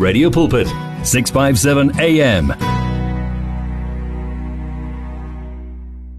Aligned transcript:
Radio 0.00 0.30
Pulpit, 0.32 0.66
657 1.04 1.92
AM. 2.00 2.46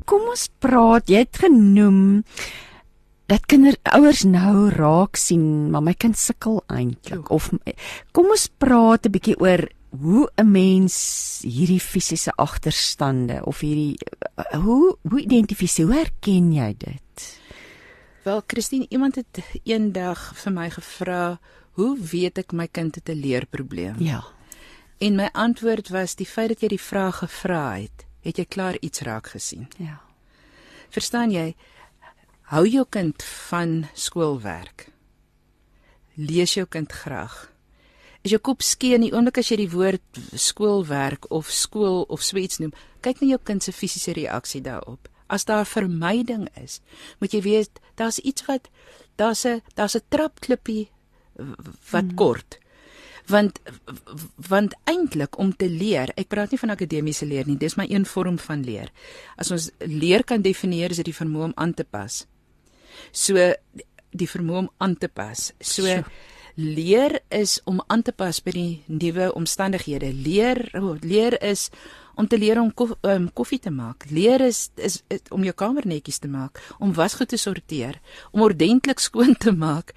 Kom 0.05 0.27
ons 0.29 0.43
praat, 0.61 1.09
jy 1.09 1.23
het 1.23 1.39
genoem 1.41 2.21
dat 3.25 3.47
kinderouers 3.49 4.21
nou 4.29 4.69
raak 4.75 5.17
sien, 5.17 5.71
maar 5.73 5.81
my 5.81 5.95
kind 5.97 6.13
sukkel 6.13 6.59
eintlik 6.69 7.31
of 7.33 7.49
kom 8.13 8.29
ons 8.29 8.45
praat 8.61 9.09
'n 9.09 9.15
bietjie 9.17 9.39
oor 9.41 9.65
hoe 9.97 10.29
'n 10.37 10.51
mens 10.51 11.41
hierdie 11.41 11.81
fisiese 11.81 12.31
agterstande 12.37 13.41
of 13.49 13.65
hierdie 13.65 13.97
hoe 14.61 14.93
hoe 15.09 15.21
identifiseer, 15.21 15.85
hoe 15.89 15.95
herken 16.05 16.53
jy 16.53 16.75
dit? 16.77 17.41
Wel, 18.23 18.43
Christine, 18.45 18.85
iemand 18.89 19.15
het 19.15 19.41
eendag 19.63 20.33
vir 20.37 20.53
my 20.53 20.69
gevra, 20.69 21.39
"Hoe 21.81 21.97
weet 21.97 22.37
ek 22.37 22.53
my 22.53 22.67
kind 22.67 22.95
het 22.95 23.09
'n 23.09 23.17
leerprobleem?" 23.17 23.95
Ja. 23.99 24.23
En 24.97 25.15
my 25.15 25.29
antwoord 25.33 25.89
was 25.89 26.15
die 26.15 26.25
feit 26.29 26.47
dat 26.47 26.61
jy 26.61 26.67
die 26.67 26.81
vraag 26.81 27.17
gevra 27.17 27.73
het, 27.81 28.05
het 28.21 28.37
jy 28.37 28.45
klaar 28.45 28.77
iets 28.79 29.01
raak 29.01 29.31
gesien. 29.33 29.67
Ja. 29.77 30.01
Verstaan 30.89 31.31
jy? 31.31 31.55
Hou 32.53 32.67
jou 32.67 32.85
kind 32.89 33.23
van 33.23 33.87
skoolwerk. 33.93 34.91
Lees 36.13 36.53
jou 36.53 36.67
kind 36.69 36.91
graag. 36.91 37.49
As 38.21 38.29
jou 38.29 38.39
kop 38.39 38.61
skee 38.61 38.93
in 38.93 39.01
die 39.01 39.13
oomblik 39.13 39.39
as 39.41 39.49
jy 39.49 39.57
die 39.63 39.71
woord 39.71 40.21
skoolwerk 40.37 41.25
of 41.33 41.49
skool 41.49 42.03
of 42.13 42.21
sweets 42.21 42.61
noem, 42.61 42.73
kyk 43.01 43.21
na 43.21 43.31
jou 43.33 43.39
kind 43.43 43.63
se 43.65 43.73
fisiese 43.73 44.13
reaksie 44.13 44.61
daarop. 44.61 45.09
As 45.31 45.47
daar 45.49 45.65
vermyding 45.65 46.45
is, 46.61 46.77
moet 47.17 47.33
jy 47.33 47.41
weet 47.41 47.81
daar's 47.97 48.19
iets 48.19 48.45
wat 48.45 48.69
daar's 49.17 49.45
'n 49.45 49.61
daar's 49.75 49.95
'n 49.95 50.05
trapklippie 50.09 50.91
wat 51.91 52.07
hmm. 52.07 52.15
kort. 52.15 52.57
Want 53.31 53.59
want 54.49 54.75
eintlik 54.89 55.37
om 55.39 55.53
te 55.55 55.69
leer, 55.69 56.11
ek 56.17 56.31
praat 56.31 56.51
nie 56.51 56.59
van 56.59 56.73
akademiese 56.73 57.27
leer 57.29 57.47
nie, 57.47 57.57
dis 57.57 57.77
maar 57.79 57.89
een 57.89 58.05
vorm 58.05 58.39
van 58.41 58.65
leer. 58.65 58.91
As 59.37 59.51
ons 59.51 59.69
leer 59.85 60.25
kan 60.27 60.41
definieer, 60.41 60.91
is 60.91 61.01
dit 61.01 61.11
die 61.11 61.17
vermoë 61.17 61.51
om 61.51 61.55
aan 61.55 61.73
te 61.77 61.85
pas. 61.85 62.25
So 63.11 63.53
die 64.11 64.27
vermoë 64.27 64.65
om 64.65 64.69
aan 64.83 64.97
te 64.99 65.07
pas. 65.07 65.51
So 65.59 65.85
sure. 65.85 66.03
leer 66.55 67.19
is 67.29 67.59
om 67.65 67.79
aan 67.87 68.03
te 68.03 68.11
pas 68.11 68.41
by 68.43 68.51
die 68.55 68.83
nuwe 68.87 69.31
omstandighede. 69.37 70.11
Leer 70.13 70.65
oh, 70.79 70.97
leer 71.01 71.37
is 71.43 71.69
om 72.21 72.27
te 72.29 72.37
leer 72.37 72.59
om 72.61 72.69
kof, 72.73 72.93
um, 73.07 73.27
koffie 73.33 73.59
te 73.59 73.71
maak. 73.73 74.05
Leer 74.13 74.43
is, 74.45 74.67
is 74.75 74.99
is 75.09 75.23
om 75.33 75.43
jou 75.45 75.53
kamer 75.57 75.87
netjies 75.89 76.21
te 76.21 76.29
maak, 76.29 76.61
om 76.79 76.93
wasgoed 76.93 77.31
te 77.33 77.39
sorteer, 77.41 77.97
om 78.31 78.45
ordentlik 78.45 79.01
skoon 79.01 79.33
te 79.45 79.51
maak, 79.51 79.93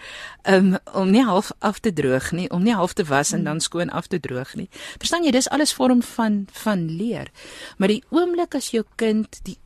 um, 0.48 0.74
om 0.92 1.12
nie 1.12 1.24
half 1.24 1.52
af 1.58 1.82
te 1.84 1.92
droog 1.92 2.32
nie, 2.32 2.48
om 2.50 2.64
nie 2.64 2.74
half 2.74 2.96
te 2.96 3.04
was 3.08 3.34
en 3.36 3.44
dan 3.44 3.60
skoon 3.60 3.92
af 3.92 4.08
te 4.08 4.20
droog 4.20 4.54
nie. 4.58 4.68
Verstaan 4.96 5.26
jy, 5.26 5.34
dis 5.36 5.50
alles 5.52 5.74
vorm 5.76 6.02
van 6.14 6.44
van 6.64 6.86
leer. 6.88 7.30
Maar 7.78 7.92
die 7.92 8.02
oomblik 8.14 8.56
as 8.56 8.72
jou 8.72 8.84
kind 9.00 9.40
die 9.44 9.58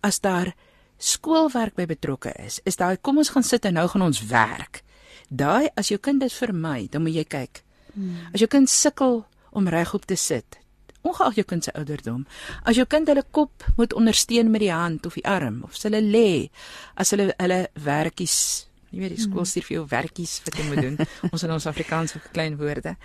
as 0.00 0.20
daar 0.24 0.54
skoolwerk 1.00 1.76
by 1.76 1.86
betrokke 1.88 2.32
is, 2.44 2.60
is 2.68 2.76
daai 2.76 2.96
kom 3.00 3.20
ons 3.20 3.32
gaan 3.32 3.46
sit 3.46 3.64
en 3.64 3.76
nou 3.80 3.88
gaan 3.88 4.08
ons 4.08 4.22
werk. 4.30 4.82
Daai 5.28 5.70
as 5.78 5.92
jou 5.92 5.98
kind 6.02 6.20
dit 6.20 6.32
vermy, 6.32 6.88
dan 6.90 7.04
moet 7.04 7.20
jy 7.20 7.24
kyk. 7.24 7.62
Hmm. 7.94 8.16
As 8.34 8.42
jou 8.42 8.48
kind 8.50 8.70
sukkel 8.70 9.22
om 9.56 9.68
regop 9.70 10.06
te 10.06 10.16
sit, 10.16 10.60
ongeag 11.02 11.34
jou 11.34 11.44
kind 11.44 11.64
se 11.64 11.72
ouderdom, 11.72 12.26
as 12.64 12.76
jou 12.76 12.86
kind 12.86 13.08
hulle 13.08 13.24
kop 13.30 13.64
moet 13.76 13.94
ondersteun 13.96 14.50
met 14.50 14.60
die 14.60 14.72
hand 14.72 15.06
of 15.06 15.14
die 15.14 15.26
arm 15.26 15.62
of 15.64 15.78
hulle 15.82 16.00
lê, 16.00 16.50
as 16.94 17.10
hulle 17.10 17.32
hulle 17.38 17.68
werkies 17.74 18.70
Nie 18.90 19.04
weet 19.04 19.12
die 19.14 19.22
skool 19.22 19.46
stuur 19.46 19.66
vir 19.68 19.76
jou 19.76 19.84
werkies 19.86 20.40
wat 20.42 20.56
jy 20.58 20.64
moet 20.66 20.82
doen. 20.82 20.96
ons 21.32 21.44
in 21.46 21.52
ons 21.54 21.66
Afrikaans 21.70 22.14
vir 22.16 22.24
klein 22.34 22.56
woorde. 22.58 22.96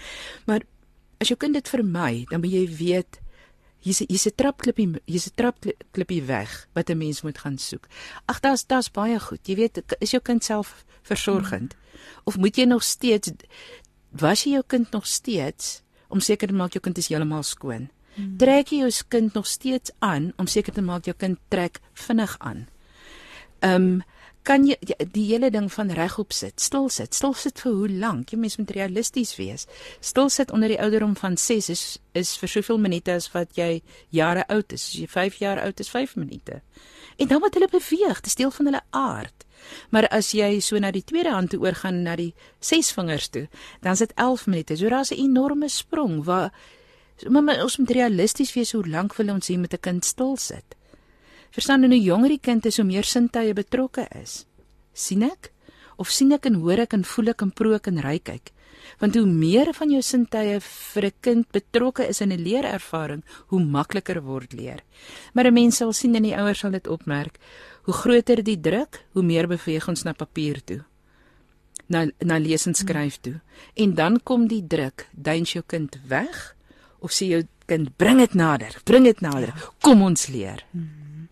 Maar 0.49 0.65
as 1.21 1.29
jou 1.29 1.37
kind 1.37 1.53
dit 1.53 1.69
vermy, 1.69 2.25
dan 2.31 2.41
moet 2.41 2.55
jy 2.55 2.63
weet 2.79 3.19
hier's 3.85 4.01
hier's 4.01 4.25
'n 4.25 4.33
trapklippie 4.33 4.87
hier's 5.05 5.27
'n 5.29 5.37
trapklippie 5.37 6.23
weg 6.25 6.67
wat 6.73 6.89
'n 6.89 6.97
mens 6.97 7.21
moet 7.21 7.37
gaan 7.37 7.57
soek. 7.57 7.85
Ag 8.25 8.41
daar's 8.41 8.65
daar's 8.65 8.89
baie 8.89 9.19
goed. 9.19 9.45
Jy 9.45 9.55
weet 9.55 9.95
is 9.99 10.11
jou 10.11 10.21
kind 10.21 10.43
self 10.43 10.85
versorgend 11.03 11.73
hmm. 11.73 12.25
of 12.25 12.37
moet 12.37 12.57
jy 12.57 12.65
nog 12.65 12.83
steeds 12.83 13.31
was 14.09 14.43
jy 14.43 14.57
jou 14.57 14.63
kind 14.67 14.91
nog 14.91 15.05
steeds 15.05 15.84
om 16.09 16.19
seker 16.19 16.47
te 16.47 16.53
maak 16.53 16.73
jou 16.73 16.81
kind 16.83 16.97
is 16.97 17.09
heeltemal 17.11 17.43
skoon. 17.43 17.89
Hmm. 18.15 18.35
Trek 18.39 18.71
jy 18.71 18.83
jou 18.85 18.91
kind 19.09 19.33
nog 19.33 19.47
steeds 19.47 19.91
aan 19.99 20.31
om 20.37 20.47
seker 20.47 20.73
te 20.73 20.81
maak 20.81 21.05
jou 21.05 21.15
kind 21.17 21.39
trek 21.49 21.81
vinnig 21.93 22.37
aan. 22.39 22.67
Ehm 23.59 23.89
um, 23.95 24.03
kan 24.45 24.61
jy 24.67 24.75
die 25.09 25.23
hele 25.25 25.49
ding 25.49 25.71
van 25.73 25.89
regop 25.97 26.33
sit, 26.35 26.61
stil 26.61 26.85
sit, 26.93 27.15
stil 27.17 27.33
sit 27.33 27.57
vir 27.63 27.73
hoe 27.73 27.87
lank? 27.89 28.29
Jy 28.29 28.37
mens 28.37 28.59
moet 28.59 28.75
realisties 28.77 29.33
wees. 29.39 29.65
Stil 30.05 30.29
sit 30.29 30.51
onder 30.53 30.69
die 30.69 30.77
ouderdom 30.81 31.15
van 31.17 31.37
6 31.37 31.69
is 31.73 31.85
is 32.13 32.35
vir 32.37 32.51
soveel 32.51 32.77
minute 32.79 33.11
as 33.11 33.31
wat 33.33 33.57
jy 33.57 33.81
jare 34.13 34.45
oud 34.53 34.75
is. 34.77 34.85
As 34.91 34.99
jy 34.99 35.07
5 35.09 35.39
jaar 35.41 35.63
oud 35.63 35.81
is, 35.81 35.89
5 35.89 36.15
minute. 36.15 36.61
En 37.17 37.27
dan 37.27 37.41
moet 37.41 37.57
hulle 37.57 37.71
beweeg, 37.71 38.21
dit 38.21 38.29
is 38.31 38.37
deel 38.37 38.51
van 38.51 38.69
hulle 38.69 38.83
aard. 38.91 39.44
Maar 39.89 40.07
as 40.07 40.31
jy 40.31 40.59
so 40.59 40.79
na 40.79 40.91
die 40.91 41.03
tweede 41.03 41.31
hand 41.31 41.49
toe 41.49 41.59
oorgaan 41.59 42.03
na 42.03 42.15
die 42.15 42.33
6 42.59 42.91
vingers 42.91 43.27
toe, 43.27 43.47
dan 43.81 43.91
is 43.91 43.99
dit 43.99 44.13
11 44.15 44.47
minute. 44.47 44.77
So 44.77 44.89
daar's 44.89 45.11
'n 45.11 45.19
enorme 45.19 45.69
sprong 45.69 46.23
waar 46.23 46.51
so, 47.17 47.29
maar 47.29 47.63
ons 47.63 47.77
moet 47.77 47.91
realisties 47.91 48.53
wees 48.53 48.71
hoe 48.71 48.87
lank 48.87 49.15
wil 49.15 49.29
ons 49.29 49.47
hier 49.47 49.59
met 49.59 49.73
'n 49.73 49.79
kind 49.79 50.05
stil 50.05 50.37
sit? 50.37 50.75
Verstaan 51.55 51.87
hoe 51.87 52.01
jonger 52.01 52.29
die 52.29 52.41
kind 52.43 52.65
is, 52.65 52.77
hoe 52.77 52.85
meer 52.85 53.03
sintuie 53.07 53.53
betrokke 53.53 54.07
is. 54.21 54.45
sien 54.93 55.23
ek? 55.23 55.51
Of 55.97 56.11
sien 56.11 56.31
ek 56.31 56.45
en 56.45 56.59
hoor 56.63 56.79
ek 56.83 56.93
en 56.93 57.03
voel 57.03 57.31
ek 57.31 57.41
en 57.41 57.51
proe 57.51 57.75
ek 57.75 57.87
en 57.87 58.01
ruik 58.03 58.29
ek? 58.29 58.51
Want 58.99 59.15
hoe 59.15 59.25
meer 59.27 59.71
van 59.75 59.91
jou 59.91 60.01
sintuie 60.03 60.59
vir 60.61 61.05
'n 61.05 61.13
kind 61.21 61.51
betrokke 61.51 62.07
is 62.07 62.21
in 62.21 62.31
'n 62.31 62.43
leerervaring, 62.43 63.23
hoe 63.47 63.59
makliker 63.59 64.21
word 64.21 64.53
leer. 64.53 64.83
Maar 65.33 65.47
'n 65.47 65.53
mens 65.53 65.77
sal 65.77 65.93
sien 65.93 66.15
en 66.15 66.23
die 66.23 66.35
ouers 66.35 66.59
sal 66.59 66.71
dit 66.71 66.87
opmerk, 66.87 67.39
hoe 67.85 67.93
groter 67.93 68.41
die 68.43 68.57
druk, 68.61 69.03
hoe 69.13 69.23
meer 69.23 69.47
beweeg 69.49 69.87
ons 69.91 70.03
na 70.05 70.13
papier 70.17 70.61
toe. 70.65 70.81
Na 71.87 72.05
na 72.25 72.39
lees 72.41 72.65
en 72.65 72.73
skryf 72.77 73.19
toe. 73.21 73.39
En 73.77 73.93
dan 73.93 74.17
kom 74.23 74.47
die 74.49 74.63
druk, 74.67 75.07
duins 75.11 75.53
jou 75.53 75.63
kind 75.67 75.99
weg 76.09 76.55
of 76.99 77.13
sê 77.13 77.29
jou 77.29 77.43
kind 77.69 77.91
bring 77.97 78.17
dit 78.21 78.33
nader, 78.33 78.73
bring 78.85 79.05
dit 79.05 79.21
nader. 79.21 79.53
Ja. 79.53 79.69
Kom 79.85 80.01
ons 80.05 80.27
leer. 80.33 80.65
Hmm. 80.73 81.29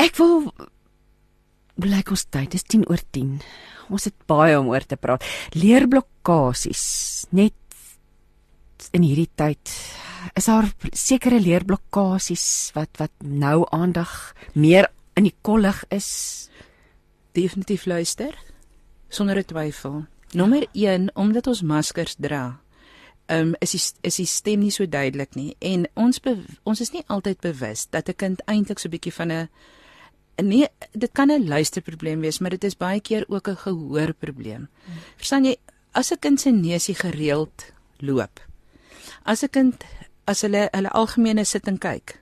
Ek 0.00 0.16
wil 0.20 0.50
blyk 1.76 2.10
ons 2.14 2.24
tyd 2.32 2.56
is 2.56 2.64
10 2.64 2.86
oor 2.88 3.02
10. 3.12 3.36
Ons 3.92 4.08
het 4.08 4.16
baie 4.28 4.56
om 4.58 4.70
oor 4.72 4.84
te 4.88 4.96
praat. 4.96 5.24
Leerblokkades 5.56 6.84
net 7.36 7.54
in 8.96 9.04
hierdie 9.04 9.30
tyd 9.36 9.72
is 10.36 10.48
daar 10.48 10.68
sekere 10.92 11.38
leerblokkades 11.40 12.72
wat 12.76 13.00
wat 13.00 13.12
nou 13.20 13.64
aandag 13.74 14.12
meer 14.54 14.88
in 15.16 15.24
die 15.24 15.34
kollig 15.42 15.84
is. 15.88 16.50
Definitief 17.32 17.86
luister 17.86 18.36
sonder 19.08 19.38
'n 19.38 19.44
twyfel. 19.44 20.06
Nommer 20.32 20.66
1 20.72 21.10
omdat 21.14 21.46
ons 21.46 21.62
maskers 21.62 22.16
dra 22.18 22.60
um, 23.28 23.54
is 23.60 23.74
die, 23.74 23.82
is 24.08 24.18
die 24.20 24.28
stem 24.28 24.62
nie 24.64 24.72
so 24.74 24.86
duidelik 24.86 25.36
nie 25.38 25.54
en 25.64 25.86
ons 25.98 26.20
be, 26.22 26.36
ons 26.68 26.82
is 26.82 26.92
nie 26.94 27.04
altyd 27.12 27.40
bewus 27.44 27.86
dat 27.90 28.08
'n 28.08 28.16
kind 28.16 28.42
eintlik 28.46 28.78
so 28.78 28.88
'n 28.88 28.94
bietjie 28.94 29.12
van 29.12 29.32
'n 29.32 29.48
nee 30.42 30.68
dit 30.92 31.12
kan 31.12 31.30
'n 31.30 31.48
luisterprobleem 31.48 32.20
wees 32.20 32.38
maar 32.40 32.50
dit 32.50 32.64
is 32.64 32.76
baie 32.76 33.00
keer 33.00 33.24
ook 33.28 33.48
'n 33.48 33.56
gehoorprobleem. 33.56 34.68
Hmm. 34.84 34.94
Verstaan 35.16 35.44
jy 35.44 35.56
as 35.92 36.12
'n 36.12 36.18
kind 36.18 36.40
se 36.40 36.50
neusie 36.50 36.94
gereeld 36.94 37.72
loop. 37.98 38.40
As 39.24 39.42
'n 39.42 39.48
kind 39.48 39.84
as 40.24 40.42
hulle 40.42 40.68
hulle 40.72 40.90
algemene 40.90 41.44
sit 41.44 41.66
en 41.66 41.78
kyk. 41.78 42.20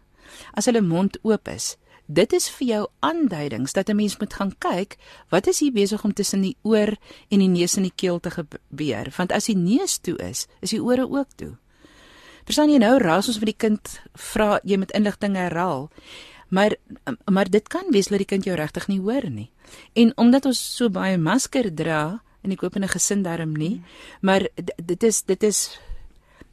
As 0.54 0.66
hulle 0.66 0.81
mond 0.81 1.19
oop 1.22 1.49
is, 1.49 1.77
Dit 2.06 2.32
is 2.37 2.50
vir 2.59 2.66
jou 2.66 2.87
aanduidings 3.00 3.72
dat 3.72 3.88
'n 3.88 3.97
mens 3.97 4.19
moet 4.19 4.34
gaan 4.34 4.53
kyk 4.59 4.97
wat 5.31 5.47
is 5.47 5.60
hier 5.60 5.72
besig 5.72 6.04
om 6.04 6.12
tussen 6.12 6.41
die 6.41 6.56
oor 6.62 6.97
en 7.28 7.38
die 7.38 7.48
neus 7.48 7.76
en 7.76 7.82
die 7.82 7.92
keel 7.94 8.20
te 8.20 8.31
gebeur, 8.31 9.12
want 9.16 9.32
as 9.32 9.47
die 9.47 9.56
neus 9.56 9.98
toe 9.98 10.16
is, 10.16 10.47
is 10.60 10.70
die 10.70 10.82
ore 10.82 11.10
ook 11.10 11.28
toe. 11.37 11.56
Verstaan 12.45 12.71
jy 12.71 12.78
nou, 12.78 12.98
raas 12.98 13.28
ons 13.28 13.39
vir 13.39 13.47
die 13.47 13.56
kind 13.56 14.01
vra 14.15 14.60
jy 14.65 14.77
met 14.77 14.92
inligting 14.92 15.36
herhaal. 15.36 15.91
Maar 16.48 16.77
maar 17.30 17.51
dit 17.51 17.68
kan 17.68 17.84
wees 17.91 18.09
dat 18.09 18.18
die 18.18 18.28
kind 18.28 18.45
jou 18.45 18.57
regtig 18.57 18.86
nie 18.89 19.00
hoor 19.00 19.30
nie. 19.30 19.50
En 19.92 20.12
omdat 20.16 20.47
ons 20.47 20.77
so 20.77 20.91
baie 20.91 21.18
masker 21.18 21.74
dra 21.74 22.22
en 22.42 22.53
ek 22.53 22.59
koop 22.59 22.77
in 22.77 22.84
'n 22.84 22.89
gesin 22.89 23.22
daarom 23.22 23.53
nie, 23.57 23.83
maar 24.21 24.48
dit 24.77 25.03
is 25.03 25.22
dit 25.22 25.42
is 25.42 25.80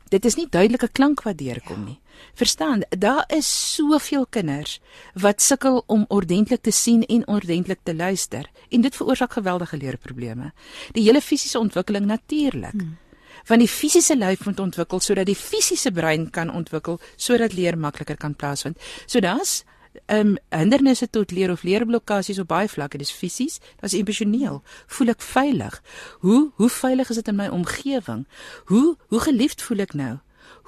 dit 0.10 0.26
is 0.26 0.36
nie 0.36 0.48
duidelike 0.50 0.88
klank 0.88 1.24
wat 1.24 1.38
deurkom 1.38 1.86
nie. 1.86 2.01
Verstaan, 2.34 2.84
daar 2.90 3.24
is 3.28 3.76
soveel 3.76 4.26
kinders 4.30 4.80
wat 5.14 5.42
sukkel 5.42 5.84
om 5.86 6.06
ordentlik 6.08 6.62
te 6.62 6.72
sien 6.72 7.06
en 7.06 7.28
ordentlik 7.28 7.80
te 7.84 7.96
luister 7.96 8.50
en 8.70 8.82
dit 8.82 8.96
veroorsaak 8.96 9.34
geweldige 9.34 9.78
leerprobleme. 9.78 10.52
Die 10.92 11.04
hele 11.04 11.22
fisiese 11.22 11.60
ontwikkeling 11.60 12.06
natuurlik. 12.06 12.72
Hmm. 12.72 12.98
Want 13.46 13.60
die 13.60 13.70
fisiese 13.70 14.18
lyf 14.18 14.46
moet 14.46 14.60
ontwikkel 14.60 15.00
sodat 15.00 15.26
die 15.26 15.36
fisiese 15.36 15.92
brein 15.92 16.30
kan 16.30 16.54
ontwikkel 16.54 17.00
sodat 17.16 17.54
leer 17.54 17.78
makliker 17.78 18.18
kan 18.18 18.36
plaasvind. 18.36 18.78
So 19.06 19.20
daar's 19.20 19.64
um 20.08 20.38
hindernisse 20.50 21.10
tot 21.10 21.32
leer 21.32 21.52
of 21.52 21.64
leerblokkades 21.64 22.40
op 22.40 22.48
baie 22.48 22.70
vlakke. 22.70 22.98
Dis 22.98 23.12
fisies, 23.12 23.60
dis 23.82 23.94
emosioneel. 23.94 24.62
Voel 24.88 25.14
ek 25.16 25.22
veilig? 25.22 25.82
Hoe 26.24 26.52
hoe 26.56 26.70
veilig 26.70 27.10
is 27.10 27.20
dit 27.20 27.28
in 27.28 27.36
my 27.36 27.48
omgewing? 27.52 28.26
Hoe 28.72 28.98
hoe 29.08 29.20
geliefd 29.20 29.62
voel 29.62 29.84
ek 29.88 29.94
nou? 29.94 30.18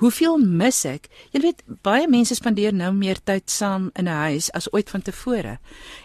Hoeveel 0.01 0.37
mis 0.37 0.85
ek? 0.85 1.09
Jy 1.31 1.41
weet 1.43 1.63
baie 1.85 2.07
mense 2.09 2.35
spandeer 2.35 2.73
nou 2.73 2.91
meer 2.93 3.19
tyd 3.23 3.49
saam 3.49 3.91
in 3.93 4.07
'n 4.09 4.19
huis 4.29 4.51
as 4.51 4.71
ooit 4.73 4.89
vantevore. 4.89 5.59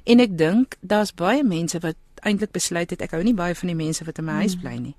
En 0.04 0.20
ek 0.20 0.38
dink 0.38 0.76
daar's 0.80 1.14
baie 1.14 1.44
mense 1.44 1.78
wat 1.80 1.96
eintlik 2.22 2.52
besluit 2.52 2.90
het 2.90 3.02
ek 3.02 3.10
hou 3.10 3.22
nie 3.22 3.34
baie 3.34 3.54
van 3.54 3.68
die 3.68 3.78
mense 3.78 4.04
wat 4.04 4.18
in 4.18 4.24
my 4.24 4.32
huis 4.32 4.56
bly 4.56 4.76
nie. 4.76 4.96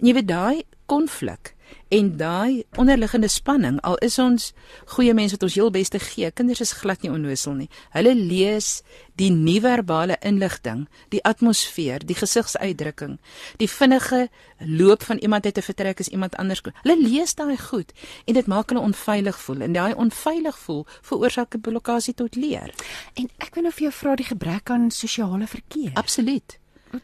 En 0.00 0.06
jy 0.06 0.14
weet 0.14 0.28
daai 0.28 0.62
konflik 0.86 1.54
en 1.88 2.16
daai 2.16 2.64
onderliggende 2.80 3.28
spanning 3.28 3.80
al 3.80 3.98
is 4.04 4.18
ons 4.18 4.52
goeie 4.94 5.14
mense 5.14 5.36
wat 5.36 5.42
ons 5.42 5.54
heel 5.54 5.70
beste 5.70 5.98
gee 5.98 6.30
kinders 6.30 6.60
is 6.64 6.72
glad 6.72 7.02
nie 7.02 7.10
onnosel 7.12 7.54
nie. 7.58 7.68
Hulle 7.92 8.14
lees 8.16 8.82
die 9.20 9.30
nie-verbale 9.30 10.16
inligting 10.24 10.86
die 11.12 11.20
atmosfeer 11.28 12.04
die 12.06 12.16
gesigsuitdrukking 12.16 13.18
die 13.60 13.68
vinnige 13.68 14.28
loop 14.58 15.02
van 15.02 15.18
iemand 15.18 15.44
uit 15.44 15.54
te 15.54 15.64
vertrek 15.64 16.00
as 16.00 16.08
iemand 16.08 16.36
anders 16.40 16.62
hulle 16.64 16.96
lees 16.96 17.34
daai 17.34 17.56
goed 17.58 17.92
en 18.26 18.34
dit 18.34 18.46
maak 18.46 18.72
hulle 18.72 18.84
onveilig 18.84 19.38
voel 19.44 19.66
en 19.68 19.76
daai 19.76 19.92
onveilig 19.94 20.58
voel 20.64 20.86
veroorsaak 21.02 21.54
'n 21.54 21.60
blokkade 21.60 22.14
tot 22.14 22.34
leer. 22.36 22.70
En 23.14 23.28
ek 23.38 23.54
wil 23.54 23.62
nou 23.62 23.72
vir 23.72 23.82
jou 23.82 23.92
vra 23.92 24.16
die 24.16 24.30
gebrek 24.32 24.70
aan 24.70 24.90
sosiale 24.90 25.46
verkeer. 25.46 25.92
absoluut 25.94 26.61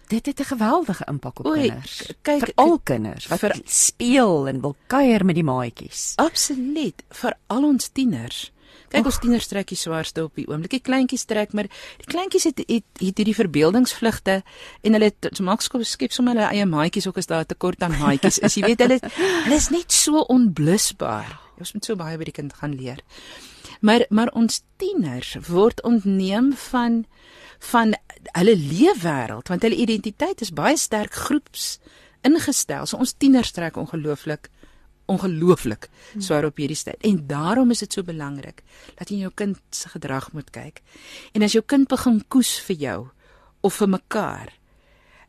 Dit 0.08 0.26
het 0.26 0.40
'n 0.40 0.44
geweldige 0.44 1.04
impak 1.08 1.38
op 1.40 1.46
Oei, 1.46 1.68
kinders. 1.68 2.12
kyk, 2.22 2.38
vir 2.40 2.52
al 2.54 2.78
kinders 2.78 3.26
wat 3.26 3.38
vir- 3.40 3.60
speel 3.64 4.48
en 4.48 4.60
wil 4.60 4.76
kuier 4.86 5.24
met 5.24 5.34
die 5.34 5.44
maatjies. 5.44 6.12
Absoluut, 6.16 7.02
vir 7.10 7.34
al 7.46 7.64
ons 7.64 7.88
tieners. 7.88 8.52
Kyk 8.88 9.04
ons 9.04 9.18
tieners 9.18 9.46
trek 9.46 9.66
die 9.68 9.76
swaarste 9.76 10.24
op 10.24 10.34
die 10.34 10.46
oomblik. 10.48 10.70
Die 10.70 10.80
kleintjies 10.80 11.24
trek, 11.24 11.52
maar 11.52 11.64
die 11.96 12.06
kleintjies 12.06 12.44
het 12.44 12.58
het, 12.58 12.68
het 12.68 13.16
hierdie 13.18 13.34
verbeeldingsvlugte 13.34 14.42
en 14.82 14.92
hulle 14.92 15.04
het- 15.20 15.40
maak 15.40 15.60
skop 15.60 15.84
skep 15.84 16.12
sommer 16.12 16.34
hulle 16.34 16.48
eie 16.48 16.66
maatjies 16.66 17.06
ook 17.06 17.16
as 17.18 17.26
daar 17.26 17.40
'n 17.42 17.46
tekort 17.46 17.82
aan 17.82 17.98
maatjies 17.98 18.38
is. 18.38 18.54
Jy 18.54 18.62
weet 18.66 18.78
hulle 18.80 18.98
hulle 19.44 19.54
is 19.56 19.68
net 19.70 19.92
so 19.92 20.20
onblusbaar. 20.20 21.38
Ons 21.58 21.72
moet 21.72 21.84
so 21.84 21.96
baie 21.96 22.16
by 22.18 22.24
die 22.24 22.32
kind 22.32 22.52
gaan 22.54 22.74
leer. 22.74 22.98
Maar 23.80 24.06
maar 24.10 24.28
ons 24.34 24.62
tieners 24.76 25.36
word 25.48 25.82
ontneem 25.82 26.52
van 26.56 27.04
van 27.60 27.94
hulle 28.34 28.56
leefwêreld 28.56 29.48
want 29.48 29.64
hulle 29.66 29.78
identiteit 29.78 30.40
is 30.44 30.52
baie 30.54 30.76
sterk 30.76 31.14
groeps 31.14 31.78
ingestel. 32.26 32.86
So 32.86 32.98
ons 32.98 33.14
tieners 33.16 33.52
trek 33.56 33.76
ongelooflik 33.80 34.50
ongelooflik 35.08 35.86
swaar 36.20 36.44
op 36.44 36.58
hierdie 36.60 36.76
tyd. 36.76 37.00
En 37.08 37.22
daarom 37.30 37.70
is 37.72 37.80
dit 37.80 37.92
so 37.96 38.04
belangrik 38.04 38.60
dat 38.98 39.08
jy 39.08 39.16
in 39.16 39.26
jou 39.28 39.32
kind 39.34 39.56
se 39.72 39.88
gedrag 39.88 40.32
moet 40.36 40.50
kyk. 40.52 40.82
En 41.32 41.46
as 41.46 41.56
jou 41.56 41.64
kind 41.64 41.88
begin 41.88 42.20
koes 42.28 42.58
vir 42.66 42.76
jou 42.82 42.98
of 43.64 43.78
vir 43.80 43.88
mekaar 43.96 44.52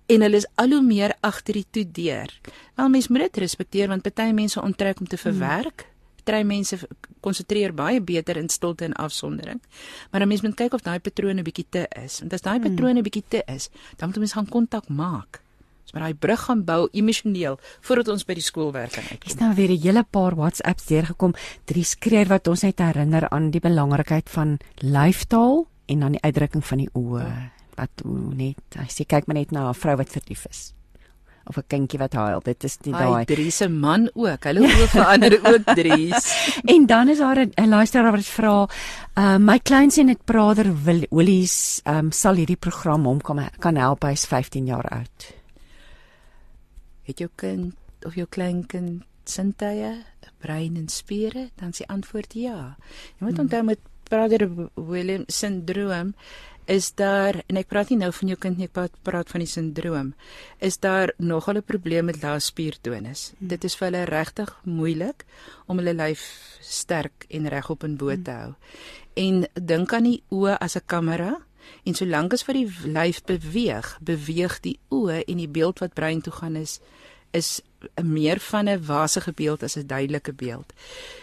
en 0.09 0.25
hulle 0.25 0.41
is 0.41 0.47
al 0.57 0.73
hoe 0.73 0.81
meer 0.83 1.13
agter 1.25 1.59
die 1.59 1.67
toe 1.69 1.85
deur. 1.85 2.33
Wel 2.75 2.89
mens 2.89 3.07
moet 3.07 3.27
dit 3.27 3.41
respekteer 3.45 3.91
want 3.91 4.03
party 4.03 4.31
mense 4.33 4.61
onttrek 4.61 4.99
om 4.99 5.07
te 5.07 5.17
verwerk. 5.21 5.85
Party 6.29 6.45
mense 6.45 6.77
konsentreer 7.25 7.73
baie 7.73 8.01
beter 8.01 8.37
in 8.37 8.49
stilte 8.53 8.85
en 8.85 8.93
afsondering. 8.93 9.61
Maar 10.11 10.21
'n 10.21 10.27
mens 10.27 10.41
moet 10.41 10.55
kyk 10.55 10.73
of 10.73 10.81
daai 10.81 10.99
patrone 10.99 11.41
bietjie 11.41 11.65
te 11.69 11.87
is. 12.03 12.19
Want 12.19 12.33
as 12.33 12.41
daai 12.41 12.59
patrone 12.59 13.01
bietjie 13.01 13.23
te 13.27 13.43
is, 13.45 13.69
dan 13.97 14.07
moet 14.07 14.17
'n 14.17 14.19
mens 14.19 14.33
gaan 14.33 14.49
kontak 14.49 14.87
maak. 14.89 15.41
Ons 15.81 15.91
moet 15.91 16.01
daai 16.01 16.13
brug 16.13 16.39
gaan 16.39 16.63
bou 16.63 16.87
emosioneel 16.91 17.59
voordat 17.81 18.07
ons 18.07 18.25
by 18.25 18.33
die 18.33 18.43
skoolwerk 18.43 18.91
kan 18.91 19.03
uitkom. 19.03 19.27
Dis 19.27 19.39
nou 19.39 19.53
weer 19.55 19.71
'n 19.71 19.81
hele 19.81 20.03
paar 20.03 20.35
WhatsApps 20.35 20.85
deurgekom. 20.85 21.33
Drie 21.65 21.83
skreer 21.83 22.27
wat 22.27 22.47
ons 22.47 22.61
net 22.61 22.79
herinner 22.79 23.29
aan 23.29 23.49
die 23.49 23.61
belangrikheid 23.61 24.29
van 24.29 24.59
lyfstaal 24.75 25.67
en 25.85 25.99
dan 25.99 26.11
die 26.11 26.21
uitdrukking 26.21 26.65
van 26.65 26.77
die 26.77 26.89
oë. 26.93 27.51
Wat 27.75 28.03
net, 28.35 28.57
hy 28.75 28.87
sê 28.87 29.05
kyk 29.05 29.25
maar 29.25 29.35
net 29.35 29.51
na 29.51 29.69
'n 29.69 29.73
vrou 29.73 29.95
wat 29.95 30.09
verlief 30.09 30.45
is 30.49 30.73
of 31.49 31.57
'n 31.57 31.65
kindjie 31.67 31.99
wat 31.99 32.13
huil. 32.13 32.39
Dit 32.45 32.63
is 32.63 32.77
die 32.77 32.91
Daai 32.93 33.25
daai. 33.25 33.25
Dries 33.25 33.57
se 33.57 33.67
man 33.69 34.09
ook. 34.13 34.43
Hulle 34.43 34.61
oë 34.61 34.87
verander 34.93 35.33
ook 35.41 35.63
Dries. 35.79 36.29
En 36.65 36.85
dan 36.85 37.09
is 37.09 37.17
daar 37.17 37.39
'n 37.45 37.67
luisteraar 37.69 38.11
wat 38.11 38.25
vra, 38.25 38.67
uh, 39.17 39.37
my 39.37 39.59
kleinseun 39.59 40.07
het 40.07 40.23
Prader 40.25 40.83
Wil- 40.83 41.07
Willies, 41.09 41.81
um, 41.85 42.11
sal 42.11 42.35
hierdie 42.35 42.55
program 42.59 43.05
hom 43.05 43.21
kan 43.21 43.49
kan 43.59 43.75
help 43.75 44.03
hy's 44.03 44.25
15 44.25 44.65
jaar 44.65 44.85
oud. 44.89 45.33
Het 47.03 47.17
jou 47.17 47.29
kind 47.35 47.73
of 48.05 48.15
jou 48.15 48.27
kleinkind 48.29 49.03
sintuie, 49.25 49.93
'n 50.21 50.31
brein 50.39 50.75
en 50.77 50.87
spiere? 50.87 51.49
Dan 51.55 51.69
is 51.69 51.77
die 51.77 51.87
antwoord 51.87 52.33
ja. 52.33 52.77
Jy 53.19 53.25
moet 53.25 53.39
onthou 53.39 53.63
met 53.63 53.79
Prader 54.09 54.49
William 54.75 55.23
syndroom 55.27 56.13
is 56.69 56.91
daar 56.93 57.39
en 57.49 57.57
ek 57.57 57.69
praat 57.71 57.89
nie 57.89 57.97
nou 57.97 58.11
van 58.13 58.29
jou 58.31 58.37
kind 58.37 58.59
nie, 58.59 58.67
ek 58.69 58.75
praat, 58.75 58.97
praat 59.05 59.31
van 59.33 59.41
die 59.41 59.49
sindroom. 59.49 60.13
Is 60.61 60.77
daar 60.77 61.13
nogal 61.17 61.57
'n 61.57 61.65
probleem 61.65 62.05
met 62.05 62.21
lae 62.21 62.39
spiertonus. 62.39 63.33
Dit 63.39 63.63
is 63.63 63.75
vir 63.75 63.87
hulle 63.89 64.03
regtig 64.05 64.49
moeilik 64.63 65.25
om 65.67 65.77
hulle 65.77 65.93
lyf 65.93 66.21
sterk 66.61 67.25
en 67.29 67.49
regop 67.49 67.83
in 67.83 67.97
bo 67.97 68.15
te 68.15 68.31
hou. 68.31 68.53
En 69.15 69.47
dink 69.53 69.93
aan 69.93 70.03
die 70.03 70.23
oë 70.29 70.57
as 70.59 70.75
'n 70.75 70.85
kamera 70.85 71.37
en 71.85 71.93
solank 71.93 72.33
as 72.33 72.45
wat 72.45 72.55
die 72.55 72.69
lyf 72.85 73.23
beweeg, 73.23 73.97
beweeg 74.01 74.59
die 74.61 74.79
oë 74.89 75.23
en 75.27 75.37
die 75.37 75.47
beeld 75.47 75.79
wat 75.79 75.93
brein 75.93 76.21
toe 76.21 76.33
gaan 76.33 76.55
is 76.55 76.79
is 77.31 77.61
'n 77.97 78.13
meer 78.13 78.39
van 78.39 78.69
'n 78.69 78.85
wasige 78.85 79.31
beeld 79.31 79.63
as 79.63 79.75
'n 79.75 79.87
duidelike 79.87 80.33
beeld. 80.33 80.73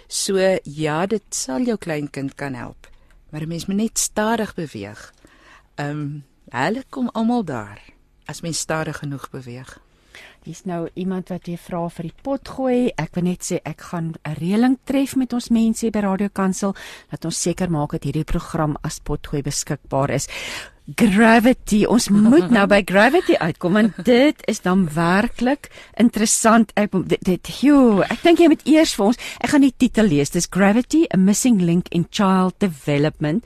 So 0.08 0.58
ja, 0.62 1.06
dit 1.06 1.22
sal 1.28 1.60
jou 1.60 1.76
kleinkind 1.76 2.34
kan 2.34 2.54
help. 2.54 2.90
Maar 3.31 3.43
'n 3.43 3.48
mens 3.48 3.66
moet 3.66 3.76
net 3.76 3.98
stadig 3.98 4.54
beweeg. 4.54 5.12
Ehm 5.76 5.90
um, 5.90 6.25
hulle 6.55 6.84
kom 6.90 7.08
almal 7.12 7.44
daar 7.44 7.81
as 8.25 8.40
mens 8.40 8.58
stadig 8.58 8.99
genoeg 9.02 9.31
beweeg. 9.31 9.81
Hier's 10.46 10.62
nou 10.64 10.88
iemand 10.94 11.28
wat 11.28 11.49
weer 11.50 11.58
vra 11.58 11.81
vir 11.90 12.06
die 12.06 12.23
pot 12.23 12.49
gooi. 12.55 12.93
Ek 12.94 13.17
wil 13.19 13.25
net 13.26 13.43
sê 13.43 13.58
ek 13.67 13.81
gaan 13.90 14.14
'n 14.14 14.37
reëling 14.38 14.78
tref 14.84 15.17
met 15.17 15.32
ons 15.32 15.50
mense 15.50 15.90
by 15.90 15.99
Radio 15.99 16.28
Kansel 16.32 16.75
dat 17.11 17.25
ons 17.25 17.43
seker 17.43 17.70
maak 17.70 17.90
dat 17.90 18.05
hierdie 18.05 18.25
program 18.25 18.76
as 18.82 19.00
potgooi 19.00 19.43
beskikbaar 19.43 20.11
is. 20.11 20.28
Gravity. 20.94 21.84
Ons 21.84 22.08
moet 22.08 22.50
nou 22.50 22.67
by 22.67 22.82
Gravity 22.87 23.34
uitkom 23.34 23.72
want 23.72 23.96
dit 24.06 24.37
is 24.46 24.61
dan 24.61 24.87
werklik 24.94 25.69
interessant. 25.99 26.70
Ek 26.76 26.94
dit, 26.94 27.19
dit 27.26 27.49
joh, 27.61 28.05
ek 28.06 28.22
dink 28.22 28.38
jy 28.38 28.49
moet 28.49 28.62
eers 28.70 28.94
vir 28.94 29.06
ons. 29.06 29.19
Ek 29.43 29.50
gaan 29.50 29.67
die 29.67 29.75
titel 29.75 30.06
lees. 30.06 30.31
Dis 30.31 30.46
Gravity: 30.46 31.06
A 31.11 31.17
Missing 31.17 31.58
Link 31.61 31.90
in 31.90 32.06
Child 32.11 32.55
Development. 32.62 33.43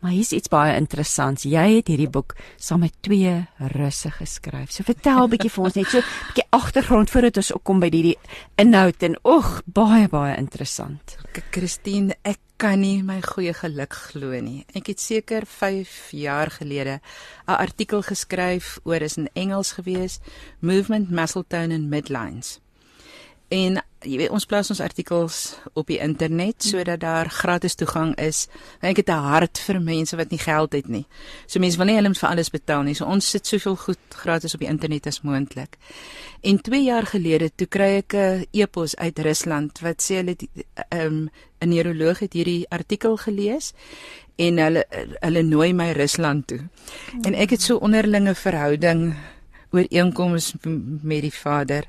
Maar 0.00 0.10
hier's 0.10 0.32
iets 0.36 0.50
baie 0.52 0.76
interessants. 0.76 1.46
Jy 1.48 1.66
het 1.78 1.88
hierdie 1.88 2.10
boek 2.12 2.34
saam 2.56 2.80
met 2.84 2.94
twee 3.00 3.32
russe 3.72 4.10
geskryf. 4.10 4.70
So 4.70 4.84
vertel 4.84 5.24
'n 5.24 5.30
bietjie 5.30 5.50
vir 5.50 5.64
ons 5.64 5.74
net 5.74 5.86
so 5.86 5.98
'n 5.98 6.04
bietjie 6.28 6.48
agtergrond 6.50 7.10
voordat 7.10 7.36
ons 7.36 7.52
kom 7.62 7.80
by 7.80 7.90
hierdie 7.90 8.18
inhoud 8.56 9.02
en 9.02 9.16
oeg, 9.24 9.62
baie 9.66 10.08
baie 10.08 10.36
interessant. 10.36 11.16
Christine, 11.50 12.14
ek 12.22 12.38
kan 12.56 12.80
nie 12.80 13.02
my 13.02 13.20
goeie 13.20 13.52
geluk 13.52 13.92
glo 13.92 14.38
nie. 14.40 14.64
Ek 14.74 14.86
het 14.86 15.00
seker 15.00 15.44
5 15.46 16.10
jaar 16.12 16.50
gelede 16.50 17.00
'n 17.48 17.52
artikel 17.52 18.02
geskryf 18.02 18.78
oor 18.84 19.02
is 19.02 19.16
in 19.16 19.28
Engels 19.34 19.72
gewees, 19.72 20.20
Movement 20.60 21.10
Muscletone 21.10 21.74
and 21.74 21.90
Midlines. 21.90 22.60
En 23.48 23.78
jy 24.02 24.16
weet 24.18 24.32
ons 24.34 24.46
plaas 24.46 24.70
ons 24.70 24.80
artikels 24.82 25.36
op 25.78 25.86
die 25.90 25.98
internet 26.02 26.64
sodat 26.66 27.00
daar 27.02 27.30
gratis 27.30 27.74
toegang 27.78 28.14
is. 28.18 28.46
Ek 28.80 28.96
het 28.96 29.08
'n 29.08 29.22
hart 29.30 29.58
vir 29.58 29.80
mense 29.80 30.16
wat 30.16 30.30
nie 30.30 30.38
geld 30.38 30.72
het 30.72 30.88
nie. 30.88 31.06
So 31.46 31.60
mense 31.60 31.76
wil 31.76 31.86
nie 31.86 31.94
hulle 31.94 32.08
moet 32.08 32.18
vir 32.18 32.28
alles 32.28 32.50
betaal 32.50 32.82
nie. 32.82 32.94
So 32.94 33.04
ons 33.04 33.30
sit 33.30 33.46
soveel 33.46 33.76
goed 33.76 33.98
gratis 34.08 34.54
op 34.54 34.60
die 34.60 34.68
internet 34.68 35.06
as 35.06 35.22
moontlik. 35.22 35.76
En 36.42 36.60
2 36.60 36.82
jaar 36.82 37.06
gelede 37.06 37.50
toe 37.54 37.66
kry 37.66 37.96
ek 37.98 38.14
'n 38.14 38.46
e-pos 38.52 38.96
uit 38.96 39.18
Rusland 39.18 39.78
wat 39.80 40.02
sê 40.02 40.14
hulle 40.16 40.30
het, 40.30 40.46
um, 40.90 41.30
'n 41.60 41.68
neuroloog 41.68 42.18
het 42.18 42.32
hierdie 42.32 42.66
artikel 42.68 43.16
gelees 43.16 43.72
en 44.36 44.58
hulle 44.58 44.84
hulle 45.20 45.42
nooi 45.42 45.72
my 45.72 45.92
Rusland 45.92 46.46
toe. 46.46 46.68
En 47.22 47.34
ek 47.34 47.50
het 47.50 47.62
so 47.62 47.76
onderlinge 47.76 48.34
verhouding 48.34 49.14
ooreenkoms 49.70 50.54
met 51.02 51.22
die 51.22 51.34
Vader 51.34 51.84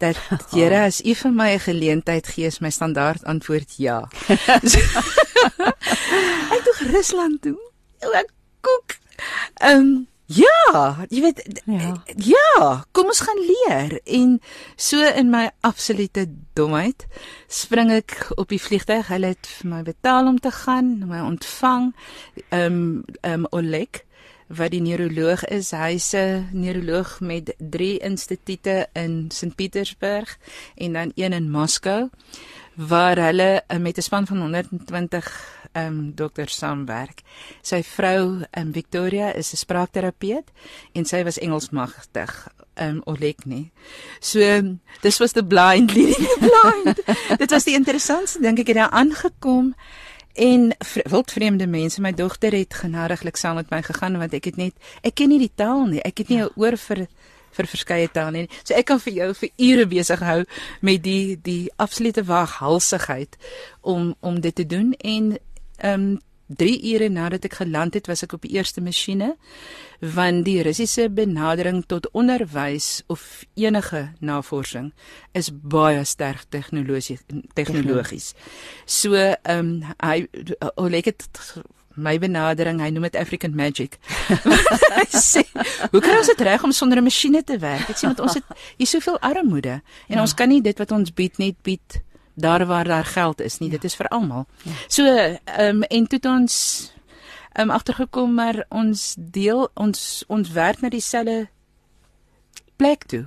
dat 0.00 0.16
Here 0.56 0.84
as 0.86 1.00
U 1.04 1.14
vir 1.14 1.32
my 1.32 1.50
'n 1.54 1.60
geleentheid 1.60 2.26
gee, 2.26 2.46
is 2.46 2.60
my 2.60 2.70
standaard 2.70 3.24
antwoord 3.24 3.74
ja. 3.76 4.08
Ek 6.54 6.62
toe 6.64 6.86
Rusland 6.92 7.42
toe. 7.42 7.58
Ek 8.14 8.30
koek. 8.64 8.96
Ehm 9.60 9.80
um, 9.80 9.90
ja, 10.30 10.94
jy 11.10 11.20
weet 11.24 11.40
Ja. 11.66 11.94
ja, 12.16 12.84
kom 12.92 13.10
ons 13.10 13.22
gaan 13.26 13.40
leer 13.42 13.98
en 14.04 14.38
so 14.76 15.02
in 15.02 15.30
my 15.30 15.50
absolute 15.66 16.28
domheid 16.54 17.06
spring 17.48 17.90
ek 17.92 18.30
op 18.36 18.48
die 18.48 18.60
vliegtuig. 18.62 19.08
Hulle 19.10 19.34
het 19.34 19.46
vir 19.58 19.70
my 19.70 19.82
betaal 19.82 20.30
om 20.30 20.38
te 20.38 20.50
gaan, 20.50 21.02
my 21.08 21.20
ontvang. 21.20 21.92
Ehm 22.48 22.64
um, 22.64 23.04
ehm 23.20 23.44
um, 23.44 23.46
Oleg 23.50 24.04
wat 24.50 24.72
die 24.74 24.82
neuroloog 24.82 25.44
is. 25.46 25.70
Hy's 25.70 26.12
'n 26.14 26.48
neuroloog 26.52 27.20
met 27.20 27.54
3 27.58 27.98
instituie 27.98 28.86
in 28.92 29.30
St 29.30 29.54
Petersburg 29.54 30.38
en 30.74 30.92
dan 30.92 31.12
een 31.14 31.32
in 31.32 31.50
Moskou 31.50 32.10
waar 32.74 33.16
hulle 33.16 33.62
eh, 33.66 33.78
met 33.78 33.96
'n 33.96 34.02
span 34.02 34.26
van 34.26 34.40
120 34.40 35.58
ehm 35.72 35.86
um, 35.86 36.12
dokter 36.14 36.48
saamwerk. 36.48 37.22
Sy 37.62 37.82
vrou, 37.82 38.42
ehm 38.50 38.66
um, 38.66 38.72
Victoria, 38.72 39.32
is 39.32 39.52
'n 39.52 39.56
spraakterapeut 39.56 40.50
en 40.92 41.04
sy 41.04 41.22
was 41.24 41.38
Engelsmagtig 41.38 42.48
ehm 42.74 42.88
um, 42.88 43.00
Oleg 43.04 43.44
nie. 43.44 43.70
So 44.20 44.40
dis 45.00 45.18
was 45.18 45.32
the 45.32 45.44
blind 45.44 45.94
leading 45.94 46.26
the 46.26 46.38
blind. 46.38 47.02
Dit 47.42 47.50
was 47.50 47.64
die 47.64 47.74
interessantste 47.74 48.40
dink 48.40 48.58
ek 48.58 48.66
het 48.66 48.76
daar 48.76 48.90
aangekom 48.90 49.74
en 50.34 50.70
wildvreemde 51.10 51.66
mense. 51.66 52.00
My 52.00 52.12
dogter 52.12 52.52
het 52.52 52.74
genadiglik 52.74 53.36
saam 53.36 53.54
met 53.54 53.70
my 53.70 53.82
gegaan 53.82 54.18
want 54.18 54.34
ek 54.34 54.44
het 54.44 54.56
net 54.56 54.74
ek 55.02 55.14
ken 55.14 55.28
nie 55.28 55.38
die 55.38 55.52
taal 55.54 55.86
nie. 55.86 56.02
Ek 56.02 56.18
het 56.18 56.28
nie 56.28 56.38
'n 56.38 56.48
ja. 56.48 56.50
oor 56.56 56.76
vir 56.76 57.06
vir 57.50 57.66
verskeie 57.66 58.08
tale 58.12 58.30
nie. 58.30 58.48
So 58.64 58.74
ek 58.74 58.86
kan 58.86 59.00
vir 59.00 59.12
jou 59.12 59.34
vir 59.34 59.50
ure 59.58 59.86
besig 59.86 60.20
hou 60.20 60.44
met 60.80 61.02
die 61.02 61.36
die 61.42 61.70
absolute 61.76 62.24
waghalsigheid 62.24 63.36
om 63.80 64.14
om 64.20 64.40
dit 64.40 64.54
te 64.54 64.66
doen 64.66 64.92
en 64.98 65.38
ehm 65.78 65.94
um, 66.00 66.20
3 66.56 66.94
ure 66.94 67.08
nadat 67.08 67.44
ek 67.44 67.60
geland 67.62 67.94
het, 67.94 68.08
was 68.10 68.24
ek 68.26 68.34
op 68.36 68.42
die 68.42 68.56
eerste 68.58 68.82
masjiene 68.82 69.36
want 70.00 70.46
die 70.46 70.62
Russiese 70.64 71.10
benadering 71.12 71.82
tot 71.86 72.08
onderwys 72.16 73.02
of 73.12 73.44
enige 73.54 74.08
navorsing 74.20 74.92
is 75.36 75.50
baie 75.52 76.04
sterk 76.04 76.46
tegnologies 76.48 77.20
tegnologies. 77.54 78.32
So 78.86 79.14
ehm 79.14 79.58
um, 79.58 79.94
hy 80.00 80.26
Oleg 80.76 81.04
het 81.12 81.28
my 82.00 82.16
benadering, 82.22 82.80
hy 82.80 82.90
noem 82.94 83.08
dit 83.08 83.16
African 83.20 83.54
Magic. 83.56 83.98
hy 84.98 85.06
sê, 85.10 85.42
"Hoe 85.90 86.00
kan 86.00 86.16
ons 86.16 86.30
dit 86.32 86.40
reg 86.46 86.62
om 86.64 86.72
sonder 86.72 86.98
'n 86.98 87.04
masjiene 87.04 87.42
te 87.44 87.58
werk?" 87.58 87.90
Ek 87.90 87.98
sê 87.98 88.08
met 88.08 88.20
ons 88.20 88.34
het 88.34 88.44
hier 88.76 88.86
soveel 88.86 89.18
armoede 89.20 89.82
en 90.08 90.16
ja. 90.16 90.20
ons 90.20 90.34
kan 90.34 90.48
nie 90.48 90.62
dit 90.62 90.78
wat 90.78 90.90
ons 90.90 91.12
bied 91.12 91.38
net 91.38 91.56
bied 91.62 92.02
daar 92.34 92.66
waar 92.66 92.84
daar 92.84 93.04
geld 93.04 93.40
is 93.40 93.58
nie. 93.58 93.70
Ja. 93.70 93.74
Dit 93.74 93.84
is 93.84 93.94
vir 93.94 94.08
almal. 94.08 94.46
Ja. 94.62 94.72
So 94.88 95.04
ehm 95.04 95.76
um, 95.76 95.82
en 95.82 96.06
toe 96.06 96.20
ons 96.30 96.56
ehm 97.52 97.68
um, 97.68 97.70
agtergekom 97.70 98.34
maar 98.34 98.64
ons 98.68 99.14
deel 99.18 99.68
ons 99.74 100.24
ons 100.26 100.50
werk 100.50 100.80
na 100.80 100.88
dieselfde 100.88 101.48
plek 102.76 103.04
toe 103.04 103.24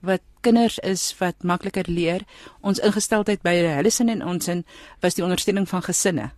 wat 0.00 0.20
kinders 0.40 0.78
is 0.78 1.14
wat 1.18 1.42
makliker 1.42 1.84
leer. 1.88 2.24
Ons 2.60 2.78
ingesteldheid 2.78 3.42
by 3.42 3.54
hulle 3.54 3.90
sin 3.90 4.08
en 4.08 4.24
ons 4.24 4.48
in 4.48 4.64
was 5.00 5.14
die 5.14 5.24
ondersteuning 5.24 5.68
van 5.68 5.82
gesinne 5.82 6.30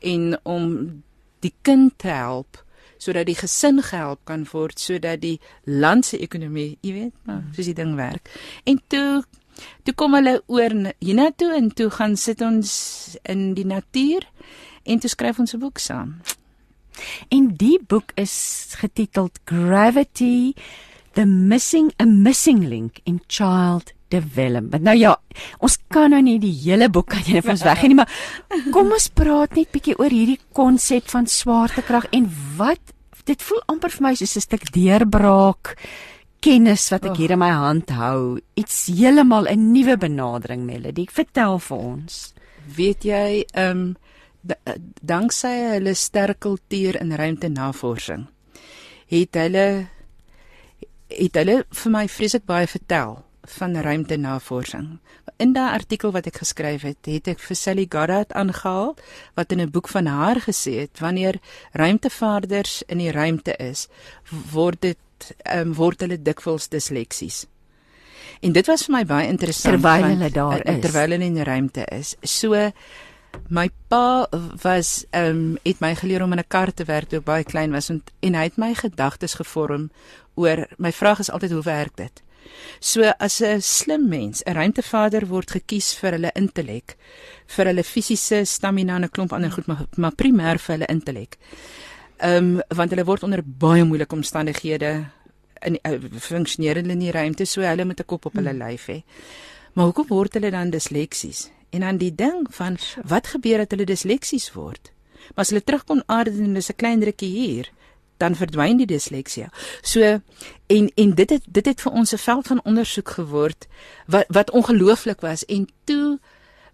en 0.00 0.38
om 0.42 1.02
die 1.40 1.54
kind 1.62 1.98
te 1.98 2.08
help 2.08 2.64
sodat 3.00 3.26
die 3.26 3.36
gesin 3.36 3.80
gehelp 3.82 4.20
kan 4.28 4.44
word 4.52 4.80
sodat 4.80 5.22
die 5.22 5.38
land 5.64 6.04
se 6.06 6.18
ekonomie, 6.20 6.76
jy 6.84 6.92
weet, 6.92 7.14
maar 7.24 7.42
soos 7.56 7.70
die 7.70 7.76
ding 7.76 7.94
werk. 7.96 8.28
En 8.68 8.80
toe 8.92 9.22
toe 9.84 9.94
kom 9.94 10.14
hulle 10.14 10.42
oor 10.46 10.74
hiernatoe 10.98 11.54
en 11.56 11.70
toe 11.74 11.90
gaan 11.90 12.16
sit 12.16 12.40
ons 12.40 12.70
in 13.22 13.54
die 13.54 13.66
natuur 13.66 14.26
en 14.84 15.00
toe 15.00 15.10
skryf 15.10 15.38
ons 15.38 15.54
'n 15.54 15.60
boek 15.60 15.78
saam. 15.78 16.20
En 17.28 17.54
die 17.56 17.78
boek 17.86 18.12
is 18.14 18.74
getiteld 18.78 19.38
Gravity: 19.44 20.54
The 21.12 21.26
Missing 21.26 21.92
a 21.98 22.04
Missing 22.04 22.68
Link 22.68 23.00
in 23.04 23.20
Child 23.26 23.92
Development. 24.08 24.82
Nou 24.82 24.96
ja, 24.96 25.14
ons 25.58 25.78
kan 25.88 26.10
nou 26.10 26.20
nie 26.22 26.38
die 26.42 26.54
hele 26.64 26.88
boek 26.90 27.14
aan 27.14 27.26
julle 27.26 27.42
vir 27.42 27.54
ons 27.54 27.66
weggee 27.66 27.88
nie, 27.88 27.98
maar 27.98 28.10
kom 28.74 28.92
ons 28.92 29.08
praat 29.14 29.54
net 29.54 29.70
bietjie 29.70 29.98
oor 29.98 30.10
hierdie 30.10 30.40
konsep 30.52 31.08
van 31.12 31.26
swaartekrag 31.30 32.10
en 32.16 32.26
wat 32.58 32.94
dit 33.28 33.42
voel 33.42 33.62
amper 33.70 33.92
vir 33.94 34.02
my 34.08 34.14
soos 34.18 34.36
'n 34.36 34.46
stuk 34.46 34.70
deurbraak 34.74 35.76
kennis 36.40 36.88
wat 36.90 37.04
ek 37.04 37.16
hier 37.16 37.30
in 37.30 37.38
my 37.38 37.50
hand 37.50 37.90
hou. 37.90 38.40
Iets 38.54 38.86
heeltemal 38.86 39.48
'n 39.48 39.72
nuwe 39.72 39.96
benadering, 39.96 40.64
Melody. 40.64 41.06
Vertel 41.10 41.58
vir 41.58 41.76
ons. 41.76 42.34
Weet 42.76 43.04
jy, 43.04 43.44
ehm 43.54 43.70
um, 43.70 43.96
danksy 45.02 45.76
hulle 45.76 45.94
sterk 45.94 46.38
kultuur 46.40 46.96
in 47.00 47.12
ruimtenavorsing 47.12 48.26
het 49.10 49.34
hulle 49.34 49.66
het 51.10 51.34
hulle 51.40 51.56
vir 51.82 51.92
my 51.92 52.04
vreeslik 52.08 52.46
baie 52.46 52.68
vertel 52.70 53.16
van 53.56 53.74
ruimtenavorsing. 53.74 55.00
In 55.42 55.54
daardie 55.56 55.80
artikel 55.80 56.12
wat 56.14 56.28
ek 56.30 56.38
geskryf 56.44 56.84
het, 56.86 57.08
het 57.08 57.30
ek 57.32 57.40
vir 57.42 57.58
Sally 57.58 57.86
Goddard 57.90 58.34
aangehaal 58.38 58.94
wat 59.34 59.52
in 59.52 59.60
'n 59.60 59.70
boek 59.74 59.88
van 59.88 60.06
haar 60.06 60.38
gesê 60.46 60.86
het 60.86 61.00
wanneer 61.00 61.40
ruimtevaarders 61.72 62.82
in 62.86 62.98
die 62.98 63.10
ruimte 63.10 63.56
is, 63.56 63.88
word 64.52 64.80
dit 64.80 64.98
ehm 65.44 65.68
um, 65.68 65.74
word 65.74 66.00
hulle 66.00 66.22
dikwels 66.22 66.68
disleksies. 66.68 67.46
En 68.40 68.52
dit 68.52 68.66
was 68.66 68.86
vir 68.86 68.94
my 68.94 69.04
baie 69.04 69.28
interessant 69.28 69.76
terwyl 69.76 70.06
hulle 70.08 70.30
daar 70.32 70.62
is. 70.64 70.80
Terwyl 70.80 71.16
hulle 71.16 71.24
in 71.24 71.34
die 71.34 71.44
ruimte 71.44 71.84
is. 71.92 72.16
So 72.22 72.70
my 73.48 73.68
pa 73.88 74.26
was 74.62 75.04
ehm 75.10 75.36
um, 75.36 75.58
het 75.64 75.80
my 75.80 75.94
geleer 75.94 76.22
om 76.22 76.32
in 76.32 76.38
'n 76.38 76.48
kar 76.48 76.72
te 76.72 76.84
werk 76.84 77.08
toe 77.08 77.18
ek 77.18 77.24
baie 77.24 77.44
klein 77.44 77.72
was 77.72 77.90
en, 77.90 78.02
en 78.20 78.34
hy 78.34 78.42
het 78.42 78.56
my 78.56 78.74
gedagtes 78.74 79.34
gevorm 79.34 79.90
oor 80.34 80.66
my 80.78 80.92
vraag 80.92 81.18
is 81.18 81.30
altyd 81.30 81.50
hoe 81.50 81.62
werk 81.62 81.96
dit? 81.96 82.22
So 82.80 83.12
as 83.18 83.40
'n 83.42 83.60
slim 83.60 84.08
mens, 84.08 84.42
'n 84.42 84.54
ruimtevader 84.54 85.26
word 85.26 85.50
gekies 85.50 85.94
vir 85.94 86.12
hulle 86.12 86.30
intellek, 86.34 86.96
vir 87.46 87.66
hulle 87.66 87.84
fisiese 87.84 88.44
stamina 88.44 88.96
en 88.96 89.04
'n 89.04 89.10
klomp 89.10 89.32
ander 89.32 89.50
goed, 89.50 89.66
maar, 89.66 89.86
maar 89.96 90.14
primêr 90.14 90.58
vir 90.58 90.74
hulle 90.74 90.86
intellek. 90.86 91.38
Ehm 92.20 92.36
um, 92.36 92.62
want 92.76 92.90
hulle 92.90 93.04
word 93.04 93.22
onder 93.22 93.40
baie 93.44 93.84
moeilike 93.84 94.14
omstandighede 94.14 94.90
in 95.64 95.78
uh, 95.82 95.96
funksioneer 96.20 96.76
in 96.76 96.98
die 97.00 97.10
ruimte, 97.10 97.44
so 97.44 97.64
hulle 97.64 97.84
met 97.84 98.00
'n 98.00 98.04
kop 98.06 98.26
op 98.26 98.34
hulle 98.34 98.50
hmm. 98.50 98.62
lyf 98.62 98.86
hê. 98.86 99.02
Maar 99.72 99.84
hoekom 99.84 100.06
word 100.08 100.34
hulle 100.34 100.50
dan 100.50 100.70
disleksies? 100.70 101.50
En 101.70 101.80
dan 101.80 101.96
die 101.96 102.14
ding 102.14 102.46
van 102.50 102.76
wat 103.04 103.26
gebeur 103.26 103.58
dat 103.58 103.70
hulle 103.70 103.84
disleksies 103.84 104.52
word? 104.52 104.92
Maar 105.34 105.44
as 105.44 105.48
hulle 105.48 105.64
terugkom 105.64 106.02
aarde 106.06 106.30
en 106.30 106.44
hulle 106.44 106.58
is 106.58 106.70
'n 106.70 106.76
klein 106.76 107.00
drukkie 107.00 107.30
hier, 107.30 107.70
dan 108.20 108.36
verdwyn 108.36 108.76
die 108.76 108.86
disleksie. 108.86 109.46
So 109.82 110.20
en 110.66 110.90
en 110.94 111.14
dit 111.14 111.30
het 111.30 111.44
dit 111.46 111.66
het 111.66 111.80
vir 111.80 111.92
ons 111.92 112.12
'n 112.12 112.18
veld 112.18 112.46
van 112.46 112.64
ondersoek 112.64 113.08
geword 113.08 113.66
wat 114.06 114.24
wat 114.28 114.50
ongelooflik 114.50 115.20
was 115.20 115.44
en 115.44 115.68
toe 115.84 116.18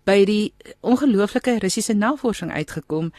by 0.06 0.22
die 0.28 0.52
ongelooflike 0.86 1.56
Russiese 1.62 1.94
navorsing 1.98 2.52
uitgekom 2.54 3.10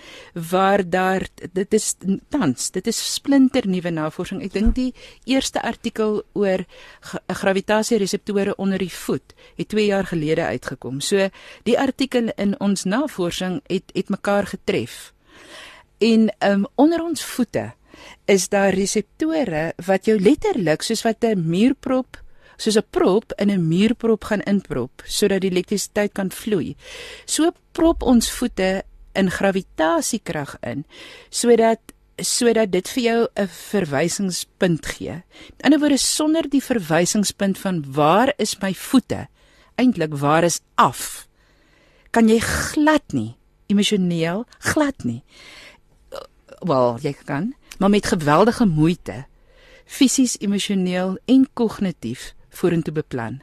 waar 0.51 0.83
daar 0.89 1.27
dit 1.53 1.73
is 1.75 1.95
tans 2.31 2.71
dit 2.71 2.87
is 2.87 2.99
splinter 3.13 3.67
nuwe 3.67 3.91
navorsing. 3.91 4.41
Ek 4.45 4.53
dink 4.55 4.75
die 4.75 4.93
eerste 5.25 5.61
artikel 5.61 6.21
oor 6.33 6.63
gravitasie 7.27 7.99
reseptore 7.99 8.55
onder 8.55 8.79
die 8.79 8.91
voet 8.93 9.35
het 9.59 9.69
2 9.73 9.85
jaar 9.91 10.07
gelede 10.07 10.47
uitgekom. 10.47 11.01
So 11.01 11.29
die 11.67 11.77
artikel 11.79 12.31
in 12.37 12.55
ons 12.63 12.87
navorsing 12.87 13.59
het 13.67 13.91
het 13.93 14.09
mekaar 14.09 14.47
getref. 14.47 15.11
En 15.99 16.29
um, 16.45 16.65
onder 16.75 17.03
ons 17.03 17.23
voete 17.25 17.73
is 18.29 18.47
daar 18.49 18.75
reseptore 18.75 19.73
wat 19.85 20.05
jou 20.05 20.19
letterlik 20.21 20.85
soos 20.85 21.01
wat 21.03 21.23
'n 21.23 21.49
muurprop 21.49 22.21
soos 22.57 22.77
'n 22.77 22.85
prop 22.89 23.33
in 23.37 23.49
'n 23.51 23.67
muurprop 23.67 24.23
gaan 24.23 24.41
inprop 24.41 25.03
sodat 25.05 25.41
die 25.41 25.51
elektrisiteit 25.51 26.13
kan 26.13 26.31
vloei. 26.31 26.75
So 27.25 27.51
prop 27.71 28.01
ons 28.01 28.31
voete 28.31 28.83
in 29.13 29.31
gravitasiekrag 29.31 30.57
in 30.61 30.85
sodat 31.29 31.79
sodat 32.17 32.71
dit 32.71 32.89
vir 32.89 33.03
jou 33.03 33.27
'n 33.35 33.47
verwysingspunt 33.47 34.85
gee. 34.85 35.23
In 35.57 35.63
ander 35.63 35.79
woorde 35.79 35.97
sonder 35.97 36.49
die 36.49 36.63
verwysingspunt 36.63 37.57
van 37.57 37.85
waar 37.93 38.33
is 38.37 38.57
my 38.61 38.73
voete? 38.73 39.27
Eintlik 39.75 40.13
waar 40.13 40.43
is 40.43 40.59
af? 40.75 41.27
Kan 42.11 42.27
jy 42.27 42.39
glad 42.39 43.13
nie 43.13 43.37
emosioneel 43.67 44.45
glad 44.59 45.03
nie. 45.03 45.23
Wel, 46.59 46.97
jy 47.03 47.13
kan 47.25 47.53
maar 47.77 47.89
met 47.93 48.05
geweldige 48.09 48.65
moeite 48.65 49.25
fisies, 49.85 50.37
emosioneel 50.39 51.17
en 51.25 51.47
kognitief 51.53 52.33
vorentoe 52.57 52.93
beplan. 52.95 53.41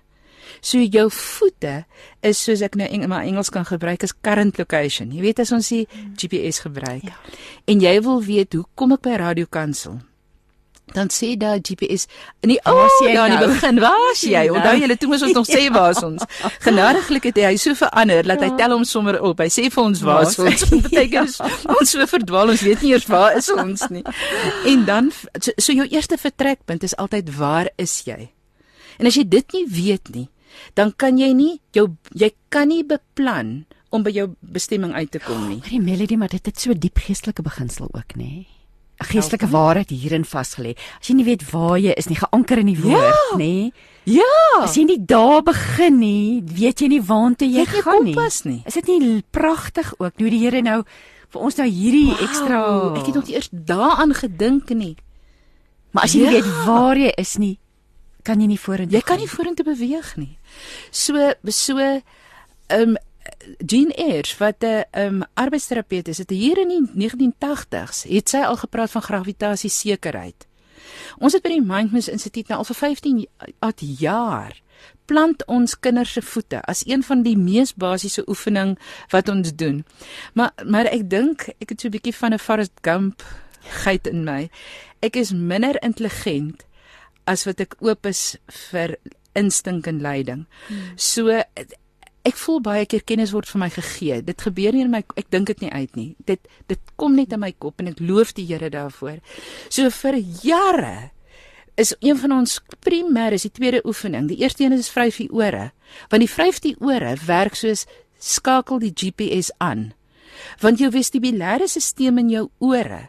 So 0.61 0.79
jou 0.79 1.09
voete 1.11 1.85
is 2.23 2.41
soos 2.45 2.63
ek 2.65 2.77
nou 2.79 2.89
in 2.89 3.09
my 3.09 3.23
Engels 3.25 3.51
kan 3.51 3.65
gebruik 3.69 4.05
as 4.05 4.13
current 4.13 4.59
location. 4.61 5.13
Jy 5.15 5.25
weet 5.25 5.45
as 5.45 5.53
ons 5.57 5.71
die 5.73 5.87
GPS 6.21 6.65
gebruik. 6.67 7.07
Ja. 7.09 7.17
En 7.71 7.81
jy 7.81 7.95
wil 8.05 8.21
weet 8.25 8.59
hoe 8.59 8.67
kom 8.77 8.93
ek 8.97 9.07
by 9.07 9.17
radiokansel? 9.25 10.03
dan 10.93 11.09
sê 11.11 11.37
daar 11.37 11.59
GPS 11.63 12.07
in 12.41 12.53
die 12.53 12.61
oh, 12.69 12.89
jy 13.01 13.15
daar 13.15 13.31
in 13.31 13.39
die 13.39 13.41
nou? 13.41 13.49
begin 13.55 13.81
waar 13.81 14.11
is 14.13 14.21
jy 14.21 14.43
onthou 14.55 14.75
nou? 14.75 14.81
julle 14.83 14.97
toe 15.01 15.09
moes 15.09 15.25
ons 15.25 15.33
nog 15.39 15.49
sê 15.49 15.63
waar 15.73 15.95
is 15.95 16.03
ons 16.05 16.27
genadiglik 16.67 17.31
het 17.31 17.41
hy 17.41 17.55
so 17.61 17.75
verander 17.79 18.29
dat 18.29 18.45
hy 18.45 18.51
ja. 18.53 18.57
tel 18.61 18.77
hom 18.77 18.85
sommer 18.85 19.17
op 19.25 19.41
hy 19.41 19.49
sê 19.49 19.71
vir 19.73 19.83
ons 19.83 20.05
waar 20.05 20.29
is 20.29 20.37
ons 20.39 20.67
beteken 20.75 21.33
ja. 21.33 21.51
ons 21.79 21.97
so 21.97 22.07
verdwaal 22.11 22.53
ons 22.53 22.67
weet 22.69 22.85
nie 22.85 22.93
eers 22.93 23.09
waar 23.09 23.39
is 23.41 23.49
ons 23.55 23.89
nie 23.95 24.05
en 24.75 24.85
dan 24.85 25.11
so, 25.41 25.51
so 25.57 25.73
jou 25.73 25.89
eerste 25.89 26.21
vertrekpunt 26.21 26.85
is 26.85 26.97
altyd 27.01 27.33
waar 27.39 27.73
is 27.81 28.03
jy 28.05 28.29
en 28.99 29.07
as 29.07 29.17
jy 29.17 29.25
dit 29.29 29.53
nie 29.53 29.67
weet 29.69 30.15
nie 30.15 30.29
dan 30.75 30.93
kan 30.97 31.19
jy 31.19 31.33
nie 31.35 31.61
jou 31.75 31.89
jy 32.15 32.31
kan 32.49 32.69
nie 32.69 32.85
beplan 32.87 33.65
om 33.95 34.03
by 34.03 34.11
jou 34.11 34.29
bestemming 34.41 34.95
uit 34.95 35.11
te 35.11 35.21
kom 35.23 35.49
nie. 35.49 35.61
Maar 35.63 35.71
die 35.71 35.83
melody 35.83 36.17
maar 36.19 36.33
dit 36.33 36.47
het 36.47 36.59
so 36.59 36.75
diep 36.75 36.99
geestelike 36.99 37.43
beginsel 37.47 37.87
ook 37.93 38.17
nê. 38.19 38.47
'n 39.01 39.07
geestelike 39.11 39.49
waarheid 39.51 39.91
hierin 39.91 40.25
vasgelê. 40.25 40.77
As 41.01 41.09
jy 41.09 41.15
nie 41.19 41.25
weet 41.27 41.43
waar 41.51 41.79
jy 41.79 41.93
is 41.99 42.07
nie, 42.09 42.17
geanker 42.17 42.59
in 42.59 42.67
die 42.71 42.79
woord, 42.79 43.03
ja, 43.03 43.39
nê? 43.39 43.73
Ja. 44.05 44.63
As 44.63 44.77
jy 44.77 44.85
nie 44.85 45.01
daar 45.05 45.43
begin 45.43 45.99
nie, 45.99 46.43
weet 46.47 46.81
jy 46.81 46.89
nie 46.89 47.03
waartoe 47.03 47.49
jy, 47.49 47.65
jy 47.65 47.83
gaan 47.83 48.05
nie. 48.05 48.15
Nie. 48.45 48.63
Is 48.67 48.75
dit 48.75 48.87
nie 48.87 49.23
pragtig 49.31 49.95
ook 49.99 50.13
hoe 50.19 50.31
die 50.31 50.39
Here 50.39 50.63
nou 50.63 50.85
vir 51.31 51.41
ons 51.41 51.57
nou 51.57 51.67
hierdie 51.69 52.13
wow. 52.13 52.23
ekstra 52.23 52.61
Ek 53.01 53.07
het 53.07 53.15
nog 53.15 53.27
nie 53.27 53.35
eers 53.35 53.49
daaraan 53.51 54.15
gedink 54.15 54.71
nie. 54.71 54.97
Maar 55.91 56.05
as 56.05 56.13
jy 56.15 56.21
Ja. 56.23 56.31
nie 56.31 56.41
weet 56.43 56.65
waar 56.67 56.97
jy 56.97 57.13
is 57.19 57.37
nie, 57.39 57.59
kan 58.25 58.41
jy 58.41 58.47
nie 58.51 58.61
vorentoe 58.61 58.97
Jy 58.97 59.03
kan 59.07 59.21
nie 59.21 59.31
vorentoe 59.31 59.67
beweeg 59.67 60.17
nie. 60.17 60.39
So 60.91 61.33
so 61.49 61.79
ehm 61.79 62.01
um, 62.69 62.97
Jean 63.67 63.91
Eyre 63.91 64.35
wat 64.39 64.63
'n 64.65 64.85
um, 64.93 65.23
arbeidsterapeut 65.35 66.09
is, 66.09 66.19
het 66.19 66.31
hier 66.31 66.59
in 66.59 66.69
die 66.69 67.09
1980s 67.09 68.05
het 68.09 68.29
sy 68.29 68.39
al 68.39 68.57
gepraat 68.57 68.91
van 68.91 69.03
gravitasie 69.03 69.71
sekerheid. 69.71 70.47
Ons 71.19 71.33
het 71.33 71.43
by 71.43 71.49
die 71.49 71.63
Mindfulness 71.63 72.09
Instituut 72.09 72.49
nou 72.49 72.59
al 72.59 72.69
vir 72.69 72.77
15 72.77 73.27
at 73.59 73.81
jaar 73.81 74.63
plant 75.05 75.45
ons 75.47 75.77
kinders 75.81 76.13
se 76.13 76.23
voete 76.23 76.61
as 76.63 76.87
een 76.87 77.03
van 77.03 77.23
die 77.23 77.37
mees 77.37 77.75
basiese 77.75 78.25
oefening 78.29 78.79
wat 79.11 79.29
ons 79.29 79.55
doen. 79.55 79.85
Maar 80.33 80.53
maar 80.65 80.87
ek 80.87 81.09
dink 81.11 81.49
ek 81.61 81.69
het 81.69 81.81
so 81.81 81.89
'n 81.89 81.97
bietjie 81.97 82.15
van 82.15 82.33
'n 82.33 82.39
Forrest 82.39 82.73
Gump 82.83 83.23
geit 83.85 84.07
in 84.07 84.25
my. 84.25 84.51
Ek 85.01 85.17
is 85.17 85.33
minder 85.33 85.83
intelligent 85.83 86.65
as 87.31 87.47
wat 87.49 87.61
ek 87.65 87.77
oop 87.81 88.07
is 88.07 88.37
vir 88.71 88.97
instink 89.35 89.89
en 89.91 90.01
leiding. 90.05 90.45
Hmm. 90.69 90.93
So 90.97 91.33
ek 92.25 92.39
voel 92.41 92.61
baie 92.65 92.85
keer 92.89 93.05
kennis 93.05 93.35
word 93.37 93.49
vir 93.51 93.61
my 93.61 93.71
gegee. 93.73 94.21
Dit 94.25 94.45
gebeur 94.47 94.77
nie 94.77 94.85
in 94.87 94.93
my 94.93 95.03
ek 95.21 95.29
dink 95.33 95.51
dit 95.53 95.65
nie 95.67 95.73
uit 95.73 95.99
nie. 95.99 96.11
Dit 96.25 96.47
dit 96.71 96.95
kom 97.01 97.17
net 97.19 97.35
in 97.37 97.43
my 97.43 97.53
kop 97.53 97.83
en 97.83 97.91
ek 97.93 98.01
loof 98.01 98.33
die 98.37 98.47
Here 98.49 98.71
daarvoor. 98.73 99.21
So 99.69 99.91
vir 99.91 100.21
jare 100.45 101.11
is 101.77 101.95
een 102.01 102.17
van 102.19 102.33
ons 102.33 102.61
primêr 102.87 103.35
is 103.35 103.45
die 103.49 103.53
tweede 103.53 103.83
oefening. 103.85 104.29
Die 104.31 104.41
eerste 104.45 104.65
een 104.65 104.77
is 104.77 104.93
vryf 104.95 105.19
die 105.19 105.31
ore. 105.33 105.73
Want 106.09 106.23
die 106.23 106.31
vryf 106.31 106.61
die 106.63 106.77
ore 106.81 107.17
werk 107.27 107.59
soos 107.59 107.85
skakel 108.23 108.81
die 108.81 108.95
GPS 108.95 109.51
aan. 109.59 109.93
Want 110.63 110.81
jou 110.81 110.91
vestibulêre 110.95 111.67
stelsel 111.69 112.23
in 112.23 112.31
jou 112.31 112.49
ore 112.63 113.09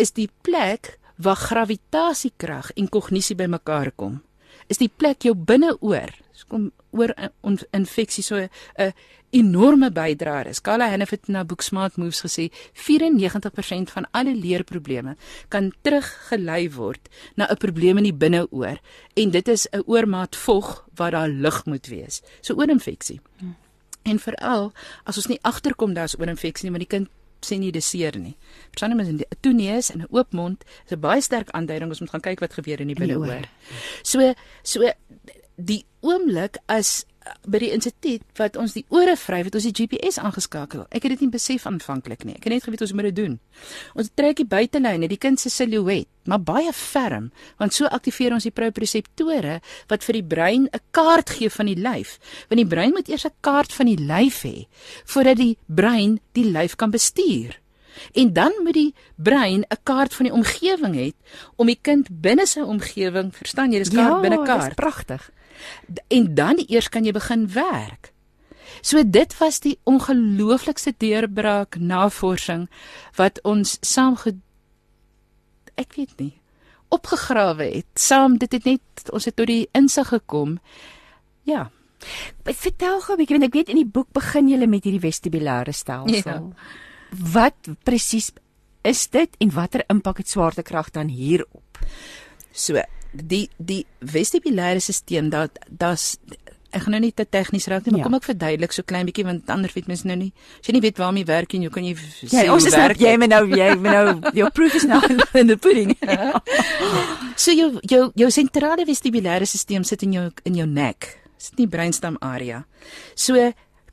is 0.00 0.12
die 0.12 0.28
plek 0.44 0.96
waar 1.16 1.36
gravitasiekrag 1.36 2.70
en 2.76 2.88
kognisie 2.88 3.36
bymekaar 3.36 3.92
kom. 3.96 4.22
Is 4.66 4.78
die 4.78 4.90
plek 4.90 5.22
jou 5.22 5.34
binneoor. 5.34 6.10
Dis 6.32 6.44
kom 6.48 6.70
oor 6.90 7.12
infeksie 7.72 8.22
so 8.22 8.36
'n 8.36 8.92
enorme 9.30 9.90
bydraer 9.90 10.46
is. 10.46 10.60
Carla 10.60 10.88
Hanif 10.88 11.10
het 11.10 11.28
na 11.28 11.44
Booksmart 11.44 11.96
Moves 11.96 12.22
gesê 12.24 12.48
94% 12.72 13.90
van 13.90 14.06
alle 14.10 14.34
leerprobleme 14.34 15.16
kan 15.48 15.72
teruggelei 15.82 16.70
word 16.70 17.08
na 17.34 17.46
'n 17.50 17.56
probleem 17.56 17.96
in 17.96 18.02
die 18.02 18.14
binneoor 18.14 18.78
en 19.14 19.30
dit 19.30 19.48
is 19.48 19.66
'n 19.72 19.82
oormaat 19.86 20.36
vog 20.36 20.86
waar 20.94 21.10
daar 21.10 21.28
lug 21.28 21.64
moet 21.64 21.86
wees. 21.86 22.22
So 22.40 22.54
oorinfeksie. 22.54 23.20
Hmm. 23.38 23.56
En 24.02 24.18
veral 24.18 24.72
as 25.04 25.16
ons 25.16 25.26
nie 25.26 25.42
agterkom 25.42 25.94
daar's 25.94 26.18
oorinfeksie 26.18 26.64
nie, 26.64 26.70
maar 26.70 26.86
die 26.86 26.96
kind 26.98 27.08
sien 27.40 27.60
nie 27.60 27.72
dis 27.72 27.88
seer 27.88 28.18
nie. 28.18 28.36
Verstaan 28.70 28.90
jy 28.90 28.96
mens 28.96 29.08
'n 29.08 29.24
toeneus 29.40 29.90
en 29.90 30.00
'n 30.02 30.08
oop 30.10 30.32
mond 30.32 30.64
is 30.84 30.92
'n 30.92 31.00
baie 31.00 31.20
sterk 31.20 31.50
aanduiding 31.50 31.90
ons 31.90 32.00
moet 32.00 32.10
gaan 32.10 32.20
kyk 32.20 32.40
wat 32.40 32.52
gebeur 32.52 32.80
in 32.80 32.88
die 32.88 32.96
binneoor. 32.96 33.48
So 34.02 34.34
so 34.62 34.90
die 35.56 35.84
oomblik 36.00 36.60
as 36.66 37.04
by 37.46 37.60
die 37.62 37.72
instituut 37.74 38.24
wat 38.38 38.56
ons 38.60 38.76
die 38.76 38.84
ore 38.94 39.16
vryf 39.18 39.48
het 39.48 39.56
ons 39.58 39.66
die 39.66 39.74
GPS 39.74 40.18
aangeskakel. 40.22 40.84
Ek 40.94 41.06
het 41.06 41.16
dit 41.16 41.24
nie 41.26 41.32
besef 41.32 41.66
aanvanklik 41.68 42.24
nie. 42.26 42.36
Ek 42.38 42.46
het 42.46 42.54
net 42.54 42.66
geweet 42.66 42.84
ons 42.86 42.94
moet 42.96 43.08
dit 43.10 43.18
doen. 43.18 43.36
Ons 43.98 44.12
trek 44.18 44.38
die 44.40 44.48
buitelyne, 44.48 45.08
die 45.10 45.20
kind 45.20 45.40
se 45.42 45.50
silhouet, 45.52 46.08
maar 46.26 46.42
baie 46.42 46.72
ferm, 46.74 47.30
want 47.60 47.74
so 47.74 47.90
aktiveer 47.90 48.34
ons 48.36 48.46
die 48.46 48.54
proprioseptore 48.54 49.60
wat 49.90 50.06
vir 50.06 50.20
die 50.20 50.26
brein 50.26 50.68
'n 50.70 50.82
kaart 50.90 51.30
gee 51.38 51.50
van 51.50 51.66
die 51.66 51.78
lyf. 51.78 52.18
Want 52.48 52.58
die 52.62 52.70
brein 52.74 52.92
moet 52.92 53.08
eers 53.08 53.26
'n 53.26 53.34
kaart 53.40 53.72
van 53.72 53.86
die 53.86 53.98
lyf 53.98 54.42
hê 54.42 54.66
voordat 55.04 55.36
die 55.36 55.58
brein 55.66 56.20
die 56.32 56.50
lyf 56.50 56.76
kan 56.76 56.90
bestuur. 56.90 57.60
En 58.12 58.32
dan 58.32 58.52
moet 58.62 58.74
die 58.74 58.94
brein 59.16 59.64
'n 59.64 59.82
kaart 59.82 60.14
van 60.14 60.26
die 60.26 60.34
omgewing 60.34 60.94
hê 60.94 61.12
om 61.56 61.66
die 61.66 61.78
kind 61.82 62.08
binne 62.10 62.46
sy 62.46 62.60
omgewing, 62.60 63.34
verstaan 63.34 63.72
jy, 63.72 63.78
dis 63.78 63.88
kaart 63.88 64.14
ja, 64.14 64.20
binne 64.20 64.44
kaart. 64.44 64.64
Dis 64.64 64.74
pragtig 64.74 65.30
en 66.08 66.34
dan 66.34 66.64
eers 66.68 66.88
kan 66.88 67.04
jy 67.04 67.12
begin 67.12 67.48
werk. 67.52 68.12
So 68.82 69.02
dit 69.02 69.38
was 69.38 69.60
die 69.60 69.78
ongelooflikste 69.84 70.94
deurbraak 70.98 71.76
navorsing 71.78 72.68
wat 73.16 73.40
ons 73.42 73.78
saam 73.80 74.16
ek 75.76 75.94
weet 75.96 76.18
nie 76.18 76.34
opgegrawe 76.88 77.64
het. 77.64 77.88
Saam 77.98 78.38
dit 78.38 78.52
het 78.52 78.64
net 78.64 79.10
ons 79.12 79.26
het 79.26 79.36
tot 79.36 79.50
die 79.50 79.66
insig 79.76 80.08
gekom. 80.12 80.58
Ja. 81.48 81.70
Vertel 82.44 83.00
gou 83.00 83.14
'n 83.14 83.18
bietjie 83.18 83.38
want 83.38 83.48
ek 83.48 83.58
weet 83.58 83.68
in 83.68 83.82
die 83.82 83.92
boek 83.92 84.12
begin 84.12 84.48
jy 84.48 84.66
met 84.66 84.84
hierdie 84.84 85.00
vestibulêre 85.00 85.72
stelsel. 85.72 86.14
Ja. 86.22 86.52
Wat 87.10 87.56
presies 87.82 88.30
is 88.82 89.08
dit 89.08 89.30
en 89.38 89.50
watter 89.50 89.84
impak 89.88 90.18
het 90.18 90.28
swaartekrag 90.28 90.90
dan 90.90 91.08
hierop? 91.08 91.78
So, 92.52 92.82
die 93.12 93.48
die 93.58 93.84
vestibulêre 94.00 94.80
stelsel 94.80 95.30
dat 95.30 95.58
dat's 95.68 96.16
ek 96.76 96.84
gaan 96.84 96.96
nou 96.96 97.00
nie 97.06 97.12
te 97.14 97.24
tegnies 97.24 97.66
raak 97.70 97.86
nie, 97.86 97.94
maar 97.94 98.02
ja. 98.02 98.06
kom 98.08 98.16
ek 98.18 98.26
verduidelik 98.26 98.74
so 98.74 98.86
klein 98.86 99.08
bietjie 99.08 99.24
want 99.26 99.50
ander 99.52 99.72
weet 99.72 99.88
mens 99.90 100.02
nou 100.08 100.16
nie. 100.18 100.30
As 100.60 100.68
jy 100.68 100.76
nie 100.76 100.82
weet 100.84 101.00
waarmee 101.00 101.26
werk 101.28 101.54
en 101.56 101.64
jy 101.64 101.72
kan 101.72 101.86
jy 101.86 101.94
ja, 102.32 102.46
ons 102.52 102.66
is 102.68 102.76
werk 102.76 103.00
jy 103.00 103.14
moet 103.20 103.32
nou 103.32 103.42
jy 103.50 103.68
moet 103.80 103.94
nou 103.94 104.32
jou 104.36 104.48
proof 104.56 104.78
is 104.80 104.88
nou 104.88 105.00
in 105.40 105.52
the 105.52 105.56
pudding. 105.56 105.94
Ja. 106.02 106.40
so 107.44 107.54
jou 107.56 107.70
jou 107.86 108.02
jou 108.18 108.30
sentrale 108.34 108.86
vestibulêre 108.88 109.48
stelsel 109.48 109.86
sit 109.88 110.04
in 110.06 110.18
jou 110.18 110.26
in 110.44 110.58
jou 110.60 110.66
nek. 110.68 111.14
Sit 111.40 111.60
nie 111.60 111.68
breinstam 111.70 112.18
area. 112.24 112.64
So 113.14 113.52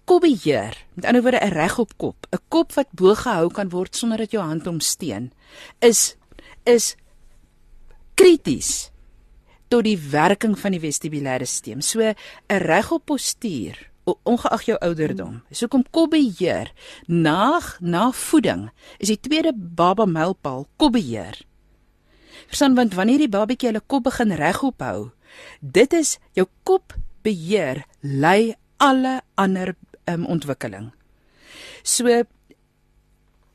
kopbeheer, 0.09 0.75
met 0.97 1.05
ander 1.07 1.23
woorde 1.23 1.39
'n 1.39 1.55
regop 1.55 1.93
kop, 1.97 2.27
'n 2.31 2.41
kop 2.49 2.73
wat 2.75 2.91
bo 2.91 3.15
gehou 3.15 3.47
kan 3.49 3.69
word 3.69 3.95
sonder 3.95 4.17
dat 4.17 4.31
jou 4.31 4.43
hand 4.43 4.65
hom 4.65 4.79
steun, 4.79 5.31
is 5.79 6.15
is 6.65 6.95
krities 8.15 8.92
tot 9.73 9.87
die 9.87 9.97
werking 9.97 10.53
van 10.59 10.75
die 10.75 10.81
vestibulêre 10.83 11.47
stelsel. 11.49 11.81
So 11.81 11.99
'n 12.01 12.61
regop 12.61 13.05
postuur, 13.05 13.89
ongeag 14.05 14.65
jou 14.65 14.77
ouderdom. 14.79 15.41
So 15.51 15.67
kom 15.67 15.83
kopbeheer 15.89 16.71
na 17.07 17.61
na 17.79 18.11
voeding 18.11 18.69
is 18.99 19.07
die 19.07 19.19
tweede 19.19 19.53
baba 19.55 20.05
mylpaal 20.05 20.67
kopbeheer. 20.77 21.41
Verstaan 22.47 22.75
want 22.75 22.93
wanneer 22.93 23.17
die 23.17 23.29
babatjie 23.29 23.69
hulle 23.69 23.81
kop 23.87 24.03
begin 24.03 24.35
regop 24.35 24.81
hou, 24.81 25.11
dit 25.59 25.93
is 25.93 26.19
jou 26.33 26.47
kop 26.63 26.93
beheer 27.23 27.85
lei 28.01 28.55
alle 28.77 29.21
ander 29.35 29.75
um, 30.05 30.25
ontwikkeling. 30.25 30.91
So 31.83 32.23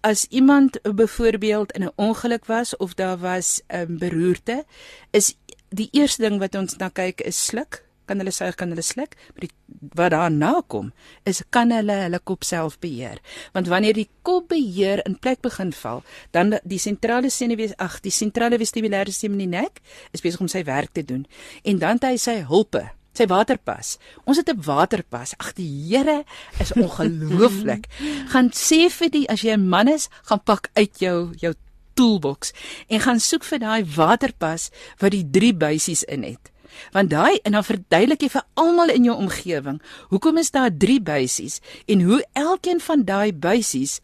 as 0.01 0.27
iemand 0.31 0.81
byvoorbeeld 0.83 1.73
in 1.73 1.85
'n 1.85 1.93
ongeluk 1.97 2.47
was 2.47 2.77
of 2.77 2.95
daar 2.95 3.19
was 3.19 3.61
'n 3.67 3.77
um, 3.77 3.99
beroerte, 3.99 4.65
is 5.11 5.37
die 5.71 5.89
eerste 5.93 6.23
ding 6.23 6.41
wat 6.41 6.55
ons 6.55 6.77
na 6.79 6.91
kyk 6.91 7.21
is 7.27 7.39
sluk. 7.51 7.85
Kan 8.09 8.23
hulle 8.23 8.33
suig, 8.33 8.57
kan 8.57 8.71
hulle 8.73 8.83
sluk? 8.83 9.17
Maar 9.35 9.45
die, 9.45 9.51
wat 9.99 10.13
daarna 10.15 10.53
kom 10.67 10.93
is 11.29 11.43
kan 11.53 11.71
hulle 11.75 11.93
hulle 12.07 12.21
kop 12.25 12.45
self 12.45 12.79
beheer. 12.81 13.21
Want 13.53 13.69
wanneer 13.69 13.99
die 13.99 14.09
kop 14.25 14.49
beheer 14.49 15.03
in 15.05 15.19
plek 15.21 15.43
begin 15.45 15.75
val, 15.77 16.01
dan 16.33 16.57
die 16.65 16.81
sentrale 16.81 17.29
senuwee, 17.31 17.75
ag, 17.77 18.01
die 18.01 18.15
sentrale 18.15 18.57
vestibulêre 18.61 19.13
stelsel 19.13 19.37
in 19.37 19.45
die 19.45 19.53
nek 19.59 19.83
is 20.17 20.25
besig 20.25 20.41
om 20.41 20.49
sy 20.49 20.65
werk 20.65 20.95
te 20.97 21.05
doen. 21.05 21.27
En 21.65 21.83
dan 21.83 22.01
het 22.01 22.09
hy 22.09 22.17
sy 22.17 22.41
hulpe 22.49 22.89
sy 23.19 23.27
waterpas. 23.27 23.97
Ons 24.25 24.39
het 24.39 24.49
'n 24.49 24.63
waterpas. 24.63 25.35
Ag 25.39 25.55
die 25.55 25.69
Here 25.91 26.25
is 26.61 26.73
ongelooflik. 26.85 27.87
gaan 28.33 28.51
sê 28.51 28.89
vir 28.91 29.11
die 29.11 29.29
as 29.29 29.43
jy 29.43 29.57
'n 29.57 29.69
man 29.69 29.89
is, 29.89 30.09
gaan 30.23 30.41
pak 30.41 30.71
uit 30.75 30.99
jou 30.99 31.35
jou 31.37 31.55
toolbox 31.99 32.55
en 32.87 33.03
gaan 33.05 33.21
soek 33.23 33.47
vir 33.49 33.63
daai 33.65 33.83
waterpas 33.97 34.69
wat 35.03 35.17
die 35.17 35.27
drie 35.27 35.55
buisies 35.55 36.05
in 36.07 36.25
het. 36.27 36.53
Want 36.95 37.11
daai 37.11 37.41
en 37.43 37.57
dan 37.57 37.67
verduidelik 37.67 38.23
jy 38.23 38.31
vir 38.37 38.45
almal 38.61 38.93
in 38.95 39.09
jou 39.09 39.17
omgewing, 39.19 39.81
hoekom 40.13 40.39
is 40.39 40.53
daar 40.55 40.71
drie 40.71 41.01
buisies 41.03 41.59
en 41.91 42.05
hoe 42.07 42.21
elkeen 42.39 42.81
van 42.81 43.05
daai 43.09 43.33
buisies 43.33 43.99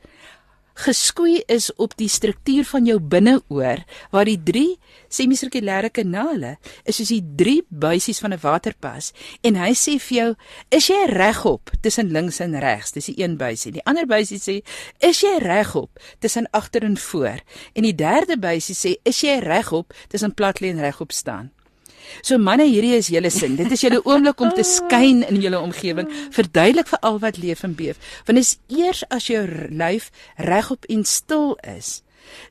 geskoei 0.75 1.43
is 1.47 1.71
op 1.79 1.95
die 1.97 2.09
struktuur 2.11 2.67
van 2.67 2.87
jou 2.89 2.99
binneoor 2.99 3.85
waar 4.11 4.29
die 4.29 4.41
drie 4.43 4.79
semisirkulêre 5.09 5.91
kanale 5.95 6.57
is 6.83 6.99
soos 6.99 7.13
die 7.15 7.23
drie 7.39 7.63
buisies 7.69 8.21
van 8.21 8.35
'n 8.35 8.43
waterpas. 8.43 9.13
En 9.43 9.57
hy 9.57 9.73
sê 9.75 9.99
vir 9.99 10.17
jou 10.19 10.35
is 10.71 10.87
jy 10.89 11.07
regop 11.07 11.71
tussen 11.81 12.11
links 12.11 12.41
en 12.41 12.59
regs? 12.59 12.93
Dis 12.93 13.07
die 13.07 13.23
een 13.23 13.37
buisie. 13.37 13.73
Die 13.73 13.85
ander 13.85 14.07
buisie 14.07 14.39
sê 14.39 14.63
is 14.99 15.21
jy 15.21 15.39
regop 15.39 15.91
tussen 16.19 16.51
agter 16.51 16.83
en 16.83 16.97
voor? 16.97 17.41
En 17.75 17.83
die 17.83 17.95
derde 17.95 18.39
buisie 18.39 18.75
sê 18.75 18.97
is 19.05 19.21
jy 19.21 19.39
regop 19.39 19.95
tussen 20.09 20.35
plat 20.35 20.61
lê 20.61 20.69
en 20.69 20.81
regop 20.81 21.13
staan 21.13 21.54
So 22.23 22.39
manne, 22.39 22.67
hierdie 22.69 22.95
is 22.99 23.11
julle 23.13 23.31
sin. 23.31 23.57
Dit 23.57 23.73
is 23.75 23.85
julle 23.85 24.01
oomblik 24.05 24.41
om 24.41 24.53
te 24.55 24.65
skyn 24.67 25.23
in 25.29 25.41
julle 25.43 25.61
omgewing. 25.61 26.09
Verduidelik 26.35 26.89
vir 26.93 27.03
al 27.03 27.21
wat 27.23 27.39
leef 27.43 27.65
en 27.67 27.77
beef. 27.79 28.01
Want 28.27 28.41
dit 28.41 28.47
is 28.47 28.57
eers 28.73 29.05
as 29.15 29.29
jou 29.31 29.45
lyf 29.71 30.11
regop 30.37 30.89
en 30.89 31.05
stil 31.05 31.55
is 31.77 32.01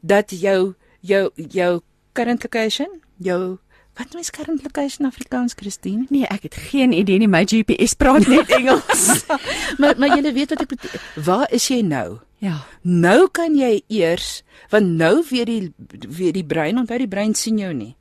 dat 0.01 0.31
jou 0.31 0.73
jou 1.03 1.29
jou 1.35 1.81
current 2.13 2.43
location, 2.43 2.89
jou 3.17 3.57
wat 3.97 4.13
jy 4.15 4.23
current 4.33 4.63
location 4.65 5.05
Afrikaans, 5.05 5.53
Christine? 5.57 6.07
Nee, 6.09 6.25
ek 6.33 6.47
het 6.49 6.57
geen 6.71 6.93
idee 6.95 7.21
nie. 7.21 7.29
My 7.29 7.43
GPS 7.45 7.97
praat 7.99 8.27
net 8.29 8.49
Engels. 8.57 9.25
maar 9.79 9.97
maar 9.97 10.15
jy 10.15 10.33
weet 10.33 10.55
wat 10.55 10.65
ek 10.65 10.75
bedoel. 10.75 11.01
Waar 11.25 11.49
is 11.53 11.67
jy 11.69 11.81
nou? 11.85 12.21
Ja. 12.43 12.63
Nou 12.81 13.29
kan 13.31 13.55
jy 13.55 13.83
eers 13.87 14.41
want 14.73 14.97
nou 14.99 15.21
weer 15.29 15.47
die 15.47 15.73
weer 16.09 16.33
die 16.35 16.45
brein 16.45 16.81
onthou 16.81 16.97
die 16.99 17.11
brein 17.11 17.35
sien 17.37 17.61
jou 17.61 17.71
nie. 17.73 17.93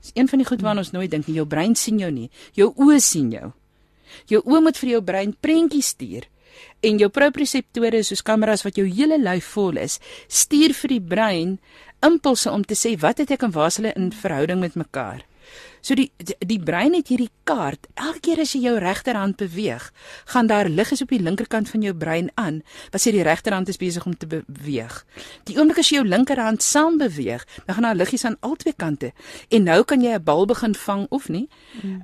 Dis 0.00 0.12
een 0.14 0.28
van 0.28 0.42
die 0.42 0.48
goed 0.48 0.62
waaraan 0.64 0.84
ons 0.84 0.92
nooit 0.96 1.10
dink 1.10 1.28
nie. 1.28 1.36
Jou 1.40 1.46
brein 1.46 1.74
sien 1.76 1.98
jou 2.00 2.10
nie. 2.10 2.30
Jou 2.56 2.72
oë 2.76 2.98
sien 3.04 3.30
jou. 3.32 3.52
Jou 4.30 4.42
oë 4.44 4.60
moet 4.64 4.78
vir 4.80 4.94
jou 4.96 5.02
brein 5.04 5.34
prentjies 5.40 5.94
stuur 5.94 6.26
en 6.84 6.98
jou 7.00 7.08
proprioseptore 7.12 8.02
soos 8.04 8.22
kameras 8.26 8.64
wat 8.66 8.76
jou 8.80 8.86
hele 8.88 9.16
lyf 9.20 9.52
vol 9.54 9.78
is, 9.80 9.98
stuur 10.28 10.74
vir 10.76 10.94
die 10.96 11.02
brein 11.12 11.56
impulse 12.04 12.50
om 12.50 12.64
te 12.64 12.76
sê 12.76 12.96
wat 13.00 13.20
het 13.22 13.32
ek 13.36 13.44
en 13.46 13.54
waar 13.54 13.70
is 13.72 13.78
hulle 13.80 13.92
in 13.96 14.10
verhouding 14.12 14.60
met 14.60 14.76
mekaar. 14.80 15.24
So 15.80 15.94
die 15.94 16.10
die, 16.16 16.36
die 16.38 16.60
brein 16.60 16.94
het 16.94 17.08
hierdie 17.08 17.30
kaart. 17.48 17.88
Elke 17.94 18.20
keer 18.20 18.42
as 18.44 18.52
jy 18.54 18.62
jou 18.66 18.76
regterhand 18.82 19.36
beweeg, 19.40 19.90
gaan 20.32 20.46
daar 20.50 20.68
liggies 20.68 21.02
op 21.02 21.12
die 21.12 21.22
linkerkant 21.22 21.70
van 21.70 21.82
jou 21.82 21.94
brein 21.94 22.30
aan 22.34 22.60
wat 22.92 23.02
sê 23.02 23.12
die 23.14 23.24
regterhand 23.26 23.68
is 23.68 23.80
besig 23.80 24.06
om 24.06 24.16
te 24.16 24.28
beweeg. 24.28 25.00
Die 25.48 25.56
oomblik 25.58 25.80
as 25.82 25.90
jy 25.90 26.00
jou 26.00 26.06
linkerhand 26.08 26.62
saam 26.62 26.98
beweeg, 27.00 27.46
dan 27.66 27.74
gaan 27.74 27.88
daar 27.88 27.98
liggies 27.98 28.24
aan 28.24 28.38
albei 28.40 28.74
kante. 28.76 29.12
En 29.48 29.64
nou 29.64 29.82
kan 29.84 30.00
jy 30.00 30.14
'n 30.14 30.24
bal 30.24 30.46
begin 30.46 30.74
vang 30.74 31.06
of 31.10 31.28
nie. 31.28 31.48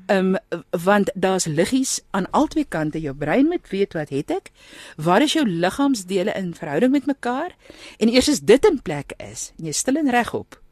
Ehm 0.06 0.34
um, 0.34 0.60
want 0.70 1.10
daar's 1.14 1.46
liggies 1.46 2.00
aan 2.10 2.30
albei 2.30 2.64
kante. 2.68 3.00
Jou 3.00 3.14
brein 3.14 3.46
moet 3.46 3.68
weet 3.68 3.92
wat 3.92 4.08
het 4.08 4.30
ek? 4.30 4.50
Waar 4.96 5.22
is 5.22 5.32
jou 5.32 5.46
liggaamsdele 5.48 6.32
in 6.32 6.54
verhouding 6.54 6.92
met 6.92 7.06
mekaar? 7.06 7.56
En 7.98 8.08
eers 8.08 8.28
as 8.28 8.40
dit 8.40 8.64
in 8.64 8.82
plek 8.82 9.12
is, 9.16 9.52
en 9.58 9.64
jy 9.64 9.72
stil 9.72 9.96
en 9.96 10.10
regop. 10.10 10.65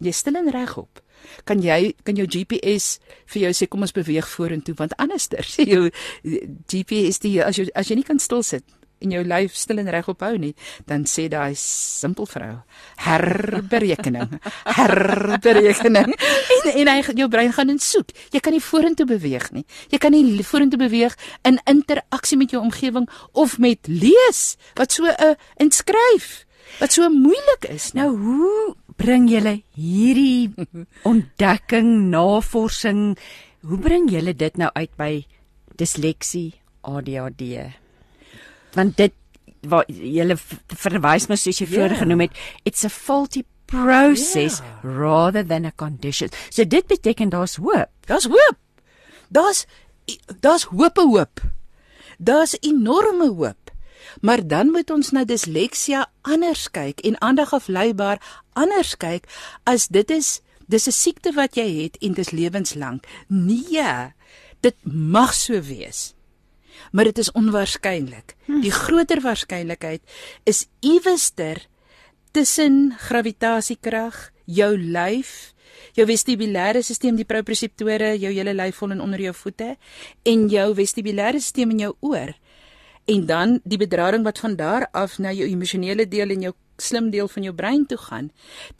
Jy 0.00 0.12
stil 0.12 0.36
en 0.40 0.50
regop 0.50 1.02
kan 1.44 1.60
jy 1.62 1.92
kan 2.04 2.16
jou 2.16 2.26
GPS 2.26 2.98
vir 3.32 3.46
jou 3.46 3.54
sê 3.56 3.68
kom 3.70 3.84
ons 3.84 3.96
beweeg 3.96 4.28
vorentoe 4.28 4.74
want 4.78 4.96
anderster 4.98 5.46
sê 5.54 5.66
jou 5.68 5.88
GPS 6.24 7.22
die 7.24 7.38
as 7.44 7.60
jy 7.60 7.68
as 7.74 7.90
jy 7.90 8.00
nie 8.00 8.08
kan 8.08 8.22
stil 8.22 8.44
sit 8.46 8.64
en 9.00 9.14
jou 9.14 9.22
lyf 9.24 9.54
stil 9.56 9.80
en 9.80 9.88
regop 9.92 10.20
hou 10.24 10.34
nie 10.40 10.52
dan 10.88 11.06
sê 11.08 11.26
daai 11.32 11.54
simpel 11.56 12.28
vrou 12.28 12.52
herberekening 13.06 14.36
herberekening. 14.80 16.12
En 16.12 16.68
en 16.74 16.92
hy 16.92 16.98
jou 17.22 17.28
brein 17.32 17.54
gaan 17.56 17.72
in 17.72 17.80
soek 17.80 18.12
jy 18.34 18.42
kan 18.44 18.56
nie 18.56 18.64
vorentoe 18.64 19.08
beweeg 19.08 19.50
nie. 19.56 19.64
Jy 19.92 20.02
kan 20.02 20.12
nie 20.12 20.44
vorentoe 20.44 20.80
beweeg 20.80 21.16
in 21.48 21.60
interaksie 21.70 22.38
met 22.40 22.52
jou 22.52 22.60
omgewing 22.62 23.08
of 23.32 23.58
met 23.58 23.88
lees 23.88 24.56
wat 24.76 24.92
so 24.92 25.08
'n 25.08 25.16
uh, 25.16 25.34
inskryf 25.56 26.44
wat 26.78 26.92
so 26.92 27.08
moeilik 27.10 27.66
is 27.68 27.92
Nou 27.98 28.08
hoe 28.18 28.74
bring 28.96 29.28
julle 29.30 29.62
hierdie 29.74 30.52
ontdekking, 31.10 32.10
navorsing, 32.12 33.16
hoe 33.66 33.78
bring 33.78 34.10
julle 34.12 34.34
dit 34.36 34.56
nou 34.60 34.70
uit 34.74 34.90
by 34.96 35.26
disleksie, 35.80 36.54
ADHD? 36.86 37.72
Want 38.76 38.96
dit 38.96 39.12
wat 39.68 39.88
julle 39.92 40.36
verwys 40.80 41.26
maar 41.28 41.36
soos 41.40 41.58
jy 41.60 41.66
Ja. 41.66 41.72
vroeër 41.72 41.96
genoem 42.04 42.20
het, 42.20 42.36
it's 42.64 42.84
a 42.84 42.88
faulty 42.88 43.42
process 43.66 44.60
Ja. 44.60 44.80
rather 44.82 45.44
than 45.46 45.64
a 45.64 45.72
condition. 45.76 46.28
So 46.50 46.64
dit 46.64 46.86
beteken 46.86 47.28
daar's 47.30 47.56
hoop. 47.56 47.90
Daar's 48.06 48.24
hoop. 48.26 48.56
Daar's 49.28 49.66
daar's 50.40 50.64
hoop, 50.72 50.96
hoop. 50.96 51.40
Daar's 52.18 52.56
enorme 52.60 53.28
hoop. 53.28 53.59
Maar 54.20 54.46
dan 54.46 54.70
moet 54.70 54.90
ons 54.90 55.10
na 55.10 55.24
disleksia 55.24 56.06
anders 56.22 56.68
kyk 56.70 57.00
en 57.00 57.20
aandag 57.20 57.54
afleibaar 57.54 58.20
anders 58.52 58.96
kyk 58.96 59.28
as 59.64 59.88
dit 59.88 60.10
is 60.10 60.40
dis 60.70 60.86
'n 60.86 60.92
siekte 60.92 61.32
wat 61.32 61.56
jy 61.56 61.82
het 61.82 61.96
en 62.00 62.12
dis 62.12 62.30
lewenslank. 62.30 63.06
Nee, 63.28 64.12
dit 64.60 64.76
mag 64.84 65.34
so 65.34 65.60
wees. 65.60 66.14
Maar 66.92 67.04
dit 67.04 67.18
is 67.18 67.32
onwaarskynlik. 67.32 68.36
Die 68.46 68.70
groter 68.70 69.20
waarskynlikheid 69.20 70.02
is 70.44 70.66
iewester 70.80 71.66
tussen 72.30 72.94
gravitasiekrag, 72.98 74.30
jou 74.44 74.78
lyf, 74.78 75.54
jou 75.98 76.06
vestibulêre 76.06 76.82
stelsel, 76.82 77.16
die 77.16 77.28
proprioseptore, 77.28 78.14
jou 78.18 78.32
hele 78.32 78.54
lyf 78.54 78.80
vol 78.80 78.94
en 78.96 79.00
onder 79.00 79.20
jou 79.20 79.34
voete 79.34 79.74
en 80.22 80.48
jou 80.48 80.74
vestibulêre 80.78 81.40
stelsel 81.40 81.74
in 81.76 81.84
jou 81.86 81.94
oor. 82.00 82.34
En 83.10 83.26
dan 83.26 83.60
die 83.64 83.78
bedrading 83.78 84.24
wat 84.24 84.38
van 84.38 84.56
daar 84.56 84.88
af 84.92 85.18
na 85.18 85.32
jou 85.34 85.48
emosionele 85.48 86.08
deel 86.08 86.30
en 86.30 86.48
jou 86.48 86.54
slim 86.80 87.10
deel 87.10 87.28
van 87.28 87.42
jou 87.42 87.54
brein 87.54 87.86
toe 87.86 87.98
gaan. 87.98 88.30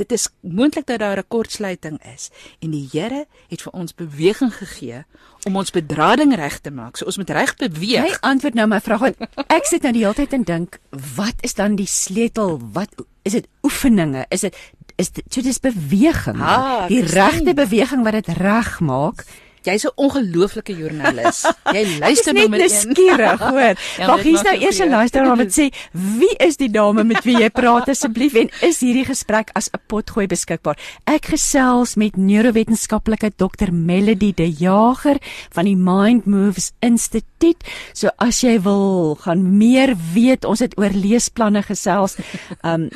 Dit 0.00 0.12
is 0.12 0.28
moontlik 0.40 0.86
dat 0.86 0.98
daar 0.98 1.18
'n 1.18 1.28
kortsluiting 1.28 2.00
is 2.14 2.30
en 2.58 2.70
die 2.70 2.88
Here 2.92 3.26
het 3.48 3.62
vir 3.62 3.72
ons 3.72 3.94
beweging 3.94 4.54
gegee 4.54 5.04
om 5.46 5.56
ons 5.56 5.70
bedrading 5.70 6.34
reg 6.34 6.58
te 6.60 6.70
maak. 6.70 6.96
So 6.96 7.04
ons 7.04 7.16
moet 7.16 7.30
reg 7.30 7.56
beweeg. 7.56 8.06
Jy 8.06 8.16
antwoord 8.20 8.54
nou 8.54 8.66
my 8.66 8.80
vraag 8.80 9.00
want 9.00 9.16
ek 9.46 9.64
sit 9.64 9.82
nou 9.82 9.92
die 9.92 10.02
hele 10.02 10.14
tyd 10.14 10.32
en 10.32 10.42
dink, 10.42 10.78
wat 11.16 11.34
is 11.40 11.54
dan 11.54 11.76
die 11.76 11.86
sleutel? 11.86 12.60
Wat 12.72 12.94
is 13.22 13.32
dit 13.32 13.48
oefeninge? 13.62 14.26
Is 14.28 14.40
dit 14.40 14.56
is 14.96 15.10
dit 15.10 15.24
so 15.32 15.40
dis 15.40 15.60
beweging. 15.60 16.40
Ah, 16.40 16.88
die 16.88 17.02
regte 17.02 17.54
beweging 17.54 18.04
wat 18.04 18.12
dit 18.12 18.26
reg 18.36 18.80
maak. 18.80 19.24
Jy's 19.62 19.84
'n 19.84 19.92
ongelooflike 19.96 20.72
joernalis. 20.76 21.42
Jy 21.42 21.76
Ek 21.80 21.86
is 21.86 21.98
luister 21.98 22.32
net 22.34 22.48
nou 22.48 22.50
met 22.50 22.60
een. 22.60 22.88
nuuskierig, 22.88 23.40
hoor. 23.40 23.74
Ja, 24.00 24.06
Wag, 24.06 24.22
hier's 24.22 24.42
nou 24.42 24.54
ek 24.54 24.62
eers 24.62 24.78
'n 24.80 24.88
luisteraar 24.90 25.36
wat 25.36 25.52
sê, 25.52 25.68
"Wie 25.92 26.34
is 26.38 26.56
die 26.56 26.70
dame 26.70 27.04
met 27.04 27.24
wie 27.24 27.36
jy 27.36 27.50
praat 27.50 27.88
asseblief 27.88 28.34
en 28.40 28.48
is 28.62 28.80
hierdie 28.80 29.04
gesprek 29.04 29.50
as 29.54 29.68
'n 29.72 29.80
potgooi 29.86 30.26
beskikbaar?" 30.26 30.76
Ek 31.06 31.26
gesels 31.26 31.96
met 31.96 32.16
neurowetenskaplike 32.16 33.32
Dr. 33.36 33.70
Melody 33.72 34.32
De 34.34 34.48
Jager 34.50 35.18
van 35.52 35.64
die 35.64 35.76
Mind 35.76 36.26
Moves 36.26 36.72
Instituut. 36.80 37.56
So 37.92 38.08
as 38.18 38.40
jy 38.40 38.58
wil 38.60 39.14
gaan 39.20 39.58
meer 39.58 39.94
weet, 40.14 40.44
ons 40.44 40.60
het 40.60 40.78
oor 40.78 40.90
leesplanne 40.92 41.62
gesels. 41.62 42.16
Um 42.64 42.88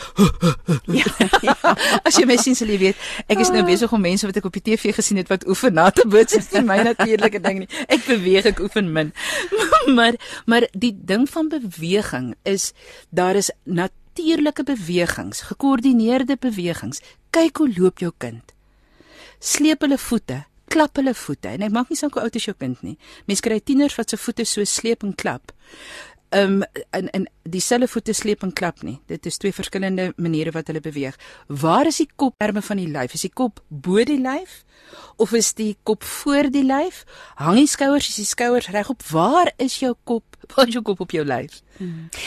Ja. 1.00 1.76
As 2.04 2.16
jy 2.18 2.26
my 2.26 2.38
sien 2.38 2.56
sal 2.56 2.68
jy 2.68 2.78
weet, 2.78 2.96
ek 3.28 3.40
is 3.40 3.50
nou 3.50 3.64
besig 3.66 3.92
om 3.92 4.02
mense 4.02 4.26
wat 4.26 4.38
ek 4.38 4.46
op 4.46 4.54
die 4.54 4.62
TV 4.62 4.94
gesien 4.96 5.18
het 5.18 5.28
wat 5.28 5.48
oefen 5.48 5.74
na 5.74 5.90
te 5.90 6.08
boot, 6.08 6.30
dis 6.30 6.52
nie 6.52 6.62
my 6.62 6.82
natuurlike 6.84 7.40
ding 7.40 7.60
nie. 7.60 7.70
Ek 7.88 8.06
beweeg, 8.06 8.46
ek 8.46 8.60
oefen 8.60 8.92
min. 8.94 9.14
maar 9.98 10.16
maar 10.46 10.68
die 10.72 10.96
ding 10.96 11.30
van 11.30 11.50
beweging 11.50 12.36
is 12.44 12.74
daar 13.10 13.36
is 13.36 13.52
natuurlike 14.20 14.64
bewegings, 14.64 15.42
gekoördineerde 15.42 16.38
bewegings. 16.40 17.02
Kyk 17.30 17.58
hoe 17.58 17.74
loop 17.78 18.00
jou 18.00 18.12
kind. 18.18 18.54
Sleep 19.40 19.82
hulle 19.82 19.98
voete, 19.98 20.44
klap 20.68 20.98
hulle 21.00 21.14
voete. 21.16 21.54
En 21.56 21.64
ek 21.64 21.72
maak 21.74 21.90
nie 21.90 21.98
saak 21.98 22.18
hoe 22.18 22.26
oud 22.26 22.36
is 22.36 22.50
jou 22.50 22.56
kind 22.58 22.82
nie. 22.84 22.98
Mense 23.30 23.46
kry 23.46 23.60
tieners 23.64 23.96
wat 24.00 24.10
se 24.12 24.20
voete 24.20 24.46
so 24.46 24.66
sleep 24.68 25.06
en 25.08 25.16
klap. 25.16 25.54
Ehm 26.30 26.60
um, 26.62 26.64
en 26.94 27.10
en 27.10 27.24
dieselfde 27.50 27.88
voete 27.88 28.14
sleep 28.14 28.44
en 28.44 28.54
klap 28.54 28.84
nie. 28.84 29.00
Dit 29.08 29.26
is 29.26 29.38
twee 29.38 29.54
verskillende 29.54 30.12
maniere 30.18 30.52
wat 30.52 30.68
hulle 30.68 30.82
beweeg. 30.82 31.16
Waar 31.48 31.88
is 31.90 31.98
die 32.04 32.10
kop 32.16 32.36
terme 32.38 32.62
van 32.62 32.78
die 32.78 32.90
lyf? 32.92 33.14
Is 33.14 33.26
die 33.26 33.34
kop 33.34 33.64
bo 33.68 34.04
die 34.04 34.20
lyf 34.22 34.64
of 35.18 35.34
is 35.34 35.54
die 35.54 35.78
kop 35.84 36.04
voor 36.04 36.52
die 36.52 36.66
lyf? 36.66 37.06
Hang 37.36 37.58
die 37.58 37.68
skouers, 37.68 38.12
is 38.12 38.22
die 38.22 38.30
skouers 38.30 38.70
regop? 38.70 39.02
Waar 39.10 39.54
is 39.58 39.80
jou 39.80 39.96
kop? 40.04 40.29
Is 40.58 40.74
jou 40.74 40.82
kop 40.84 41.00
op 41.00 41.12
jou 41.14 41.24
lyf? 41.26 41.62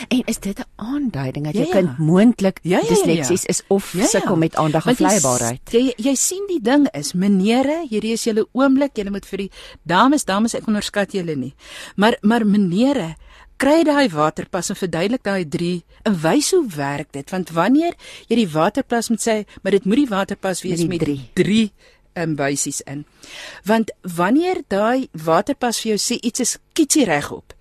En 0.08 0.22
is 0.24 0.38
dit 0.38 0.58
'n 0.58 0.64
aanduiding 0.76 1.44
dat 1.44 1.54
Ja, 1.54 1.61
jou 1.61 1.66
ja. 1.74 1.80
kind 1.80 1.98
moontlik 1.98 2.58
Ja, 2.62 2.78
ja, 2.78 2.85
ja, 2.85 2.88
ja. 2.88 2.94
disleksies 2.94 3.44
is 3.44 3.62
of 3.68 3.92
Ja, 3.92 4.00
ja. 4.00 4.06
sukkel 4.06 4.37
met 4.37 4.54
Want 4.54 4.72
jy 4.72 4.72
s- 4.76 4.82
aandagafleibaarheid? 4.82 5.61
Jy 5.70 5.92
jy 5.96 6.14
sien 6.14 6.44
die 6.48 6.61
ding 6.62 6.88
is, 6.94 7.12
menere, 7.12 7.87
hierdie 7.90 8.12
is 8.12 8.24
julle 8.24 8.46
oomblik, 8.52 8.90
julle 8.96 9.11
moet 9.11 9.26
vir 9.26 9.37
die 9.38 9.50
dames, 9.82 10.24
dames 10.24 10.54
ek 10.54 10.66
onderskat 10.66 11.12
julle 11.12 11.37
nie. 11.37 11.54
Maar 11.96 12.16
maar 12.22 12.46
menere, 12.46 13.14
kry 13.56 13.82
daai 13.85 14.08
waterpas 14.08 14.68
en 14.70 14.76
verduidelik 14.76 15.22
daai 15.22 15.48
drie 15.48 15.85
en 16.04 16.20
wys 16.20 16.50
hoe 16.50 16.66
werk 16.76 17.12
dit 17.12 17.30
want 17.30 17.50
wanneer 17.50 17.92
jy 18.28 18.37
die 18.37 18.48
waterpas 18.48 19.08
moet 19.08 19.20
sê, 19.20 19.44
maar 19.62 19.72
dit 19.72 19.85
moet 19.85 19.96
die 19.96 20.08
waterpas 20.08 20.62
wees 20.62 20.85
met 20.87 20.98
drie. 21.00 21.30
drie 21.35 21.72
um, 22.14 22.37
wysies 22.37 22.80
in. 22.80 23.04
Want 23.64 23.90
wanneer 24.02 24.62
daai 24.68 25.08
waterpas 25.12 25.80
vir 25.80 25.96
jou 25.96 25.98
sê 25.98 26.18
iets 26.20 26.40
is 26.40 26.58
kietsie 26.72 27.04
regop, 27.04 27.52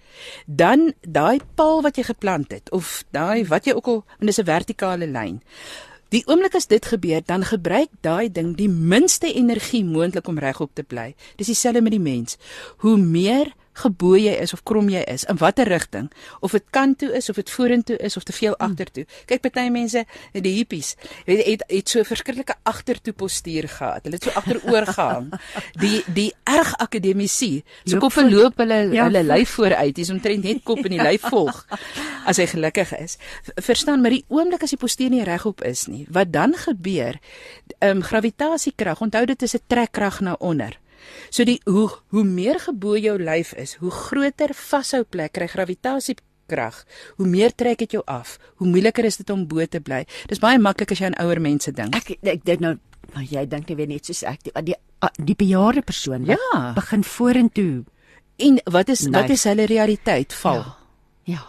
dan 0.46 0.94
daai 1.02 1.40
paal 1.56 1.82
wat 1.82 1.96
jy 1.98 2.04
geplant 2.04 2.52
het 2.52 2.72
of 2.72 3.04
daai 3.12 3.46
wat 3.48 3.66
jy 3.66 3.74
ook 3.74 3.88
al 3.88 4.04
en 4.20 4.26
dis 4.26 4.40
'n 4.40 4.46
vertikale 4.46 5.08
lyn. 5.08 5.42
Die 6.12 6.24
oomblik 6.28 6.56
as 6.56 6.68
dit 6.68 6.86
gebeur, 6.86 7.22
dan 7.26 7.46
gebruik 7.48 7.88
daai 8.04 8.32
ding 8.32 8.58
die 8.58 8.70
minste 8.70 9.34
energie 9.34 9.86
moontlik 9.88 10.28
om 10.28 10.40
regop 10.40 10.74
te 10.76 10.84
bly. 10.84 11.16
Dis 11.40 11.48
dieselfde 11.48 11.82
met 11.82 11.92
die 11.92 12.04
mens. 12.04 12.38
Hoe 12.78 12.98
meer 12.98 13.54
gebo 13.74 14.16
jy 14.18 14.34
is 14.42 14.54
of 14.54 14.64
krom 14.64 14.90
jy 14.90 15.04
is 15.08 15.24
in 15.24 15.38
watter 15.38 15.66
rigting 15.68 16.12
of 16.42 16.52
dit 16.52 16.64
kant 16.72 16.98
toe 17.00 17.12
is 17.18 17.30
of 17.30 17.36
dit 17.36 17.50
vorentoe 17.50 17.98
is 17.98 18.18
of 18.18 18.24
te 18.24 18.34
veel 18.34 18.56
Hmm. 18.60 18.72
agtertoe. 18.72 19.06
Kyk 19.26 19.42
party 19.42 19.70
mense 19.70 20.06
die 20.34 20.56
hippies 20.58 20.96
weet 21.26 21.46
het 21.46 21.64
het 21.68 21.90
so 21.90 22.04
verskriklike 22.04 22.56
agtertoe 22.64 23.14
postuur 23.14 23.68
gehad. 23.68 24.04
Hulle 24.04 24.16
het 24.16 24.24
so 24.24 24.30
agteroor 24.36 24.86
gehang 24.86 25.32
die 25.84 26.04
die 26.14 26.34
erg 26.44 26.74
akademici 26.78 27.64
so 27.86 28.00
voor- 28.00 28.12
verloop 28.12 28.58
hulle 28.58 28.90
Ja. 28.94 29.04
hulle 29.04 29.24
lyf 29.24 29.50
vooruit. 29.50 29.96
Dis 29.96 30.10
omtrent 30.10 30.44
net 30.44 30.64
kop 30.64 30.78
in 30.86 30.92
die 30.98 31.02
lyf 31.04 31.22
volg 31.30 31.66
as 32.30 32.38
hy 32.38 32.46
gelukkig 32.48 32.92
is. 33.00 33.18
Verstaan 33.56 34.02
maar 34.02 34.12
die 34.12 34.26
oomblik 34.28 34.64
as 34.64 34.70
die 34.70 34.78
postuur 34.78 35.10
nie 35.10 35.24
regop 35.24 35.62
is 35.64 35.88
nie 35.88 36.06
wat 36.10 36.32
dan 36.32 36.54
gebeur 36.56 37.20
ehm 37.80 37.98
um, 37.98 38.02
gravitasiekrag 38.04 39.02
onthou 39.02 39.26
dit 39.26 39.42
is 39.42 39.54
'n 39.56 39.64
trekkrag 39.68 40.22
na 40.22 40.36
onder 40.40 40.78
So 41.30 41.44
die 41.48 41.60
hoe 41.66 41.90
hoe 42.10 42.24
meer 42.24 42.60
gebo 42.60 42.96
jou 42.98 43.18
lyf 43.20 43.54
is, 43.54 43.76
hoe 43.82 43.92
groter 43.92 44.54
vashou 44.54 45.04
plek 45.04 45.32
kry 45.34 45.48
gravitasiekrag. 45.48 46.84
Hoe 47.18 47.28
meer 47.28 47.52
trek 47.56 47.78
dit 47.80 47.92
jou 47.92 48.04
af, 48.08 48.38
hoe 48.56 48.68
moeiliker 48.68 49.06
is 49.06 49.18
dit 49.18 49.30
om 49.30 49.48
bo 49.48 49.66
te 49.66 49.80
bly. 49.80 50.06
Dis 50.28 50.40
baie 50.40 50.60
maklik 50.60 50.92
as 50.92 51.00
jy 51.00 51.06
aan 51.12 51.20
ouer 51.26 51.40
mense 51.42 51.72
dink. 51.72 51.96
Ek 51.96 52.18
ek 52.24 52.44
dink 52.46 52.60
nou 52.60 52.78
maar 53.14 53.24
jy 53.28 53.46
dink 53.50 53.68
nie 53.68 53.76
weer 53.76 53.88
net 53.88 54.06
soos 54.08 54.22
ek 54.24 54.44
die 54.46 54.52
die, 54.64 54.76
die 55.26 55.36
bejaarde 55.36 55.82
persoon 55.82 56.26
wat 56.26 56.38
Ja. 56.54 56.74
begin 56.74 57.04
vorentoe. 57.04 57.84
En 58.38 58.60
wat 58.72 58.90
is 58.90 59.02
wat 59.04 59.12
Neig. 59.28 59.30
is 59.32 59.44
hulle 59.44 59.66
realiteit 59.66 60.34
val? 60.34 60.56
Ja. 60.62 60.78
Ja. 61.24 61.42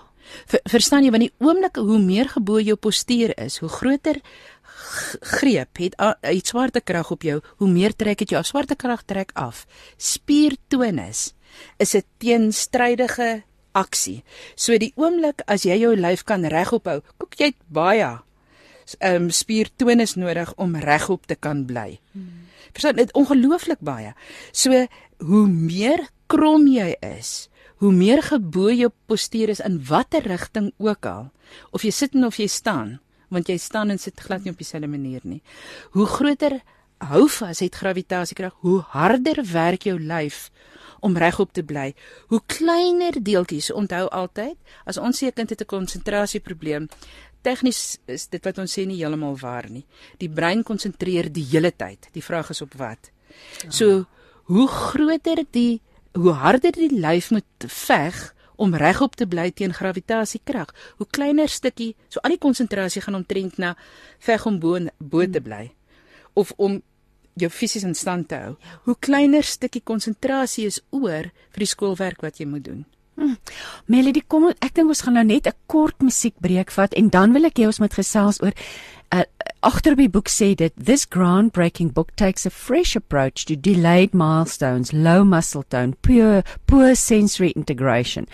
Ver, 0.47 0.61
verstaan 0.65 1.05
jy 1.05 1.11
want 1.11 1.23
die 1.23 1.33
oomblik 1.45 1.77
hoe 1.77 1.99
meer 1.99 2.29
gebo 2.29 2.59
jou 2.61 2.77
postuur 2.77 3.35
is, 3.39 3.59
hoe 3.59 3.69
groter 3.69 4.17
greep 5.21 5.77
het 5.79 6.01
a- 6.01 6.19
het 6.21 6.47
swaartekrag 6.47 7.11
op 7.11 7.23
jou, 7.23 7.41
hoe 7.57 7.69
meer 7.69 7.95
trek 7.97 8.19
dit 8.19 8.31
jou 8.31 8.41
af. 8.41 8.47
Swaartekrag 8.47 9.03
trek 9.05 9.31
af. 9.35 9.67
Spiertonus 9.97 11.35
is 11.79 11.95
'n 11.95 12.03
teenstrydige 12.19 13.43
aksie. 13.73 14.23
So 14.55 14.77
die 14.79 14.93
oomblik 14.97 15.43
as 15.47 15.65
jy 15.65 15.79
jou 15.81 15.97
lyf 15.97 16.25
kan 16.25 16.45
regop 16.45 16.87
hou, 16.87 17.01
kyk 17.19 17.39
jy 17.39 17.55
baie 17.69 18.19
um, 19.01 19.31
spiertonus 19.31 20.15
nodig 20.15 20.53
om 20.57 20.77
regop 20.77 21.27
te 21.27 21.35
kan 21.35 21.65
bly. 21.67 22.01
Verstaan, 22.73 22.97
dit 22.97 23.13
ongelooflik 23.13 23.81
baie. 23.81 24.15
So 24.53 24.87
hoe 25.19 25.47
meer 25.49 26.09
krom 26.27 26.67
jy 26.67 26.97
is, 27.01 27.49
hoe 27.77 27.93
meer 27.93 28.23
gebo 28.23 28.71
jou 28.71 28.91
postuur 29.07 29.49
is 29.49 29.61
in 29.61 29.85
watter 29.85 30.23
rigting 30.23 30.73
ook 30.79 31.07
al, 31.07 31.31
of 31.71 31.83
jy 31.83 31.91
sit 31.91 32.15
en 32.15 32.25
of 32.25 32.37
jy 32.37 32.47
staan, 32.49 33.01
want 33.33 33.49
jy 33.49 33.57
staan 33.59 33.91
en 33.91 33.99
sit 33.99 34.21
glad 34.21 34.45
nie 34.45 34.53
op 34.53 34.61
dieselfde 34.61 34.91
manier 34.91 35.25
nie. 35.25 35.43
Hoe 35.97 36.07
groter 36.07 36.61
houvas 37.03 37.63
het 37.65 37.75
gravitasiekrag, 37.75 38.55
hoe 38.63 38.81
harder 38.93 39.43
werk 39.53 39.89
jou 39.89 39.99
lyf 39.99 40.51
om 41.03 41.17
regop 41.19 41.51
te 41.53 41.65
bly. 41.67 41.91
Hoe 42.31 42.41
kleiner 42.47 43.19
deeltjies, 43.19 43.73
onthou 43.75 44.07
altyd, 44.15 44.57
as 44.87 44.99
ons 44.99 45.23
'n 45.23 45.33
kind 45.33 45.51
het 45.51 45.63
'n 45.63 45.67
konsentrasieprobleem, 45.67 46.89
tegnies 47.43 47.99
is 48.07 48.29
dit 48.29 48.45
wat 48.45 48.59
ons 48.59 48.73
sê 48.73 48.87
nie 48.87 48.97
heeltemal 48.97 49.37
waar 49.37 49.71
nie. 49.71 49.85
Die 50.19 50.31
brein 50.31 50.63
konsentreer 50.63 51.33
die 51.33 51.45
hele 51.51 51.73
tyd. 51.77 52.09
Die 52.13 52.23
vraag 52.23 52.51
is 52.51 52.63
op 52.63 52.75
wat. 52.75 53.11
So 53.69 54.07
hoe 54.45 54.69
groter 54.69 55.45
die 55.51 55.81
hoe 56.13 56.33
harder 56.33 56.73
die 56.73 57.01
lyf 57.01 57.31
moet 57.31 57.45
veg 57.67 58.32
om 58.57 58.75
regop 58.75 59.17
te 59.17 59.27
bly 59.27 59.51
teen 59.51 59.73
gravitasiekrag, 59.73 60.73
hoe 60.99 61.07
kleiner 61.11 61.49
stukkie, 61.49 61.95
so 62.09 62.21
al 62.23 62.37
die 62.37 62.43
konsentrasie 62.43 63.03
gaan 63.03 63.15
omtrent 63.15 63.59
na 63.59 63.75
veg 64.19 64.47
om 64.47 64.59
bo 64.61 64.79
bo 64.99 65.27
te 65.27 65.41
bly 65.41 65.73
of 66.35 66.53
om 66.57 66.81
jou 67.35 67.51
fisies 67.51 67.85
in 67.85 67.95
stand 67.95 68.29
te 68.29 68.37
hou. 68.37 68.57
Hoe 68.85 68.97
kleiner 69.01 69.43
stukkie 69.43 69.83
konsentrasie 69.85 70.67
is 70.69 70.81
oor 70.91 71.31
vir 71.53 71.65
die 71.65 71.71
skoolwerk 71.71 72.21
wat 72.25 72.41
jy 72.41 72.47
moet 72.49 72.65
doen. 72.65 72.85
Melody, 73.87 74.23
kom 74.27 74.49
ek 74.51 74.73
dink 74.75 74.89
ons 74.89 75.03
gaan 75.05 75.15
nou 75.19 75.25
net 75.25 75.47
'n 75.47 75.57
kort 75.67 76.01
musiekbreek 76.01 76.71
vat 76.71 76.93
en 76.95 77.09
dan 77.09 77.33
wil 77.33 77.45
ek 77.45 77.59
hê 77.59 77.67
ons 77.67 77.79
moet 77.79 77.93
gesels 77.93 78.41
oor 78.43 78.53
uh, 79.13 79.25
agter 79.63 79.95
die 79.97 80.11
boek 80.11 80.29
sê 80.31 80.53
dit 80.59 80.73
this 80.77 81.05
groundbreaking 81.07 81.93
book 81.95 82.11
takes 82.17 82.45
a 82.47 82.51
fresh 82.51 82.97
approach 82.97 83.45
to 83.47 83.57
delayed 83.57 84.15
milestones, 84.15 84.93
low 84.93 85.23
muscle 85.25 85.63
tone, 85.63 85.95
poor 86.03 86.43
poor 86.67 86.95
sensory 86.95 87.53
integration. 87.57 88.27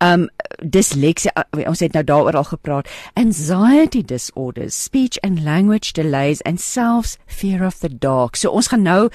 Um 0.00 0.28
dysleksie 0.60 1.32
uh, 1.36 1.44
ons 1.68 1.80
het 1.80 1.96
nou 1.96 2.04
daaroor 2.04 2.36
al 2.36 2.48
gepraat, 2.52 2.90
anxiety 3.16 4.02
disorders, 4.02 4.76
speech 4.76 5.18
and 5.22 5.44
language 5.44 5.94
delays 5.96 6.44
and 6.44 6.60
self 6.60 7.16
fear 7.26 7.64
of 7.64 7.80
the 7.80 7.88
dark. 7.88 8.36
So 8.36 8.52
ons 8.52 8.68
gaan 8.72 8.84
nou 8.84 9.08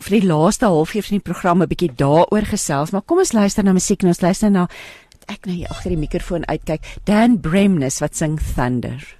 vir 0.00 0.16
die 0.16 0.26
laaste 0.26 0.64
halfuur 0.72 1.04
van 1.04 1.18
die 1.18 1.28
program 1.28 1.62
'n 1.62 1.68
bietjie 1.68 1.92
daaroor 1.92 2.48
gesels, 2.48 2.90
maar 2.90 3.04
kom 3.04 3.18
ons 3.18 3.36
luister 3.36 3.64
na 3.64 3.72
musiek 3.72 4.02
en 4.02 4.08
ons 4.08 4.24
luister 4.24 4.50
na 4.50 4.68
ek 5.28 5.46
nou 5.46 5.54
hier 5.54 5.68
agter 5.68 5.90
die 5.90 6.00
mikrofoon 6.00 6.44
uitkyk, 6.46 6.82
Dan 7.04 7.40
Bremnes 7.40 8.00
wat 8.00 8.16
sing 8.16 8.40
Thunder. 8.54 9.19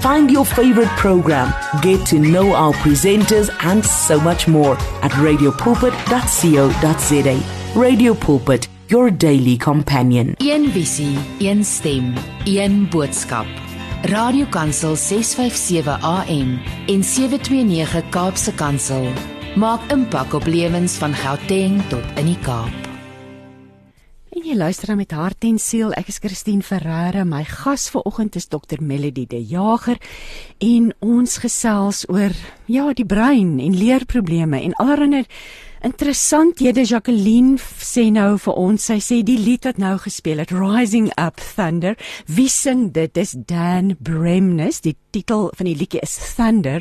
Find 0.00 0.30
your 0.30 0.46
favorite 0.46 0.88
program, 0.96 1.52
get 1.82 2.06
to 2.06 2.20
know 2.20 2.54
our 2.54 2.72
presenters, 2.74 3.50
and 3.64 3.84
so 3.84 4.20
much 4.20 4.46
more 4.46 4.76
at 5.02 5.10
radiopulpit.co.za. 5.10 7.42
Radio 7.74 8.14
Pulpit, 8.14 8.68
your 8.88 9.10
daily 9.10 9.56
companion. 9.56 10.34
Visie, 10.72 11.18
een 11.40 11.64
stem, 11.64 12.14
een 12.44 12.86
boodskap. 12.90 13.46
Radiokansel 14.02 14.96
657 14.96 16.00
AM 16.00 16.60
en 16.86 17.04
729 17.04 18.08
Kaapse 18.08 18.54
Kansel 18.54 19.06
maak 19.56 19.80
impak 19.90 20.32
op 20.32 20.46
lewens 20.46 20.94
van 20.94 21.14
Gauteng 21.14 21.82
tot 21.88 22.04
in 22.14 22.24
die 22.24 22.38
Kaap. 22.38 22.87
Jy 24.48 24.54
luister 24.56 24.94
met 24.96 25.10
hart 25.12 25.44
en 25.44 25.58
siel. 25.60 25.90
Ek 25.92 26.06
is 26.08 26.22
Christine 26.24 26.64
Ferreira. 26.64 27.20
My 27.28 27.42
gas 27.44 27.90
vanoggend 27.92 28.38
is 28.38 28.46
Dr 28.48 28.80
Melody 28.80 29.26
De 29.28 29.42
Jager 29.44 29.98
en 30.64 30.86
ons 31.04 31.34
gesels 31.42 32.06
oor 32.08 32.32
ja, 32.64 32.86
die 32.96 33.04
brein 33.04 33.58
en 33.60 33.76
leerprobleme 33.76 34.62
en 34.64 34.72
allerlei 34.80 35.26
interessanthede. 35.84 36.86
Jacqueline 36.88 37.60
sê 37.60 38.06
nou 38.08 38.38
vir 38.40 38.56
ons, 38.56 38.88
sy 38.88 38.96
sê 39.04 39.20
die 39.20 39.36
lied 39.36 39.68
wat 39.68 39.76
nou 39.76 39.98
gespeel 40.00 40.40
het, 40.40 40.54
Rising 40.56 41.10
Up 41.20 41.44
Thunder, 41.44 42.00
wie 42.24 42.48
sing 42.48 42.88
dit? 42.96 43.12
Dis 43.12 43.36
Dan 43.36 43.98
Bremnes. 44.00 44.80
Die 44.80 44.96
titel 45.12 45.50
van 45.60 45.68
die 45.68 45.76
liedjie 45.76 46.00
is 46.00 46.16
Thunder. 46.38 46.80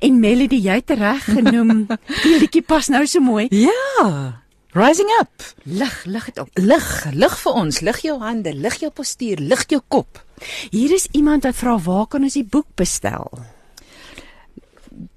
En 0.00 0.16
Melody, 0.24 0.64
jy 0.64 0.80
het 0.80 0.96
reg 0.96 1.28
genoem. 1.28 1.90
die 2.24 2.38
liedjie 2.46 2.64
pas 2.64 2.88
nou 2.88 3.04
so 3.04 3.20
mooi. 3.20 3.50
Ja. 3.52 4.41
Rising 4.72 5.08
up. 5.20 5.42
Lig, 5.62 6.04
lig 6.04 6.24
dit 6.24 6.38
op. 6.40 6.48
Lig, 6.56 7.04
lig 7.12 7.34
vir 7.38 7.52
ons, 7.60 7.80
lig 7.84 7.98
jou 8.06 8.14
hande, 8.22 8.54
lig 8.56 8.78
jou 8.80 8.88
postuur, 8.88 9.36
lig 9.36 9.66
jou 9.68 9.82
kop. 9.92 10.22
Hier 10.72 10.94
is 10.96 11.10
iemand 11.12 11.44
wat 11.44 11.58
vra 11.58 11.74
waar 11.84 12.06
kan 12.08 12.24
ons 12.24 12.38
die 12.38 12.46
boek 12.48 12.70
bestel? 12.80 13.28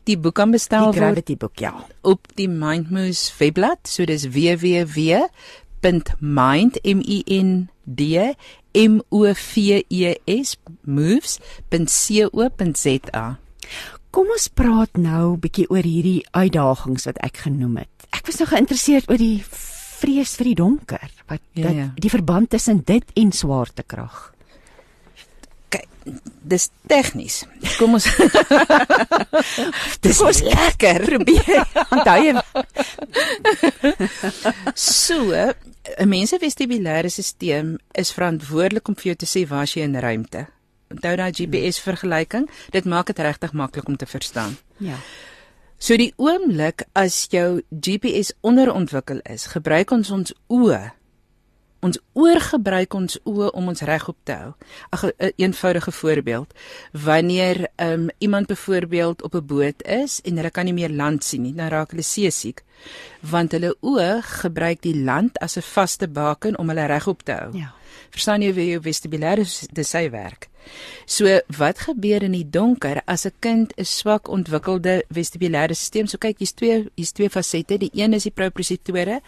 Die 0.04 0.18
boek 0.20 0.36
kan 0.36 0.52
bestel 0.52 0.92
Die 0.92 1.00
word 1.00 1.00
Gravity 1.00 1.38
boek, 1.40 1.56
ja. 1.64 1.72
op 2.04 2.28
die 2.36 2.50
Mindmoose 2.52 3.32
webblad. 3.40 3.80
So 3.88 4.04
dis 4.04 4.28
www.mind 4.36 5.24
m 6.84 7.00
i 7.08 7.24
n 7.40 7.70
d 7.88 8.02
m 8.76 9.00
o 9.08 9.24
v 9.32 9.58
e. 9.88 10.12
Kom 14.12 14.28
ons 14.32 14.48
praat 14.52 14.94
nou 15.00 15.24
'n 15.32 15.40
bietjie 15.40 15.70
oor 15.72 15.84
hierdie 15.84 16.26
uitdagings 16.32 17.08
wat 17.08 17.18
ek 17.24 17.38
genoem 17.48 17.78
het. 17.78 17.95
Ek 18.16 18.26
was 18.28 18.38
nou 18.42 18.48
geïnteresseerd 18.50 19.10
oor 19.10 19.18
die 19.22 19.44
vrees 19.96 20.36
vir 20.40 20.46
die 20.52 20.56
donker, 20.60 21.10
wat 21.30 21.42
Ja, 21.56 21.64
dat 21.68 21.76
ja. 21.76 21.88
die 21.96 22.10
verband 22.12 22.50
tussen 22.50 22.82
dit 22.86 23.04
en 23.16 23.32
swaartekrag. 23.32 24.34
Kyk, 25.70 25.88
dis 26.44 26.70
tegnies. 26.88 27.46
Kom 27.80 27.94
ons 27.98 28.06
Dis 30.06 30.20
mos 30.22 30.42
lekker. 30.46 31.06
Probeer 31.08 31.64
onthou 31.96 32.18
jy 32.22 32.34
So, 34.76 35.32
'n 36.00 36.10
mens 36.10 36.30
se 36.30 36.38
vestibulêre 36.42 37.10
stelsel 37.10 37.78
is 37.94 38.12
verantwoordelik 38.14 38.88
om 38.88 38.96
vir 38.96 39.14
jou 39.14 39.16
te 39.16 39.26
sê 39.30 39.46
waar 39.48 39.66
jy 39.70 39.82
in 39.84 39.96
ruimte. 40.00 40.48
Onthou 40.92 41.16
daai 41.18 41.32
GPS 41.34 41.80
vergelyking, 41.82 42.50
dit 42.72 42.86
maak 42.86 43.08
dit 43.08 43.20
regtig 43.20 43.54
maklik 43.54 43.88
om 43.88 43.96
te 43.98 44.06
verstaan. 44.06 44.58
Ja. 44.78 44.98
So 45.78 45.98
die 46.00 46.14
oomblik 46.16 46.86
as 46.96 47.18
jou 47.30 47.62
GPS 47.70 48.32
onderontwikkel 48.42 49.20
is, 49.28 49.50
gebruik 49.52 49.92
ons 49.92 50.12
ons 50.12 50.32
oë. 50.48 50.96
Ons 51.86 52.00
oor 52.18 52.40
gebruik 52.42 52.96
ons 52.98 53.18
oë 53.30 53.52
om 53.54 53.70
ons 53.70 53.84
regop 53.86 54.18
te 54.26 54.34
hou. 54.34 54.52
'n 54.92 55.12
een 55.18 55.34
eenvoudige 55.36 55.92
voorbeeld. 55.92 56.54
Wanneer 56.92 57.68
um, 57.76 58.10
iemand 58.18 58.48
byvoorbeeld 58.48 59.22
op 59.22 59.34
'n 59.36 59.46
boot 59.46 59.84
is 59.84 60.22
en 60.22 60.36
hulle 60.36 60.52
kan 60.52 60.66
nie 60.66 60.74
meer 60.74 60.90
land 60.90 61.24
sien 61.24 61.42
nie, 61.42 61.54
dan 61.54 61.68
raak 61.68 61.90
hulle 61.92 62.04
seesiek, 62.04 62.64
want 63.20 63.52
hulle 63.52 63.76
oë 63.82 64.22
gebruik 64.22 64.82
die 64.82 64.98
land 65.04 65.40
as 65.40 65.58
'n 65.58 65.62
vaste 65.62 66.08
baken 66.08 66.58
om 66.58 66.70
hulle 66.70 66.86
regop 66.86 67.22
te 67.24 67.32
hou. 67.32 67.58
Ja. 67.58 67.74
Verstaan 68.10 68.42
jy 68.42 68.52
hoe 68.54 68.66
jou 68.66 68.82
vestibulêre 68.82 69.46
sy 69.84 70.10
werk? 70.10 70.50
So 71.06 71.30
wat 71.58 71.84
gebeur 71.86 72.24
in 72.26 72.34
die 72.34 72.48
donker 72.50 73.02
as 73.06 73.26
'n 73.26 73.34
kind 73.40 73.74
'n 73.78 73.86
swak 73.86 74.28
ontwikkelde 74.28 75.04
vestibulêre 75.10 75.74
stelsel? 75.74 76.08
So 76.08 76.18
kyk, 76.18 76.38
hier's 76.40 76.54
twee 76.54 76.90
hier's 76.96 77.12
twee 77.12 77.30
fasette. 77.30 77.78
Die 77.78 77.92
een 77.94 78.14
is 78.14 78.24
die 78.24 78.32
propriositore 78.32 79.22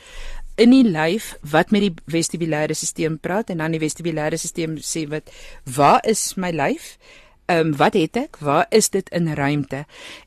in 0.57 0.73
die 0.73 0.85
lyf 0.85 1.35
wat 1.45 1.71
met 1.71 1.85
die 1.85 1.93
vestibulêre 2.09 2.75
stelsel 2.75 3.19
praat 3.21 3.51
en 3.53 3.61
dan 3.61 3.75
die 3.75 3.81
vestibulêre 3.81 4.39
stelsel 4.41 4.81
sê 4.81 5.05
wat 5.11 5.29
waar 5.77 6.01
is 6.09 6.33
my 6.35 6.51
lyf? 6.51 6.95
Ehm 7.47 7.71
um, 7.71 7.75
wat 7.79 7.95
het 7.95 8.17
ek? 8.19 8.39
Waar 8.43 8.65
is 8.75 8.89
dit 8.89 9.09
in 9.15 9.29
ruimte? 9.33 9.85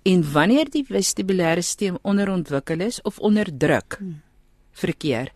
En 0.08 0.22
wanneer 0.32 0.70
die 0.70 0.86
vestibulêre 0.88 1.62
stelsel 1.66 1.98
onderontwikkel 2.02 2.80
is 2.86 3.02
of 3.02 3.18
onder 3.18 3.50
druk 3.50 3.98
hmm. 3.98 4.20
verkeer. 4.72 5.32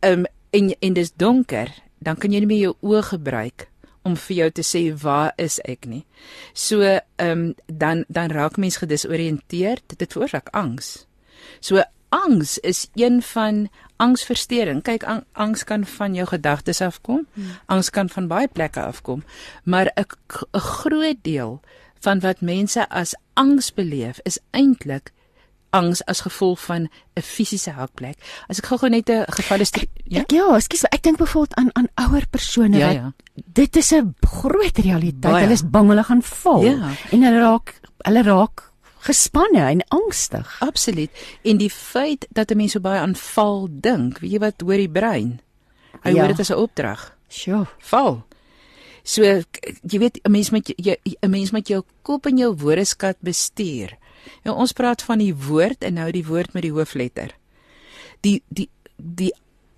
Ehm 0.00 0.24
um, 0.24 0.26
en 0.50 0.72
en 0.80 0.92
dis 0.92 1.12
donker, 1.12 1.70
dan 1.98 2.16
kan 2.16 2.32
jy 2.32 2.40
nie 2.40 2.48
meer 2.48 2.62
jou 2.70 2.76
oë 2.80 3.02
gebruik 3.12 3.68
om 4.06 4.14
vir 4.16 4.36
jou 4.36 4.50
te 4.50 4.64
sê 4.64 4.82
waar 5.02 5.32
is 5.42 5.58
ek 5.64 5.86
nie. 5.90 6.04
So 6.54 6.80
ehm 6.82 7.02
um, 7.20 7.54
dan 7.66 8.04
dan 8.08 8.30
raak 8.30 8.56
mens 8.56 8.80
gedisoriënteerd. 8.82 9.98
Dit 9.98 10.12
veroorsaak 10.12 10.48
angs. 10.52 11.06
So 11.60 11.82
angs 12.08 12.58
is 12.58 12.86
een 12.94 13.22
van 13.22 13.68
angsversteuring. 13.96 14.82
Kyk, 14.82 15.04
ang, 15.04 15.24
angs 15.32 15.64
kan 15.64 15.84
van 15.84 16.14
jou 16.14 16.26
gedagtes 16.26 16.80
afkom. 16.80 17.26
Hmm. 17.34 17.56
Angs 17.66 17.90
kan 17.90 18.08
van 18.08 18.28
baie 18.28 18.48
plekke 18.48 18.82
afkom, 18.82 19.24
maar 19.64 19.90
'n 19.96 20.04
'n 20.52 20.60
groot 20.60 21.22
deel 21.22 21.60
van 22.00 22.20
wat 22.20 22.40
mense 22.40 22.88
as 22.88 23.14
angs 23.34 23.74
beleef 23.74 24.20
is 24.22 24.38
eintlik 24.50 25.12
angs 25.76 26.04
as 26.04 26.20
gevolg 26.20 26.60
van 26.60 26.88
'n 27.14 27.22
fisiese 27.22 27.70
hakplek. 27.70 28.16
As 28.48 28.58
ek 28.58 28.66
gou-gou 28.66 28.90
net 28.90 29.08
'n 29.10 29.24
geval 29.28 29.60
is 29.60 29.70
ja. 30.04 30.20
Ek, 30.20 30.30
ja, 30.30 30.54
ekskuus, 30.54 30.84
ek 30.84 31.02
dink 31.02 31.18
byvoorbeeld 31.18 31.54
aan 31.54 31.70
aan 31.72 31.88
ouer 31.94 32.26
persone 32.30 32.76
ja, 32.76 32.86
wat 32.86 32.94
ja. 32.94 33.12
dit 33.34 33.76
is 33.76 33.90
'n 33.92 34.14
groot 34.20 34.78
realiteit. 34.78 35.20
Baie. 35.20 35.42
Hulle 35.42 35.52
is 35.52 35.70
bang 35.70 35.88
hulle 35.88 36.04
gaan 36.04 36.22
val 36.22 36.62
ja. 36.62 36.90
en 37.10 37.22
hulle 37.22 37.40
raak 37.40 37.80
hulle 37.98 38.22
raak 38.22 38.72
gespanne 39.06 39.62
en 39.70 39.82
angstig. 39.94 40.56
Absoluut. 40.64 41.10
En 41.42 41.56
die 41.56 41.70
feit 41.70 42.26
dat 42.30 42.50
'n 42.50 42.56
mens 42.56 42.72
so 42.72 42.80
baie 42.80 43.00
aan 43.00 43.16
val 43.16 43.68
dink, 43.70 44.18
weet 44.18 44.32
jy 44.32 44.38
wat 44.38 44.60
hoor 44.60 44.76
die 44.76 44.90
brein? 44.90 45.40
Hy 46.02 46.10
ja. 46.10 46.18
hoor 46.18 46.28
dit 46.28 46.40
as 46.40 46.50
'n 46.50 46.62
opdrag. 46.62 47.16
Sjoe. 47.28 47.66
Val. 47.78 48.24
So 49.02 49.22
jy 49.22 49.98
weet 49.98 50.18
'n 50.22 50.30
mens 50.30 50.50
met 50.50 50.72
jy 50.76 50.96
'n 51.20 51.30
mens 51.30 51.50
met 51.50 51.68
jou 51.68 51.82
kop 52.02 52.26
en 52.26 52.38
jou 52.38 52.54
woordeskat 52.54 53.16
bestuur. 53.20 53.96
Nou 54.44 54.56
ons 54.56 54.72
praat 54.72 55.02
van 55.02 55.18
die 55.18 55.34
woord 55.34 55.84
en 55.84 55.94
nou 55.94 56.10
die 56.10 56.26
woord 56.26 56.52
met 56.52 56.62
die 56.62 56.72
hoofletter. 56.72 57.30
Die 58.20 58.42
die 58.48 58.68
die 58.96 59.32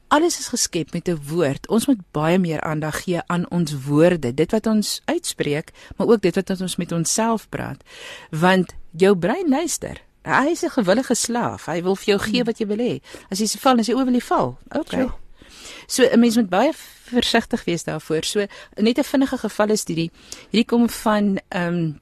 alles 0.08 0.38
is 0.38 0.48
geskep 0.48 0.92
met 0.92 1.08
'n 1.08 1.20
woord. 1.28 1.68
Ons 1.68 1.86
moet 1.86 2.00
baie 2.10 2.38
meer 2.38 2.60
aandag 2.60 3.02
gee 3.02 3.20
aan 3.26 3.50
ons 3.50 3.84
woorde, 3.84 4.34
dit 4.34 4.50
wat 4.50 4.66
ons 4.66 5.00
uitspreek, 5.04 5.70
maar 5.96 6.06
ook 6.06 6.20
dit 6.20 6.34
wat 6.34 6.60
ons 6.60 6.76
met 6.76 6.92
onsself 6.92 7.48
praat. 7.48 7.82
Want 8.30 8.74
jou 8.96 9.16
brein 9.16 9.48
luister. 9.48 10.02
Hy 10.22 10.48
is 10.50 10.62
'n 10.62 10.70
gewillige 10.70 11.14
slaaf. 11.14 11.66
Hy 11.66 11.82
wil 11.82 11.96
vir 11.96 12.04
jou 12.04 12.18
gee 12.18 12.44
wat 12.44 12.58
jy 12.58 12.66
wil 12.66 12.76
hê. 12.76 13.00
As 13.30 13.38
jy 13.38 13.46
se 13.46 13.58
val, 13.58 13.78
as 13.78 13.86
jy 13.86 13.94
oor 13.94 14.04
wil 14.04 14.20
val. 14.20 14.58
Okay. 14.68 15.08
So 15.86 16.02
'n 16.04 16.20
mens 16.20 16.36
moet 16.36 16.48
baie 16.48 16.72
versigtig 17.08 17.64
wees 17.64 17.84
daarvoor. 17.84 18.24
So 18.24 18.46
net 18.76 18.98
'n 18.98 19.04
vinnige 19.04 19.38
geval 19.38 19.68
is 19.68 19.84
hierdie 19.86 20.10
hierdie 20.50 20.66
kom 20.66 20.88
van 20.88 21.38
ehm 21.48 21.74
um, 21.74 22.00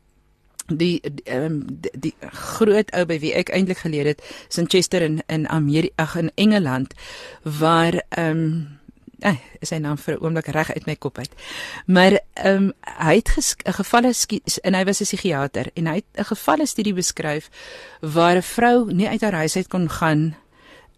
die 0.66 1.00
ehm 1.24 1.44
um, 1.44 1.64
die, 1.66 1.90
die 1.94 2.14
groot 2.20 2.90
ou 2.92 3.04
by 3.06 3.18
wie 3.22 3.34
ek 3.34 3.52
eintlik 3.54 3.78
geleer 3.84 4.06
het 4.06 4.22
is 4.48 4.58
in 4.58 4.68
Chester 4.68 5.02
in 5.02 5.22
in 5.26 5.48
Amerika 5.48 6.02
ag 6.02 6.16
in 6.16 6.30
Engeland 6.34 6.94
waar 7.42 8.02
ehm 8.08 8.30
um, 8.30 8.78
eh, 9.20 9.38
sy 9.62 9.78
naam 9.78 9.98
vir 9.98 10.14
'n 10.14 10.24
oomblik 10.24 10.46
reg 10.46 10.72
uit 10.72 10.86
my 10.86 10.96
kop 10.96 11.18
uit. 11.18 11.32
Maar 11.86 12.20
ehm 12.34 12.56
um, 12.56 12.72
hy 12.82 13.14
het 13.14 13.30
'n 13.64 13.72
gevalle 13.72 14.12
en 14.62 14.74
hy 14.74 14.84
was 14.84 15.00
'n 15.00 15.04
psigiater 15.04 15.70
en 15.74 15.86
hy 15.86 15.94
het 15.94 16.06
'n 16.14 16.24
gevalle 16.24 16.66
studie 16.66 16.94
beskryf 16.94 17.50
waar 18.00 18.36
'n 18.36 18.42
vrou 18.42 18.92
nie 18.92 19.08
uit 19.08 19.20
haar 19.20 19.34
huis 19.34 19.56
uit 19.56 19.68
kon 19.68 19.90
gaan 19.90 20.36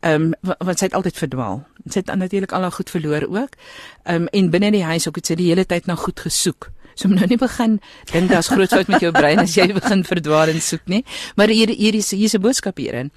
ehm 0.01 0.33
um, 0.43 0.57
want 0.59 0.79
sy 0.79 0.85
het 0.85 0.95
altyd 0.95 1.17
verdwaal. 1.17 1.67
Sy 1.87 1.99
het 1.99 2.15
natuurlik 2.15 2.53
al 2.53 2.63
haar 2.63 2.73
goed 2.73 2.91
verloor 2.91 3.27
ook. 3.29 3.55
Ehm 4.03 4.23
um, 4.23 4.27
en 4.27 4.51
binne 4.51 4.71
die 4.71 4.85
huis 4.85 5.09
ook 5.09 5.17
het 5.17 5.27
sy 5.27 5.35
die 5.35 5.49
hele 5.49 5.67
tyd 5.67 5.87
na 5.87 5.95
goed 5.95 6.21
gesoek. 6.21 6.71
So 6.99 7.07
moet 7.09 7.23
nou 7.23 7.29
nie 7.31 7.39
begin 7.39 7.77
dink 8.11 8.33
daar's 8.33 8.51
groot 8.55 8.73
fout 8.75 8.89
met 8.91 9.05
jou 9.05 9.13
brein 9.15 9.39
as 9.39 9.55
jy 9.55 9.69
begin 9.77 10.03
verdwaal 10.07 10.51
en 10.51 10.61
soek 10.63 10.89
nie. 10.91 11.05
Maar 11.39 11.53
hier 11.55 11.71
hier 11.71 11.95
is 11.95 12.11
hier's 12.11 12.35
'n 12.35 12.43
boodskap 12.43 12.77
hierin. 12.77 13.13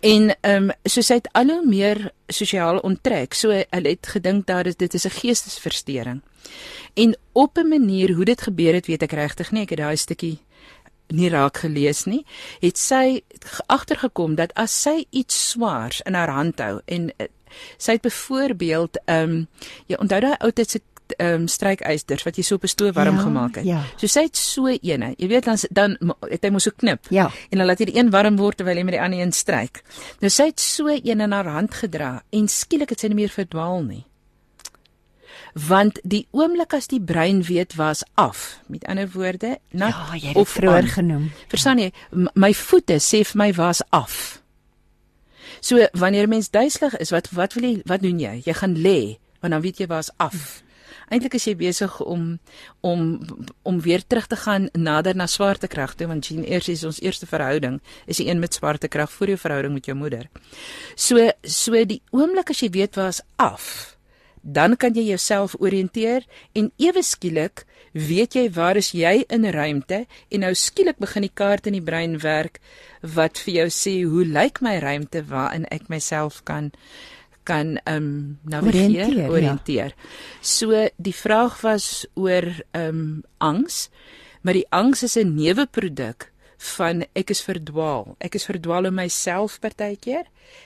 En 0.00 0.34
ehm 0.40 0.68
um, 0.68 0.72
so 0.84 1.00
sy 1.00 1.14
het 1.22 1.28
al 1.32 1.48
hoe 1.48 1.64
meer 1.64 2.10
sosiaal 2.28 2.78
onttrek. 2.84 3.34
So 3.34 3.48
hulle 3.48 3.88
het 3.88 4.06
gedink 4.06 4.46
daar 4.46 4.66
is 4.66 4.76
dit 4.76 4.94
is 4.94 5.06
'n 5.06 5.16
geestesversteuring. 5.20 6.20
En 6.94 7.16
op 7.32 7.56
'n 7.58 7.68
manier 7.68 8.12
hoe 8.12 8.24
dit 8.24 8.40
gebeur 8.40 8.74
het, 8.74 8.86
weet 8.86 9.02
ek 9.02 9.12
regtig 9.12 9.52
nie. 9.52 9.62
Ek 9.62 9.70
het 9.70 9.78
daai 9.78 9.96
stukkie 9.96 10.38
nie 11.08 11.28
raak 11.28 11.56
gelees 11.56 12.04
nie. 12.04 12.24
Het 12.60 12.78
sy 12.78 13.22
agtergekom 13.66 14.34
dat 14.34 14.52
as 14.54 14.82
sy 14.82 15.06
iets 15.10 15.50
swaars 15.50 16.00
in 16.04 16.14
haar 16.14 16.30
hand 16.30 16.58
hou 16.58 16.80
en 16.84 17.10
uh, 17.18 17.26
sy 17.78 17.92
het 17.92 18.02
byvoorbeeld 18.02 18.98
ehm 19.04 19.30
um, 19.30 19.46
jy 19.86 19.96
onthou 19.96 20.20
daai 20.20 20.36
ou 20.40 20.50
tyd 20.50 20.70
se 20.70 20.80
ehm 21.16 21.44
um, 21.44 21.48
strykysters 21.48 22.24
wat 22.24 22.36
jy 22.36 22.42
so 22.42 22.54
op 22.54 22.64
'n 22.64 22.68
stoof 22.68 22.94
warm 22.94 23.16
ja, 23.16 23.22
gemaak 23.22 23.54
het. 23.54 23.64
Ja. 23.64 23.82
So 23.96 24.06
sy 24.06 24.22
het 24.22 24.36
so 24.36 24.66
eene. 24.66 25.14
Jy 25.16 25.28
weet 25.28 25.44
dan 25.44 25.58
dan 25.70 26.14
het 26.30 26.42
hy 26.44 26.50
mos 26.50 26.62
so 26.62 26.70
knip. 26.76 27.06
Ja. 27.10 27.30
En 27.50 27.58
dan 27.58 27.66
laat 27.66 27.78
hy 27.78 27.84
die 27.84 27.98
een 27.98 28.10
warm 28.10 28.36
word 28.36 28.56
terwyl 28.56 28.76
hy 28.76 28.82
met 28.82 28.94
die 28.94 29.02
ander 29.02 29.20
een 29.20 29.32
stryk. 29.32 29.82
Nou 30.20 30.30
sy 30.30 30.44
het 30.44 30.60
so 30.60 30.88
een 30.88 31.20
in 31.20 31.32
haar 31.32 31.46
hand 31.46 31.74
gedra 31.74 32.22
en 32.30 32.48
skielik 32.48 32.90
het 32.90 33.00
sy 33.00 33.06
nie 33.06 33.14
meer 33.14 33.28
verdwaal 33.28 33.82
nie. 33.82 34.04
Want 35.54 36.00
die 36.02 36.26
oomblik 36.30 36.74
as 36.74 36.86
die 36.86 37.00
brein 37.00 37.42
weet 37.42 37.74
was 37.74 38.02
af. 38.14 38.60
Met 38.66 38.84
ander 38.84 39.10
woorde, 39.12 39.58
nat 39.70 39.94
ja, 39.94 40.14
jy 40.14 40.28
het 40.28 40.36
of 40.36 40.48
vroeër 40.48 40.88
genoem. 40.88 41.30
Verstaan 41.48 41.78
jy? 41.78 41.92
My 42.34 42.54
voete 42.54 42.98
sê 42.98 43.22
vir 43.22 43.38
my 43.38 43.52
was 43.52 43.82
af. 43.90 44.42
So 45.60 45.86
wanneer 45.92 46.28
mens 46.28 46.50
duiselig 46.50 46.96
is, 46.96 47.10
wat 47.10 47.30
wat 47.30 47.54
wil 47.54 47.64
jy 47.64 47.82
wat 47.86 48.02
doen 48.02 48.18
jy? 48.18 48.40
Jy 48.44 48.52
gaan 48.52 48.74
lê, 48.76 49.16
want 49.40 49.52
dan 49.52 49.62
weet 49.62 49.78
jy 49.78 49.86
was 49.86 50.10
af. 50.16 50.63
Eintlik 51.12 51.36
is 51.38 51.48
jy 51.48 51.56
besig 51.58 52.00
om 52.00 52.38
om 52.80 53.04
om 53.62 53.80
weer 53.80 54.04
terug 54.06 54.26
te 54.26 54.36
gaan 54.36 54.68
nader 54.72 55.16
na 55.16 55.26
swaartekrag 55.26 55.94
toe 55.94 56.08
want 56.10 56.24
sien 56.24 56.44
eers 56.44 56.68
is 56.68 56.84
ons 56.84 57.00
eerste 57.00 57.26
verhouding 57.26 57.80
is 58.06 58.20
die 58.22 58.28
een 58.28 58.40
met 58.40 58.54
swaartekrag 58.54 59.12
voor 59.12 59.34
jou 59.34 59.38
verhouding 59.38 59.74
met 59.74 59.86
jou 59.86 59.96
moeder. 59.96 60.28
So 60.96 61.30
so 61.42 61.84
die 61.84 62.02
oomblik 62.10 62.50
as 62.50 62.62
jy 62.62 62.70
weet 62.70 62.96
waar's 62.96 63.22
af, 63.36 63.94
dan 64.44 64.76
kan 64.76 64.94
jy 64.94 65.06
jouself 65.08 65.54
orienteer 65.58 66.26
en 66.52 66.70
ewe 66.76 67.02
skielik 67.02 67.64
weet 67.94 68.34
jy 68.36 68.48
waar 68.52 68.76
is 68.76 68.90
jy 68.92 69.22
in 69.32 69.46
ruimte 69.54 70.04
en 70.28 70.44
nou 70.44 70.52
skielik 70.58 70.98
begin 71.00 71.24
die 71.24 71.32
kaart 71.32 71.68
in 71.70 71.78
die 71.78 71.84
brein 71.84 72.18
werk 72.20 72.60
wat 73.16 73.40
vir 73.46 73.54
jou 73.60 73.66
sê 73.72 73.94
hoe 74.04 74.26
lyk 74.28 74.60
my 74.60 74.76
ruimte 74.84 75.24
waarin 75.30 75.64
ek 75.72 75.88
myself 75.88 76.42
kan 76.44 76.72
kan 77.44 77.76
ehm 77.84 77.96
um, 77.96 78.38
navigeer, 78.42 79.06
orienteer. 79.06 79.30
orienteer. 79.30 79.92
Ja. 79.96 80.10
So 80.40 80.88
die 80.96 81.14
vraag 81.14 81.60
was 81.60 82.06
oor 82.14 82.48
ehm 82.72 82.88
um, 82.88 83.22
angs, 83.38 83.88
maar 84.42 84.56
die 84.56 84.66
angs 84.70 85.02
is 85.02 85.16
'n 85.16 85.34
neuweproduk 85.34 86.32
van 86.76 87.04
ek 87.12 87.30
is 87.30 87.42
verdwaal. 87.42 88.16
Ek 88.18 88.34
is 88.34 88.46
verdwaal 88.48 88.88
in 88.88 88.94
myself 88.94 89.58
partykeer. 89.60 90.24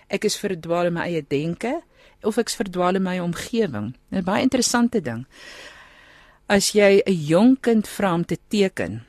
Ek 0.09 0.25
is 0.25 0.38
verdwaal 0.38 0.87
in 0.87 0.93
my 0.93 1.07
eie 1.09 1.25
denke 1.27 1.81
of 2.23 2.38
ek 2.38 2.51
is 2.51 2.59
verdwaal 2.59 2.99
in 2.99 3.03
my 3.03 3.19
omgewing. 3.19 3.95
'n 4.11 4.25
Baie 4.25 4.43
interessante 4.43 5.01
ding. 5.01 5.26
As 6.47 6.72
jy 6.72 7.03
'n 7.07 7.26
jong 7.26 7.61
kind 7.61 7.87
vra 7.87 8.14
om 8.14 8.24
te 8.24 8.39
teken, 8.49 9.03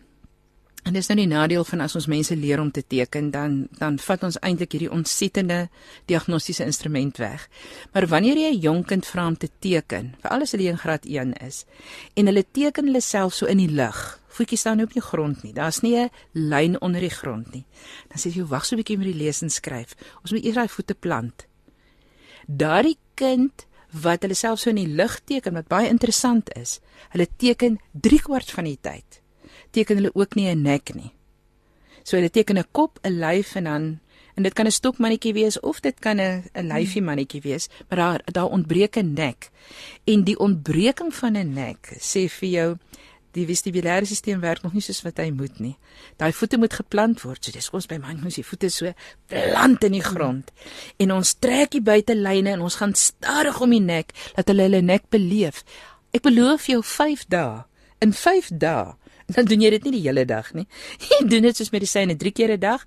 En 0.89 0.95
dis 0.97 1.05
nou 1.05 1.19
die 1.19 1.29
nadeel 1.29 1.61
van 1.69 1.83
as 1.85 1.93
ons 1.99 2.07
mense 2.09 2.33
leer 2.33 2.57
om 2.57 2.71
te 2.73 2.81
teken 2.81 3.27
dan 3.29 3.57
dan 3.77 3.99
vat 4.01 4.23
ons 4.25 4.39
eintlik 4.41 4.71
hierdie 4.73 4.89
ontsettende 4.89 5.67
diagnostiese 6.09 6.65
instrument 6.65 7.19
weg. 7.21 7.43
Maar 7.93 8.07
wanneer 8.09 8.37
jy 8.41 8.49
'n 8.55 8.61
jong 8.63 8.85
kind 8.85 9.05
vra 9.05 9.27
om 9.27 9.37
te 9.37 9.49
teken, 9.59 10.15
veral 10.21 10.41
as 10.41 10.51
hulle 10.51 10.69
in 10.69 10.77
graad 10.77 11.05
1 11.05 11.33
is, 11.45 11.65
en 12.15 12.25
hulle 12.25 12.45
teken 12.51 12.85
hulle 12.85 13.01
self 13.01 13.33
so 13.33 13.45
in 13.45 13.57
die 13.57 13.69
lug, 13.69 14.19
voetjies 14.27 14.59
staan 14.59 14.77
nie 14.77 14.85
op 14.85 14.93
die 14.93 15.01
grond 15.01 15.43
nie. 15.43 15.53
Daar's 15.53 15.81
nie 15.81 15.95
'n 15.95 16.09
lyn 16.33 16.81
onder 16.81 17.01
die 17.01 17.17
grond 17.21 17.53
nie. 17.53 17.65
Dan 18.07 18.17
sê 18.17 18.33
jy 18.33 18.43
wag 18.47 18.65
so 18.65 18.75
'n 18.75 18.81
bietjie 18.81 18.97
met 18.97 19.13
die 19.13 19.23
lees 19.23 19.41
en 19.41 19.49
skryf. 19.49 19.95
Ons 20.21 20.31
moet 20.31 20.43
eers 20.43 20.55
daai 20.55 20.67
voete 20.67 20.95
plant. 20.95 21.45
Daardie 22.47 22.97
kind 23.13 23.67
wat 23.91 24.21
hulle 24.21 24.33
self 24.33 24.59
so 24.59 24.69
in 24.69 24.75
die 24.75 24.95
lug 24.95 25.19
teken 25.23 25.53
wat 25.53 25.67
baie 25.67 25.87
interessant 25.87 26.49
is. 26.55 26.79
Hulle 27.09 27.27
teken 27.37 27.79
3 27.93 28.21
kwart 28.21 28.51
van 28.51 28.63
die 28.63 28.79
tyd. 28.81 29.18
Teken 29.71 29.95
hulle 29.95 30.11
ook 30.13 30.35
nie 30.35 30.49
'n 30.49 30.61
nek 30.61 30.93
nie. 30.95 31.13
So 32.03 32.17
hulle 32.17 32.29
teken 32.29 32.57
'n 32.57 32.71
kop, 32.71 32.99
'n 33.03 33.19
lyf 33.19 33.55
en 33.55 33.63
dan 33.63 33.99
en 34.35 34.43
dit 34.43 34.53
kan 34.53 34.65
'n 34.65 34.71
stokmannetjie 34.71 35.33
wees 35.33 35.59
of 35.59 35.79
dit 35.79 35.99
kan 35.99 36.19
'n 36.19 36.43
'n 36.53 36.67
lyfie 36.67 37.01
mannetjie 37.01 37.41
wees, 37.41 37.67
maar 37.89 37.97
daar 37.97 38.21
daar 38.25 38.49
ontbreek 38.49 38.95
'n 38.95 39.13
nek. 39.13 39.49
En 40.03 40.23
die 40.23 40.39
ontbreking 40.39 41.13
van 41.15 41.37
'n 41.37 41.53
nek 41.53 41.93
sê 41.99 42.29
vir 42.29 42.49
jou 42.49 42.77
die 43.31 43.45
vestibulêre 43.45 44.05
stelsel 44.05 44.41
werk 44.41 44.63
nog 44.63 44.73
nie 44.73 44.81
soos 44.81 45.01
wat 45.05 45.17
hy 45.21 45.29
moet 45.35 45.59
nie. 45.59 45.75
Daai 46.17 46.31
voete 46.33 46.57
moet 46.57 46.73
geplant 46.73 47.21
word. 47.21 47.43
So 47.45 47.51
dis 47.51 47.69
ons 47.75 47.85
by 47.89 47.99
man 48.01 48.21
moet 48.23 48.35
die 48.35 48.45
voete 48.45 48.69
so 48.69 48.93
plant 49.27 49.83
in 49.83 49.91
die 49.91 50.03
grond. 50.05 50.51
En 50.97 51.11
ons 51.11 51.35
trek 51.39 51.71
die 51.71 51.83
buitelyne 51.85 52.55
en 52.55 52.65
ons 52.65 52.79
gaan 52.81 52.95
stadig 52.97 53.61
om 53.61 53.69
die 53.69 53.83
nek 53.83 54.13
dat 54.35 54.47
hulle 54.47 54.65
hulle 54.67 54.81
nek 54.81 55.09
beleef. 55.09 55.63
Ek 56.11 56.25
beloof 56.25 56.65
jou 56.71 56.81
5 56.83 57.27
dae. 57.29 57.65
In 58.01 58.13
5 58.13 58.49
dae 58.57 58.95
dan 59.35 59.45
doen 59.45 59.61
jy 59.61 59.69
dit 59.75 59.83
nie 59.87 59.93
die 59.97 60.03
hele 60.07 60.25
dag 60.25 60.51
nie. 60.57 60.65
Jy 61.09 61.21
doen 61.29 61.47
dit 61.47 61.57
soos 61.57 61.71
medisyne 61.73 62.15
3 62.17 62.31
keer 62.33 62.53
'n 62.55 62.59
dag. 62.59 62.85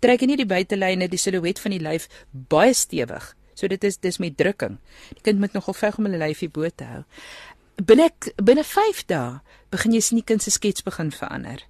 Trek 0.00 0.20
jy 0.20 0.26
nie 0.26 0.40
die 0.40 0.48
buitelyne, 0.48 1.08
die 1.08 1.20
silhouet 1.20 1.58
van 1.60 1.72
die 1.76 1.82
lyf 1.82 2.08
baie 2.32 2.74
stewig. 2.74 3.34
So 3.54 3.68
dit 3.68 3.84
is 3.84 3.98
dis 4.00 4.18
met 4.18 4.36
drukking. 4.36 4.78
Die 5.14 5.22
kind 5.22 5.38
moet 5.38 5.52
nogal 5.52 5.74
veg 5.74 5.98
om 5.98 6.08
hulle 6.08 6.18
lyfie 6.18 6.48
bo 6.48 6.68
te 6.68 6.84
hou. 6.84 7.02
Binne 7.76 8.10
binne 8.36 8.64
5 8.64 9.04
dae 9.06 9.40
begin 9.70 9.92
jy 9.92 10.00
sien 10.00 10.18
die 10.20 10.26
kind 10.26 10.42
se 10.42 10.50
skets 10.50 10.82
begin 10.82 11.12
verander. 11.12 11.62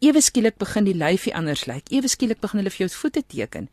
Ewe 0.00 0.20
skielik 0.20 0.58
begin 0.58 0.84
die 0.84 0.94
lyfie 0.94 1.34
anders 1.34 1.66
lyk. 1.66 1.90
Ewe 1.90 2.08
skielik 2.08 2.40
begin 2.40 2.60
hulle 2.60 2.70
vir 2.70 2.86
jou 2.86 2.90
voete 2.98 3.22
teken. 3.22 3.68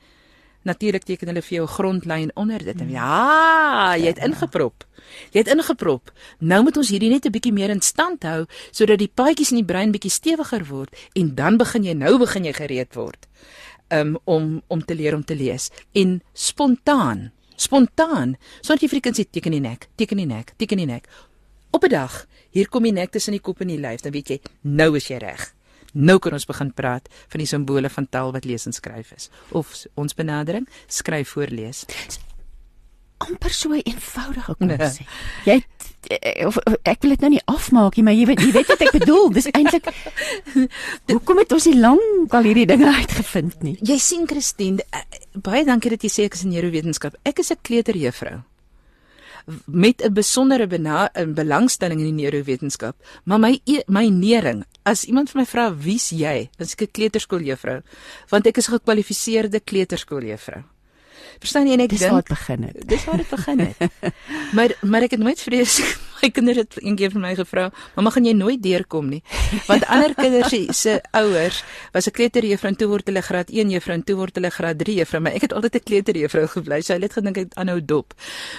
Natuurlik 0.63 1.03
teken 1.03 1.27
hulle 1.27 1.41
vir 1.41 1.55
jou 1.57 1.65
'n 1.65 1.73
grondlyn 1.73 2.31
onder 2.35 2.63
dit. 2.63 2.81
En 2.81 2.89
ja, 2.89 3.95
jy 3.97 4.05
het 4.05 4.17
ingeprop. 4.17 4.85
Jy 5.31 5.39
het 5.39 5.47
ingeprop. 5.47 6.11
Nou 6.39 6.63
moet 6.63 6.77
ons 6.77 6.89
hierdie 6.89 7.09
net 7.09 7.25
'n 7.25 7.31
bietjie 7.31 7.53
meer 7.53 7.69
in 7.69 7.81
stand 7.81 8.23
hou 8.23 8.45
sodat 8.71 8.99
die 8.99 9.11
paadjies 9.13 9.51
in 9.51 9.57
die 9.57 9.65
brein 9.65 9.91
bietjie 9.91 10.11
stewiger 10.11 10.65
word 10.65 10.95
en 11.13 11.35
dan 11.35 11.57
begin 11.57 11.83
jy 11.83 11.93
nou 11.93 12.17
begin 12.17 12.45
jy 12.45 12.53
gereed 12.53 12.95
word 12.95 13.27
um, 13.91 14.17
om 14.23 14.61
om 14.67 14.85
te 14.85 14.95
leer 14.95 15.15
om 15.15 15.23
te 15.23 15.35
lees 15.35 15.69
en 15.91 16.21
spontaan 16.33 17.31
spontaan 17.55 18.35
sonder 18.61 18.83
jy 18.83 18.89
vir 18.91 18.99
die 18.99 19.05
kind 19.07 19.19
sê 19.19 19.25
teken 19.27 19.57
die 19.57 19.63
nek 19.63 19.87
teken 19.99 20.23
die 20.23 20.29
nek 20.29 20.53
teken 20.57 20.81
die 20.81 20.89
nek 20.89 21.09
op 21.71 21.83
'n 21.83 21.89
dag 21.89 22.25
hier 22.51 22.67
kom 22.67 22.83
die 22.83 22.95
nek 22.95 23.11
tussen 23.11 23.35
die 23.37 23.43
kop 23.43 23.61
en 23.61 23.67
die 23.67 23.81
lyf 23.81 24.01
dan 24.01 24.13
weet 24.13 24.29
jy 24.29 24.39
nou 24.61 24.95
is 24.95 25.07
jy 25.07 25.17
reg 25.17 25.53
Nou 25.93 26.19
kan 26.19 26.33
ons 26.33 26.45
begin 26.45 26.73
praat 26.73 27.07
van 27.27 27.37
die 27.39 27.47
simbole 27.47 27.89
van 27.89 28.07
taal 28.09 28.31
wat 28.31 28.45
lees 28.45 28.65
en 28.65 28.73
skryf 28.73 29.11
is. 29.11 29.29
Of 29.51 29.85
ons 29.95 30.13
benadering, 30.13 30.67
skryf 30.87 31.29
voorlees. 31.29 31.85
amper 33.21 33.51
so 33.53 33.69
'n 33.69 33.81
eenvoudige 33.85 34.55
konsep. 34.57 35.05
Jy 35.45 35.53
het- 35.53 36.45
of, 36.45 36.57
of, 36.57 36.73
ek 36.83 37.01
wil 37.01 37.09
dit 37.09 37.19
nou 37.19 37.29
nie 37.29 37.41
afmaak 37.45 37.95
nie, 37.95 38.03
maar 38.03 38.13
jy 38.13 38.25
weet 38.25 38.39
jy 38.41 38.51
weet 38.51 38.67
wat 38.67 38.81
ek 38.81 38.91
bedoel. 38.91 39.29
Dis 39.29 39.45
eintlik 39.51 39.85
Hoekom 41.13 41.37
het 41.37 41.51
ons 41.51 41.65
nie 41.65 41.79
lank 41.79 42.33
al 42.33 42.43
hierdie 42.43 42.65
dinge 42.65 42.89
uitgevind 42.95 43.61
nie? 43.61 43.77
Jy 43.81 43.97
sien 43.97 44.27
Christine, 44.27 44.81
eh, 44.89 45.03
baie 45.37 45.63
dankie 45.65 45.89
dat 45.89 46.01
jy 46.01 46.09
sê 46.09 46.23
ek 46.25 46.33
is 46.33 46.43
in 46.43 46.49
neurowetenskap. 46.49 47.15
Ek 47.23 47.39
is 47.39 47.51
'n 47.51 47.57
kleuterjuffrou 47.61 48.41
met 49.65 50.01
'n 50.03 50.13
besondere 50.13 50.67
bena- 50.67 51.11
belangstelling 51.27 51.99
in 51.99 52.15
die 52.15 52.23
neurowetenskap. 52.23 52.95
Maar 53.23 53.39
my 53.39 53.59
e- 53.65 53.83
my 53.87 54.07
nering, 54.07 54.65
as 54.83 55.03
iemand 55.05 55.29
vir 55.29 55.41
my 55.41 55.45
vra 55.45 55.75
wie's 55.75 56.09
jy, 56.09 56.49
dan 56.57 56.67
sê 56.67 56.73
ek 56.73 56.81
'n 56.81 56.91
kleuterskooljuffrou, 56.91 57.81
want 58.29 58.47
ek 58.47 58.57
is 58.57 58.67
'n 58.69 58.73
gekwalifiseerde 58.79 59.59
kleuterskooljuffrou. 59.59 60.63
Verstaan 61.39 61.67
jy 61.67 61.73
en 61.73 61.79
ek 61.79 61.89
Dis 61.89 61.99
dink 61.99 62.11
waar 62.11 62.21
dit 62.21 62.29
begin 62.29 62.63
het. 62.63 62.87
Dis 62.87 63.05
waar 63.05 63.17
dit 63.17 63.29
begin 63.29 63.59
het. 63.59 63.77
maar 64.55 64.69
maar 64.81 65.01
ek 65.01 65.11
het 65.11 65.19
nooit 65.19 65.41
vrees 65.41 65.79
my 66.21 66.29
kinders 66.31 66.57
het 66.57 66.77
eendag 66.81 67.11
vir 67.11 67.21
my 67.21 67.35
gevra, 67.35 67.71
"Mamma, 67.95 68.09
gaan 68.11 68.25
jy 68.25 68.33
nooit 68.33 68.61
deurkom 68.63 69.09
nie?" 69.09 69.23
Want 69.67 69.85
ander 69.87 70.13
kinders 70.15 70.49
se 70.49 70.67
se 70.73 71.01
ouers 71.11 71.63
was 71.93 72.07
'n 72.07 72.11
kleuterjuffrou 72.11 72.69
en 72.71 72.75
toe 72.77 72.87
word 72.87 73.05
hulle 73.07 73.21
graad 73.21 73.49
1 73.49 73.69
juffrou 73.69 73.93
en 73.95 74.03
toe 74.03 74.15
word 74.15 74.35
hulle 74.35 74.49
graad 74.51 74.77
3 74.77 74.95
juffrou, 74.97 75.21
maar 75.21 75.33
ek 75.33 75.41
het 75.41 75.53
altyd 75.53 75.75
'n 75.75 75.83
kleuterjuffrou 75.83 76.47
gebly. 76.47 76.81
So 76.81 76.93
hulle 76.93 77.05
het 77.05 77.13
gedink 77.13 77.37
ek 77.37 77.47
aanhou 77.55 77.81
dop. 77.85 78.13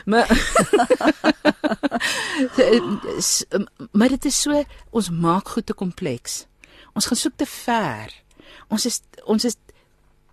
Maar 0.07 0.27
S- 3.19 3.45
maar 3.93 4.09
dit 4.09 4.25
is 4.25 4.41
so 4.41 4.65
ons 4.91 5.11
maak 5.11 5.49
goed 5.49 5.67
te 5.67 5.75
kompleks. 5.75 6.47
Ons 6.95 7.07
gaan 7.07 7.17
soek 7.17 7.37
te 7.37 7.47
ver. 7.47 8.13
Ons 8.69 8.87
is 8.87 9.01
ons 9.25 9.45
is 9.45 9.57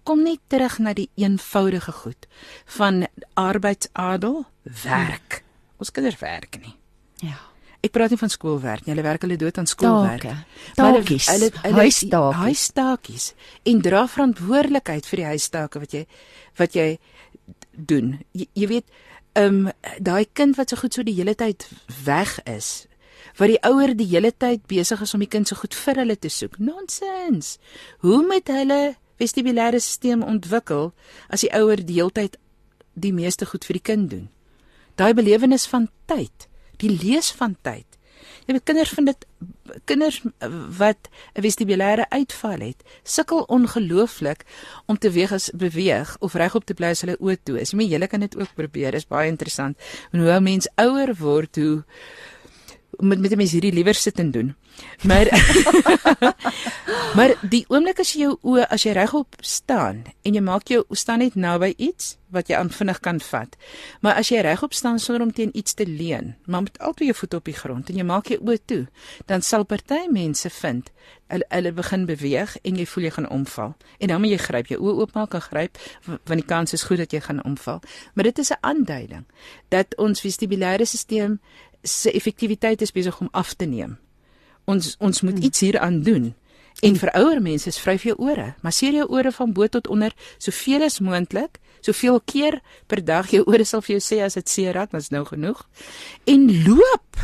kom 0.03 0.23
net 0.23 0.39
terug 0.47 0.80
na 0.80 0.93
die 0.93 1.09
eenvoudige 1.15 1.91
goed 1.91 2.27
van 2.65 3.07
arbeidsadel, 3.38 4.45
werk. 4.84 5.43
Ons 5.77 5.91
kinders 5.91 6.19
werk 6.19 6.57
nie. 6.63 6.75
Ja. 7.22 7.38
Ek 7.82 7.91
praat 7.95 8.11
nie 8.11 8.17
van 8.20 8.30
skoolwerk 8.30 8.86
nie. 8.86 8.91
Hulle 8.93 9.03
werk 9.05 9.22
hulle 9.24 9.38
dood 9.39 9.57
aan 9.57 9.67
skoolwerk. 9.67 10.24
Maar 10.78 10.91
hulle- 10.91 10.99
Taakies. 11.03 11.28
hulle- 11.32 11.51
hulle- 11.61 11.76
Huistaakies. 11.80 12.39
Huistaakies 12.41 13.34
en 13.63 13.82
dra 13.82 14.07
verantwoordelikheid 14.07 15.05
vir 15.05 15.17
die 15.17 15.26
huistake 15.26 15.80
wat 15.80 15.91
jy 15.93 16.05
wat 16.57 16.74
jy 16.76 16.97
doen. 17.72 18.20
Jy, 18.34 18.47
jy 18.53 18.67
weet, 18.67 18.86
ehm 19.36 19.67
um, 19.67 19.72
daai 19.99 20.26
kind 20.34 20.55
wat 20.57 20.70
so 20.70 20.76
goed 20.76 20.93
so 20.93 21.03
die 21.03 21.13
hele 21.15 21.36
tyd 21.36 21.67
weg 22.05 22.39
is, 22.45 22.88
wat 23.38 23.47
die 23.47 23.59
ouer 23.63 23.95
die 23.95 24.07
hele 24.11 24.32
tyd 24.32 24.67
besig 24.67 25.01
is 25.01 25.13
om 25.13 25.20
die 25.24 25.30
kind 25.32 25.47
so 25.47 25.55
goed 25.55 25.74
vir 25.74 25.95
hulle 25.95 26.17
te 26.20 26.28
soek. 26.30 26.57
Nonsens. 26.59 27.57
Hoe 27.99 28.22
moet 28.28 28.47
hulle 28.47 28.95
vestibulêre 29.20 29.80
stelsel 29.80 30.24
ontwikkel 30.28 30.91
as 31.30 31.41
die 31.41 31.51
ouer 31.55 31.78
die 31.86 31.95
hele 32.01 32.11
tyd 32.11 32.38
die 32.95 33.13
meeste 33.13 33.45
goed 33.45 33.63
vir 33.65 33.74
die 33.80 33.82
kind 33.93 34.09
doen? 34.09 34.30
Daai 34.97 35.13
belewenis 35.13 35.65
van 35.67 35.88
tyd, 36.07 36.49
die 36.80 36.91
lees 36.91 37.32
van 37.32 37.55
tyd. 37.61 37.86
Jy 38.49 38.55
weet 38.55 38.65
kinders 38.65 38.91
vind 38.97 39.11
dit 39.11 39.25
kinders 39.86 40.15
wat 40.77 41.09
'n 41.38 41.41
vestibulêre 41.45 42.05
uitval 42.09 42.59
het, 42.59 42.84
sukkel 43.03 43.43
ongelooflik 43.45 44.45
om 44.86 44.97
te 44.97 45.11
weeg 45.11 45.32
as 45.32 45.51
beweeg 45.53 46.17
of 46.19 46.34
regop 46.34 46.65
te 46.65 46.73
bly 46.73 46.89
as 46.89 47.01
hulle 47.01 47.17
oë 47.21 47.38
toe 47.43 47.59
is. 47.61 47.71
Jy 47.71 47.77
weet 47.77 47.89
jy 47.89 48.07
kan 48.07 48.19
dit 48.19 48.38
ook 48.38 48.53
probeer. 48.55 48.91
Dis 48.91 49.07
baie 49.07 49.30
interessant. 49.30 49.77
En 50.11 50.19
hoe 50.19 50.32
'n 50.32 50.43
mens 50.43 50.67
ouer 50.75 51.15
word, 51.15 51.55
hoe 51.55 51.84
met 53.00 53.20
met 53.20 53.32
'n 53.32 53.38
mens 53.38 53.52
hierdie 53.52 53.74
liewer 53.74 53.93
sit 53.93 54.20
en 54.20 54.32
doen. 54.32 54.56
Maar 55.04 55.28
maar 57.18 57.36
die 57.41 57.66
oomblik 57.68 58.00
as 58.00 58.14
jy 58.14 58.20
jou 58.20 58.38
oë 58.41 58.68
as 58.70 58.84
jy 58.84 58.91
regop 58.91 59.36
staan 59.39 60.04
en 60.22 60.34
jy 60.34 60.41
maak 60.41 60.68
jou 60.68 60.84
staan 60.91 61.20
net 61.20 61.36
naby 61.36 61.74
iets 61.78 62.18
wat 62.30 62.47
jy 62.47 62.56
aan 62.56 62.70
vinnig 62.70 63.00
kan 63.00 63.20
vat. 63.20 63.56
Maar 64.02 64.14
as 64.22 64.30
jy 64.30 64.41
regop 64.41 64.74
staan 64.74 65.00
sonder 65.00 65.24
om 65.26 65.34
teen 65.34 65.58
iets 65.58 65.74
te 65.74 65.88
leun, 65.88 66.36
maar 66.45 66.62
met 66.62 66.80
albei 66.80 67.06
jou 67.06 67.16
voete 67.16 67.36
op 67.36 67.45
die 67.45 67.54
grond 67.54 67.89
en 67.89 67.95
jy 67.95 68.04
maak 68.04 68.28
jou 68.28 68.39
oë 68.39 68.60
toe, 68.66 68.88
dan 69.26 69.41
sal 69.41 69.64
party 69.64 70.08
mense 70.12 70.50
vind 70.50 70.91
hulle, 71.30 71.45
hulle 71.50 71.72
begin 71.72 72.06
beweeg 72.06 72.56
en 72.62 72.78
jy 72.80 72.86
voel 72.89 73.04
jy 73.04 73.12
gaan 73.18 73.30
omval. 73.30 73.74
En 74.00 74.08
dan 74.08 74.22
moet 74.22 74.34
jy 74.36 74.41
gryp 74.43 74.72
jou 74.74 74.80
oë 74.82 74.95
oopmaak 75.04 75.34
en 75.38 75.45
gryp 75.45 75.82
want 76.06 76.39
die 76.41 76.47
kans 76.47 76.74
is 76.74 76.86
goed 76.88 77.02
dat 77.02 77.14
jy 77.14 77.22
gaan 77.26 77.43
omval. 77.45 77.82
Maar 78.14 78.30
dit 78.30 78.39
is 78.39 78.52
'n 78.52 78.62
aanduiding 78.62 79.26
dat 79.70 79.95
ons 79.97 80.22
vestibulêre 80.22 80.86
stelsel 80.86 81.39
se 81.84 82.11
effektiwiteit 82.11 82.82
is 82.82 82.91
besig 82.91 83.19
om 83.19 83.30
af 83.32 83.53
te 83.53 83.65
neem. 83.65 83.97
Ons 84.65 84.95
ons 84.99 85.21
moet 85.21 85.39
iets 85.39 85.59
hieraan 85.59 86.01
doen. 86.01 86.34
En 86.86 86.95
vir 86.95 87.11
ouer 87.17 87.41
mense 87.41 87.67
is 87.67 87.80
vryf 87.82 88.05
jou 88.07 88.15
ore. 88.23 88.53
Masseer 88.63 88.95
jou 89.01 89.07
ore 89.11 89.32
van 89.36 89.53
bo 89.53 89.67
tot 89.67 89.88
onder 89.88 90.13
soveel 90.38 90.86
as 90.88 90.99
moontlik, 91.03 91.59
soveel 91.82 92.21
keer 92.25 92.59
per 92.88 93.03
dag. 93.03 93.32
Jou 93.34 93.43
ore 93.47 93.65
sal 93.67 93.84
vir 93.84 93.97
jou 93.97 94.03
sê 94.03 94.21
as 94.23 94.38
dit 94.39 94.49
seer 94.49 94.77
raak, 94.77 94.91
dan 94.91 95.03
is 95.03 95.11
nou 95.11 95.25
genoeg. 95.27 95.65
En 96.30 96.47
loop. 96.67 97.19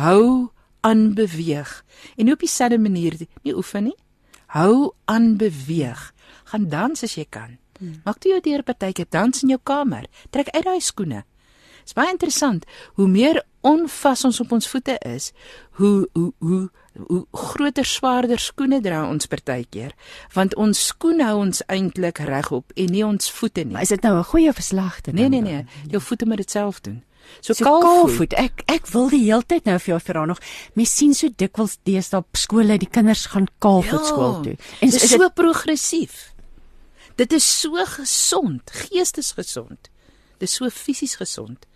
Hou 0.00 0.50
aan 0.82 1.12
beweeg. 1.14 1.84
En 2.16 2.26
nie 2.26 2.34
op 2.34 2.42
dieselfde 2.42 2.78
manier 2.78 3.14
nie 3.42 3.54
oefen 3.54 3.90
nie. 3.90 3.98
Hou 4.54 4.92
aan 5.04 5.36
beweeg. 5.36 6.10
Gaan 6.50 6.68
dans 6.68 7.02
as 7.02 7.14
jy 7.14 7.26
kan. 7.30 7.58
Maak 8.04 8.20
toe 8.22 8.34
jou 8.34 8.40
deur 8.42 8.62
partykeer 8.62 9.06
dans 9.10 9.42
in 9.42 9.54
jou 9.54 9.60
kamer. 9.62 10.06
Trek 10.30 10.50
uit 10.54 10.64
daai 10.66 10.80
skoene. 10.80 11.24
Dit 11.84 11.92
is 11.92 11.96
baie 11.96 12.12
interessant 12.12 12.64
hoe 12.96 13.08
meer 13.08 13.42
onvas 13.64 14.24
ons 14.28 14.40
op 14.44 14.52
ons 14.52 14.68
voete 14.68 14.98
is, 15.08 15.30
hoe 15.80 16.08
hoe 16.12 16.32
hoe 16.38 16.70
hoe 17.08 17.24
groter 17.32 17.84
swaarder 17.84 18.38
skoene 18.38 18.80
dra 18.84 19.00
ons 19.08 19.26
partykeer, 19.26 19.94
want 20.34 20.54
ons 20.60 20.84
skoen 20.86 21.20
hou 21.24 21.38
ons 21.40 21.62
eintlik 21.66 22.20
regop 22.28 22.70
en 22.76 22.92
nie 22.94 23.02
ons 23.06 23.30
voete 23.30 23.64
nie. 23.64 23.72
Maar 23.74 23.82
is 23.88 23.94
dit 23.96 24.02
nou 24.02 24.18
'n 24.18 24.24
goeie 24.24 24.52
verslagte? 24.52 25.12
Nee 25.12 25.28
nee 25.28 25.40
nee, 25.40 25.64
jou 25.90 26.00
voete 26.02 26.26
moet 26.26 26.36
dit 26.36 26.50
self 26.50 26.80
doen. 26.80 27.02
So, 27.40 27.52
So 27.54 27.64
kaalvoet. 27.64 27.82
kaalvoet. 27.82 28.32
Ek 28.32 28.62
ek 28.66 28.86
wil 28.86 29.08
die 29.08 29.24
hele 29.24 29.42
tyd 29.46 29.64
nou 29.64 29.78
vir 29.78 29.94
jou 29.94 30.00
vra 30.00 30.24
nog. 30.24 30.38
Mens 30.74 30.96
sien 30.96 31.14
so 31.14 31.28
dikwels 31.36 31.78
deesdae 31.82 32.18
op 32.20 32.36
skole 32.36 32.78
die 32.78 32.88
kinders 32.90 33.26
gaan 33.26 33.46
kaalvoet 33.58 34.06
skool 34.06 34.42
toe. 34.42 34.56
En 34.80 34.88
is 34.88 34.92
dit 34.92 35.02
is 35.02 35.10
so 35.10 35.28
progressief. 35.28 36.32
Dit 37.16 37.32
is 37.32 37.60
so 37.60 37.84
gesond, 37.84 38.70
geestesgesond. 38.70 39.90
Dis 40.38 40.54
so 40.54 40.68
fisies 40.68 41.16
gesond. 41.16 41.66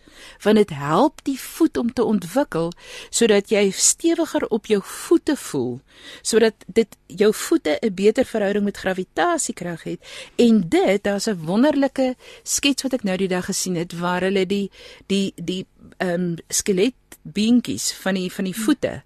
Want 0.42 0.56
dit 0.56 0.70
help 0.70 1.20
die 1.22 1.38
voet 1.40 1.76
om 1.78 1.92
te 1.92 2.04
ontwikkel 2.04 2.72
sodat 3.11 3.50
jy 3.52 3.68
stewiger 3.70 4.46
op 4.48 4.66
jou 4.66 4.80
voete 4.84 5.36
voel, 5.36 5.80
sodat 6.22 6.64
dit 6.66 6.96
jou 7.06 7.32
voete 7.34 7.78
'n 7.82 7.94
beter 7.94 8.24
verhouding 8.24 8.64
met 8.64 8.76
gravitasiekrag 8.76 9.82
het. 9.82 10.00
En 10.36 10.68
dit, 10.68 11.02
daar's 11.02 11.28
'n 11.28 11.44
wonderlike 11.44 12.16
skets 12.42 12.82
wat 12.82 12.92
ek 12.92 13.02
nou 13.02 13.16
die 13.16 13.28
dag 13.28 13.44
gesien 13.44 13.76
het 13.76 13.98
waar 13.98 14.20
hulle 14.20 14.46
die 14.46 14.70
die 15.06 15.32
die 15.36 15.66
ehm 15.96 16.14
um, 16.14 16.36
skelet 16.48 16.94
beentjies 17.22 17.92
van 17.92 18.14
die 18.14 18.32
van 18.32 18.44
die 18.44 18.56
voete 18.56 19.02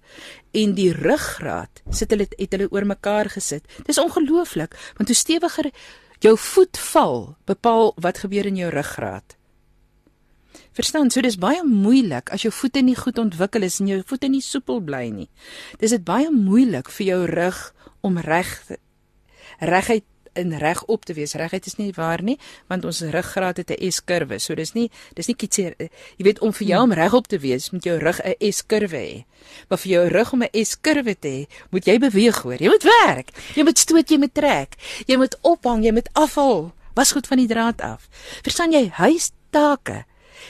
en 0.51 0.73
die 0.73 0.91
ruggraat 0.93 1.81
sit 1.89 2.11
hulle 2.13 2.27
het 2.29 2.51
hulle 2.51 2.71
oor 2.71 2.85
mekaar 2.85 3.29
gesit. 3.29 3.65
Dis 3.85 3.97
ongelooflik, 3.97 4.75
want 4.97 5.09
hoe 5.09 5.17
stewiger 5.17 5.71
jou 6.19 6.37
voet 6.37 6.77
val, 6.77 7.35
bepaal 7.45 7.93
wat 7.95 8.17
gebeur 8.23 8.45
in 8.45 8.55
jou 8.55 8.69
ruggraat. 8.71 9.35
Verstaan, 10.73 11.11
so 11.13 11.21
dis 11.21 11.37
baie 11.37 11.61
moeilik 11.63 12.31
as 12.33 12.41
jou 12.41 12.51
voete 12.51 12.81
nie 12.81 12.95
goed 12.97 13.19
ontwikkel 13.21 13.63
is 13.67 13.79
en 13.79 13.87
jou 13.91 13.99
voete 14.09 14.29
nie 14.29 14.41
soepel 14.41 14.81
bly 14.81 15.09
nie. 15.13 15.29
Dis 15.79 15.93
dit 15.93 16.03
baie 16.03 16.31
moeilik 16.33 16.89
vir 16.89 17.05
jou 17.05 17.25
rug 17.29 17.59
om 18.01 18.17
reg 18.17 18.49
reguit 19.61 20.07
in 20.33 20.55
regop 20.57 21.05
te 21.05 21.13
wees. 21.13 21.35
Regheid 21.37 21.67
is 21.69 21.77
nie 21.77 21.91
waar 21.93 22.23
nie, 22.25 22.39
want 22.71 22.85
ons 22.89 23.03
ruggraat 23.13 23.57
het 23.61 23.69
'n 23.69 23.91
S-kurwe. 23.91 24.39
So 24.39 24.55
dis 24.55 24.73
nie 24.73 24.89
dis 25.13 25.27
nie 25.27 25.35
kitseer. 25.35 25.75
Jy 26.17 26.23
weet 26.23 26.39
om 26.39 26.53
vir 26.53 26.67
jou 26.67 26.83
om 26.83 26.91
regop 26.93 27.27
te 27.27 27.37
wees, 27.37 27.69
moet 27.69 27.83
jou 27.83 27.97
rug 27.99 28.19
'n 28.23 28.51
S-kurwe 28.51 28.97
hê. 28.97 29.25
Maar 29.69 29.77
vir 29.77 29.91
jou 29.91 30.07
rug 30.07 30.33
om 30.33 30.43
'n 30.43 30.65
S-kurwe 30.65 31.15
te 31.19 31.27
hê, 31.27 31.47
moet 31.69 31.85
jy 31.85 31.99
beweeg 31.99 32.41
hoor. 32.41 32.61
Jy 32.61 32.67
moet 32.67 32.83
werk. 32.83 33.29
Jy 33.55 33.63
moet 33.63 33.77
stoot, 33.77 34.09
jy 34.09 34.17
moet 34.17 34.33
trek. 34.33 34.75
Jy 35.05 35.17
moet 35.17 35.37
ophang, 35.41 35.83
jy 35.83 35.91
moet 35.91 36.09
afval. 36.13 36.73
Was 36.95 37.11
goed 37.11 37.27
van 37.27 37.37
die 37.37 37.47
draad 37.47 37.81
af. 37.81 38.09
Verstaan 38.41 38.71
jy? 38.71 38.89
Huistake 38.89 40.05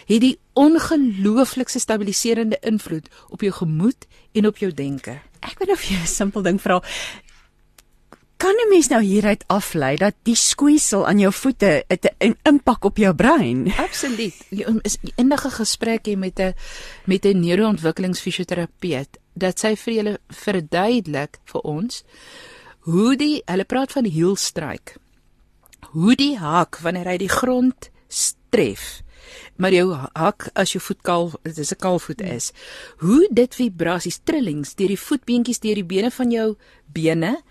het 0.05 0.21
die 0.21 0.39
ongelooflikste 0.53 1.79
stabiliserende 1.79 2.57
invloed 2.61 3.09
op 3.29 3.41
jou 3.41 3.51
gemoed 3.51 4.07
en 4.31 4.47
op 4.47 4.57
jou 4.57 4.71
denke. 4.73 5.19
Ek 5.39 5.59
weet 5.59 5.71
of 5.71 5.83
jy 5.83 5.95
'n 6.01 6.07
simpel 6.07 6.41
ding 6.41 6.61
vra 6.61 6.81
kan 8.43 8.55
'n 8.59 8.69
mens 8.69 8.87
nou 8.87 9.01
hieruit 9.01 9.43
aflei 9.47 9.95
dat 9.97 10.15
die 10.27 10.35
skoeisel 10.35 11.07
aan 11.07 11.19
jou 11.19 11.31
voete 11.33 11.85
'n 11.87 12.35
impak 12.43 12.85
op 12.85 12.97
jou 12.97 13.13
brein? 13.15 13.71
Absoluut. 13.77 14.35
Is 14.81 14.97
enige 15.15 15.49
gesprek 15.49 16.05
jy 16.05 16.15
met 16.15 16.39
'n 16.39 16.53
met 17.05 17.25
'n 17.25 17.39
neuroontwikkelingsfisioterapeut 17.39 19.17
dat 19.33 19.59
sy 19.59 19.75
vir 19.75 19.93
julle 19.93 20.19
verduidelik 20.27 21.37
vir 21.43 21.61
ons 21.61 22.03
hoe 22.79 23.15
die 23.15 23.41
hulle 23.45 23.63
praat 23.63 23.91
van 23.91 24.05
heel 24.05 24.35
strike. 24.35 24.91
Hoe 25.79 26.15
die 26.15 26.37
hak 26.37 26.77
wanneer 26.77 27.05
hy 27.05 27.17
die 27.17 27.29
grond 27.29 27.89
tref 28.49 29.02
maar 29.55 29.73
jou 29.73 29.93
hak 30.13 30.49
as 30.53 30.73
jou 30.73 30.81
voet 30.83 31.01
kaal 31.01 31.31
dit 31.43 31.57
is 31.57 31.71
'n 31.71 31.79
kaalvoet 31.79 32.21
is. 32.21 32.51
Hoe 32.97 33.27
dit 33.31 33.55
vibrasies 33.55 34.19
trillings 34.23 34.75
deur 34.75 34.87
die 34.87 34.99
voetbeentjies 34.99 35.59
deur 35.59 35.75
die 35.75 35.89
bene 35.95 36.11
van 36.11 36.31
jou 36.31 36.55
bene 36.93 37.41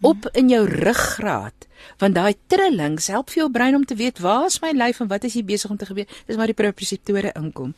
op 0.00 0.28
in 0.32 0.48
jou 0.48 0.64
ruggraat. 0.68 1.66
Want 1.98 2.14
daai 2.14 2.34
trillings 2.46 3.06
help 3.06 3.30
vir 3.30 3.42
jou 3.42 3.50
brein 3.52 3.74
om 3.74 3.84
te 3.84 3.94
weet 3.94 4.18
waar 4.18 4.46
is 4.46 4.60
my 4.60 4.72
lyf 4.76 5.00
en 5.00 5.08
wat 5.08 5.24
is 5.24 5.34
hier 5.34 5.44
besig 5.44 5.70
om 5.70 5.76
te 5.76 5.86
gebeur? 5.86 6.08
Dis 6.26 6.36
waar 6.36 6.50
die 6.50 6.56
proprioseptore 6.56 7.32
inkom. 7.36 7.74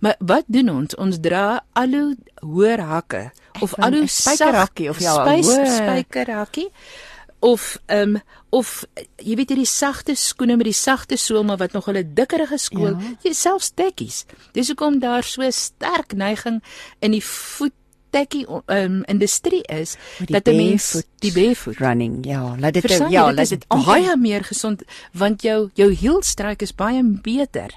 Maar 0.00 0.16
wat 0.18 0.44
doen 0.46 0.68
ons? 0.68 0.96
Ons 0.96 1.20
dra 1.20 1.62
al 1.72 1.96
hoe 1.96 2.16
hoër 2.40 2.80
hakke 2.80 3.30
of 3.60 3.74
al 3.78 3.92
hoe 3.92 4.08
spykerhakkie 4.08 4.88
of 4.90 5.00
ja 5.00 5.14
spykerhakkie 5.42 6.70
of 7.42 7.78
ehm 7.86 8.16
um, 8.16 8.22
of 8.52 8.84
jy 9.16 9.34
weet 9.38 9.50
hierdie 9.54 9.66
sagte 9.66 10.14
skoene 10.14 10.56
met 10.60 10.68
die 10.68 10.76
sagte 10.76 11.16
sool 11.16 11.42
maar 11.48 11.58
wat 11.58 11.72
nog 11.72 11.88
hulle 11.88 12.04
dikkerige 12.04 12.58
skool 12.60 12.92
ja. 12.92 13.12
jy 13.24 13.32
selfs 13.34 13.72
tekkies. 13.74 14.24
Dis 14.52 14.68
hoekom 14.70 15.00
daar 15.02 15.24
so 15.26 15.50
sterk 15.50 16.12
neiging 16.14 16.60
in 17.00 17.16
die 17.16 17.24
voet 17.24 17.74
tekkie 18.12 18.44
um, 18.46 19.00
industrie 19.08 19.62
is 19.72 19.96
dat 20.28 20.48
'n 20.48 20.56
mens 20.56 21.02
die 21.24 21.32
barefoot 21.32 21.80
running 21.80 22.26
ja 22.26 22.56
laat 22.60 22.74
dit 22.74 22.90
ja 23.10 23.32
laat 23.32 23.48
dit 23.48 23.66
baie 23.68 24.16
meer 24.16 24.44
gesond 24.44 24.82
want 25.12 25.42
jou 25.42 25.70
jou 25.74 25.90
heelstruik 25.94 26.62
is 26.62 26.74
baie 26.74 27.02
beter 27.02 27.72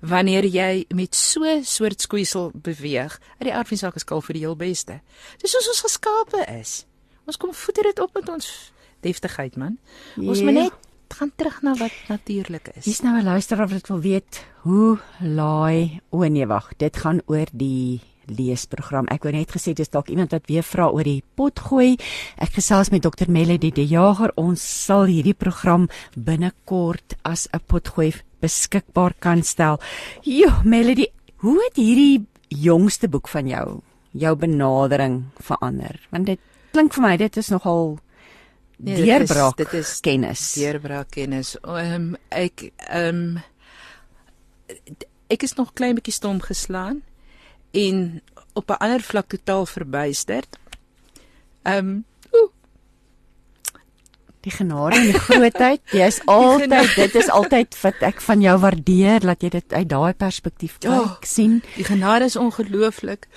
wanneer 0.00 0.44
jy 0.44 0.84
met 0.94 1.14
so 1.14 1.60
soort 1.62 2.00
skoeisel 2.00 2.50
beweeg. 2.54 3.20
Uit 3.38 3.46
die 3.46 3.54
aard 3.54 3.68
van 3.68 3.78
sake 3.78 3.98
skaal 4.02 4.20
vir 4.20 4.34
die 4.34 4.42
heel 4.42 4.56
beste. 4.58 5.00
Dis 5.38 5.54
soos 5.54 5.68
ons 5.70 5.84
geskape 5.86 6.42
is. 6.58 6.84
Ons 7.26 7.38
kom 7.38 7.54
voeder 7.54 7.82
dit 7.82 8.00
op 8.02 8.10
met 8.14 8.28
ons 8.28 8.72
deftigheid 9.02 9.56
man 9.56 9.78
ons 10.16 10.40
moet 10.42 10.54
Ja. 10.54 10.62
net 10.62 10.72
gaan 11.12 11.32
terug 11.36 11.62
na 11.62 11.74
wat 11.76 11.92
natuurlik 12.08 12.70
is 12.74 12.84
Hier's 12.86 13.02
nou 13.02 13.18
'n 13.20 13.24
luisteraar 13.24 13.68
wat 13.68 13.88
wil 13.88 14.00
weet 14.00 14.44
hoe 14.62 14.98
laai 15.20 16.00
o 16.10 16.24
nee 16.28 16.46
wag 16.46 16.72
dit 16.78 16.96
gaan 16.96 17.20
oor 17.26 17.46
die 17.52 18.00
leesprogram. 18.26 19.06
Ek 19.10 19.22
wou 19.24 19.32
net 19.32 19.50
gesê 19.50 19.72
dis 19.74 19.90
dalk 19.90 20.08
iemand 20.08 20.30
wat 20.30 20.46
weer 20.46 20.62
vra 20.62 20.86
oor 20.88 21.02
die 21.02 21.22
potgooi. 21.36 21.96
Ek 22.38 22.52
gesels 22.54 22.90
met 22.90 23.02
Dr 23.02 23.28
Melody 23.30 23.70
De 23.70 23.84
Jager. 23.86 24.30
Ons 24.36 24.84
sal 24.84 25.04
hierdie 25.04 25.34
program 25.34 25.88
binnekort 26.16 27.14
as 27.24 27.48
'n 27.52 27.60
potgooi 27.66 28.12
beskikbaar 28.40 29.12
kan 29.18 29.42
stel. 29.42 29.78
Jo, 30.22 30.48
Melody, 30.64 31.06
hoe 31.36 31.62
het 31.68 31.76
hierdie 31.76 32.26
jongste 32.48 33.08
boek 33.08 33.28
van 33.28 33.46
jou 33.48 33.80
jou 34.12 34.36
benadering 34.36 35.24
verander? 35.40 36.00
Want 36.10 36.26
dit 36.26 36.38
klink 36.72 36.92
vir 36.94 37.02
my 37.02 37.16
dit 37.16 37.36
is 37.36 37.48
nogal 37.50 37.98
Nee, 38.82 38.94
dit 38.96 39.04
is- 39.04 39.28
deurbraak 39.28 39.56
dit 39.56 39.72
is 39.72 40.00
kennis. 40.00 40.52
deurbraak 40.58 41.10
kennis. 41.10 41.56
Ehm 41.62 41.94
um, 41.94 42.16
ek 42.28 42.70
ehm 42.76 43.08
um, 43.08 43.42
ek 45.30 45.42
is 45.46 45.54
nog 45.54 45.72
klein 45.72 45.94
bietjie 45.94 46.12
stom 46.14 46.40
geslaan 46.40 47.02
en 47.72 48.22
op 48.54 48.70
'n 48.70 48.78
ander 48.84 49.00
vlak 49.00 49.28
totaal 49.28 49.66
verbuisterd. 49.66 50.58
Ehm 51.62 51.78
um, 51.88 52.04
Die 54.42 54.50
genade 54.50 54.96
en 54.98 55.04
die 55.12 55.18
grootheid, 55.22 55.80
jy's 56.02 56.16
altyd 56.26 56.94
dit 56.96 57.14
is 57.14 57.28
altyd 57.30 57.76
wat 57.82 58.00
ek 58.02 58.20
van 58.20 58.40
jou 58.42 58.56
waardeer 58.58 59.20
dat 59.22 59.42
jy 59.44 59.48
dit 59.54 59.72
uit 59.72 59.88
daai 59.88 60.14
perspektief 60.18 60.78
kyk, 60.82 60.90
Ja. 60.90 61.16
sien. 61.22 61.60
die 61.76 61.84
genade 61.86 62.24
is 62.26 62.34
ongelooflik, 62.36 63.28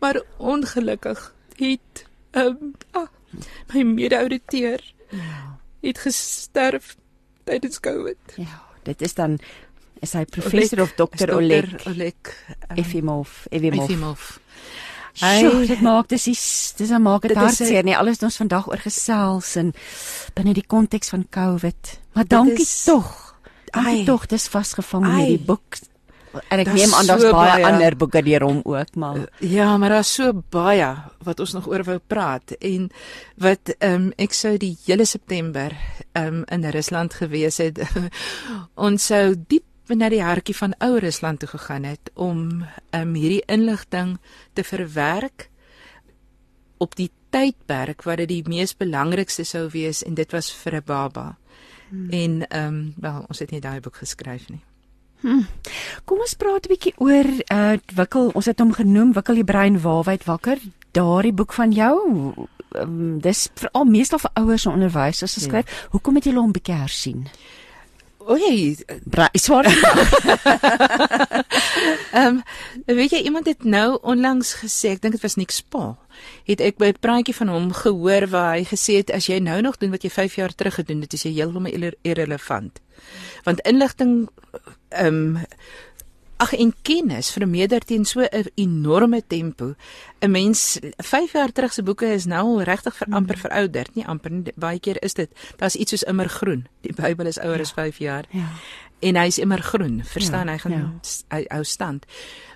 maar 0.00 0.20
ongelukkig 0.36 1.34
het 1.56 2.04
ehm 2.36 2.46
um, 2.60 2.74
ah, 2.92 3.08
my 3.74 3.82
mede-ouditeur 3.82 4.80
Ja. 5.10 5.58
het 5.82 5.98
gesterf 5.98 6.96
tydens 7.44 7.80
Covid. 7.80 8.16
Ja, 8.36 8.62
dit 8.82 9.02
is 9.02 9.14
dan 9.14 9.38
is 10.00 10.12
hy 10.12 10.24
professor 10.24 10.80
of 10.82 10.94
dokter 10.98 11.34
Oleg 11.36 11.86
Oleg 11.86 12.14
ehm, 12.68 12.78
Efimov, 12.80 13.44
Efimov. 13.50 13.84
Efimov. 13.90 14.38
Hy 15.20 15.66
dit 15.68 15.80
maak 15.84 16.08
dis 16.08 16.26
is 16.32 16.72
dis 16.76 16.88
dan 16.88 17.02
maak 17.04 17.26
dit 17.28 17.36
hartseer 17.36 17.84
nie 17.84 17.96
alles 17.96 18.16
wat 18.18 18.30
ons 18.30 18.40
vandag 18.40 18.68
oor 18.70 18.80
gesels 18.80 19.56
en 19.60 19.74
binne 20.34 20.54
die 20.56 20.64
konteks 20.66 21.12
van 21.12 21.26
COVID. 21.28 21.98
Maar 22.16 22.26
dankie 22.26 22.66
tog. 22.84 23.34
Dankie 23.72 24.04
tog 24.08 24.26
dis 24.26 24.48
vasgevang 24.48 25.04
in 25.04 25.10
Ai. 25.10 25.20
hierdie 25.20 25.44
boek. 25.46 25.76
En 26.48 26.62
ek 26.62 26.70
neem 26.72 26.94
aan 26.94 27.06
daar's 27.06 27.22
so 27.22 27.32
baie 27.34 27.60
baie. 27.60 27.66
ander 27.68 27.96
boeke 27.96 28.22
deur 28.24 28.44
hom 28.46 28.60
ook, 28.64 28.94
maar 28.94 29.26
Ja, 29.38 29.76
maar 29.76 29.88
daar's 29.88 30.14
so 30.14 30.32
baie 30.50 30.94
wat 31.24 31.40
ons 31.40 31.52
nog 31.52 31.68
oor 31.68 31.84
wou 31.84 31.98
praat 31.98 32.54
en 32.58 32.90
wat 33.36 33.74
ehm 33.78 33.94
um, 33.94 34.12
ek 34.16 34.32
sou 34.32 34.56
die 34.56 34.76
hele 34.86 35.04
September 35.04 35.76
ehm 36.12 36.42
um, 36.42 36.44
in 36.48 36.70
Rusland 36.70 37.14
gewees 37.14 37.58
het. 37.58 37.80
ons 38.86 39.06
sou 39.06 39.34
diep 39.36 39.64
na 39.92 40.08
die 40.08 40.22
hartjie 40.22 40.56
van 40.56 40.74
ou 40.80 40.98
Rusland 40.98 41.42
toe 41.42 41.48
gegaan 41.48 41.84
het 41.84 42.10
om 42.14 42.64
ehm 42.90 43.08
um, 43.08 43.14
hierdie 43.14 43.44
inligting 43.46 44.18
te 44.52 44.64
verwerk 44.64 45.50
op 46.78 46.96
die 46.96 47.10
tydperk 47.30 48.02
wat 48.02 48.16
dit 48.16 48.28
die 48.28 48.44
mees 48.48 48.74
belangrikste 48.76 49.44
sou 49.44 49.68
wees 49.72 50.02
en 50.02 50.14
dit 50.14 50.32
was 50.32 50.52
vir 50.52 50.76
'n 50.76 50.82
baba. 50.84 51.36
Hmm. 51.88 52.10
En 52.10 52.46
ehm 52.48 52.66
um, 52.66 52.94
wel, 52.96 53.24
ons 53.28 53.38
het 53.38 53.50
nie 53.50 53.60
daai 53.60 53.80
boek 53.80 53.96
geskryf 53.96 54.48
nie. 54.48 54.64
Kom 56.04 56.18
ons 56.18 56.34
praat 56.34 56.66
'n 56.66 56.72
bietjie 56.72 56.94
oor 56.98 57.26
uh 57.52 57.76
wikkel, 57.94 58.30
ons 58.34 58.46
het 58.46 58.58
hom 58.58 58.72
genoem 58.72 59.12
wikkel 59.12 59.34
die 59.34 59.44
brein 59.44 59.80
waarwyd 59.80 60.24
wakker. 60.24 60.58
Daardie 60.92 61.32
boek 61.32 61.52
van 61.52 61.72
jou, 61.72 61.94
um, 62.76 63.18
dis 63.20 63.48
veral 63.54 63.84
meestal 63.84 64.18
vir 64.18 64.30
ouers 64.34 64.66
en 64.66 64.72
onderwysers 64.72 65.34
geskryf. 65.34 65.68
Ja. 65.68 65.88
Hoekom 65.90 66.14
het 66.14 66.24
jy 66.24 66.34
hom 66.34 66.52
bietjie 66.52 66.74
hersien? 66.74 67.26
Oei, 68.30 68.76
Bra 69.04 69.28
swaar. 69.32 69.66
Ehm 72.12 72.26
um, 72.26 72.42
weet 72.86 73.10
jy 73.10 73.22
iemand 73.26 73.46
het 73.46 73.64
nou 73.64 73.98
onlangs 74.02 74.54
gesê, 74.60 74.92
ek 74.94 75.02
dink 75.02 75.16
dit 75.16 75.22
was 75.24 75.34
Nick 75.40 75.50
Spa, 75.50 75.96
het 76.46 76.60
ek 76.60 76.78
by 76.78 76.92
'n 76.92 77.00
praatjie 77.00 77.34
van 77.34 77.48
hom 77.48 77.72
gehoor 77.72 78.28
waar 78.30 78.54
hy 78.54 78.64
gesê 78.68 79.00
het 79.00 79.10
as 79.10 79.26
jy 79.26 79.40
nou 79.40 79.60
nog 79.60 79.78
doen 79.78 79.90
wat 79.90 80.02
jy 80.02 80.10
5 80.10 80.36
jaar 80.36 80.54
terug 80.54 80.74
gedoen 80.74 81.00
het, 81.00 81.12
is 81.12 81.24
jy 81.24 81.32
heeltemal 81.32 81.72
irre 81.72 81.96
irrelevant. 82.02 82.80
Want 83.44 83.60
inligting 83.66 84.28
ehm 84.92 85.36
um, 85.36 85.44
ag 86.42 86.52
en 86.58 86.72
kennis 86.82 87.30
vermeerder 87.30 87.84
teen 87.86 88.04
so 88.04 88.20
'n 88.20 88.50
enorme 88.54 89.22
tempo. 89.26 89.74
'n 90.20 90.30
Mens 90.30 90.78
5 90.96 91.32
jaar 91.32 91.52
terug 91.52 91.72
se 91.72 91.82
boeke 91.82 92.06
is 92.06 92.24
nou 92.24 92.46
al 92.46 92.62
regtig 92.62 92.96
vir 92.96 93.08
amper 93.10 93.38
verouderd, 93.38 93.94
nie 93.94 94.06
amper 94.06 94.30
nie, 94.30 94.52
baie 94.56 94.80
keer 94.80 95.02
is 95.02 95.14
dit. 95.14 95.30
Daar's 95.56 95.74
iets 95.74 95.90
soos 95.90 96.02
immer 96.02 96.28
groen. 96.28 96.66
Die 96.80 96.92
Bybel 96.92 97.26
is 97.26 97.38
ouer 97.38 97.56
ja. 97.56 97.60
as 97.60 97.72
5 97.72 97.98
jaar. 97.98 98.24
Ja. 98.30 98.48
En 99.00 99.16
hy's 99.16 99.38
immer 99.38 99.62
groen, 99.62 100.04
verstaan 100.04 100.46
Ja, 100.46 100.52
hy 100.52 100.58
gaan 100.58 100.72
ja. 100.72 100.92
hy 101.28 101.44
hou 101.48 101.64
stand. 101.64 102.06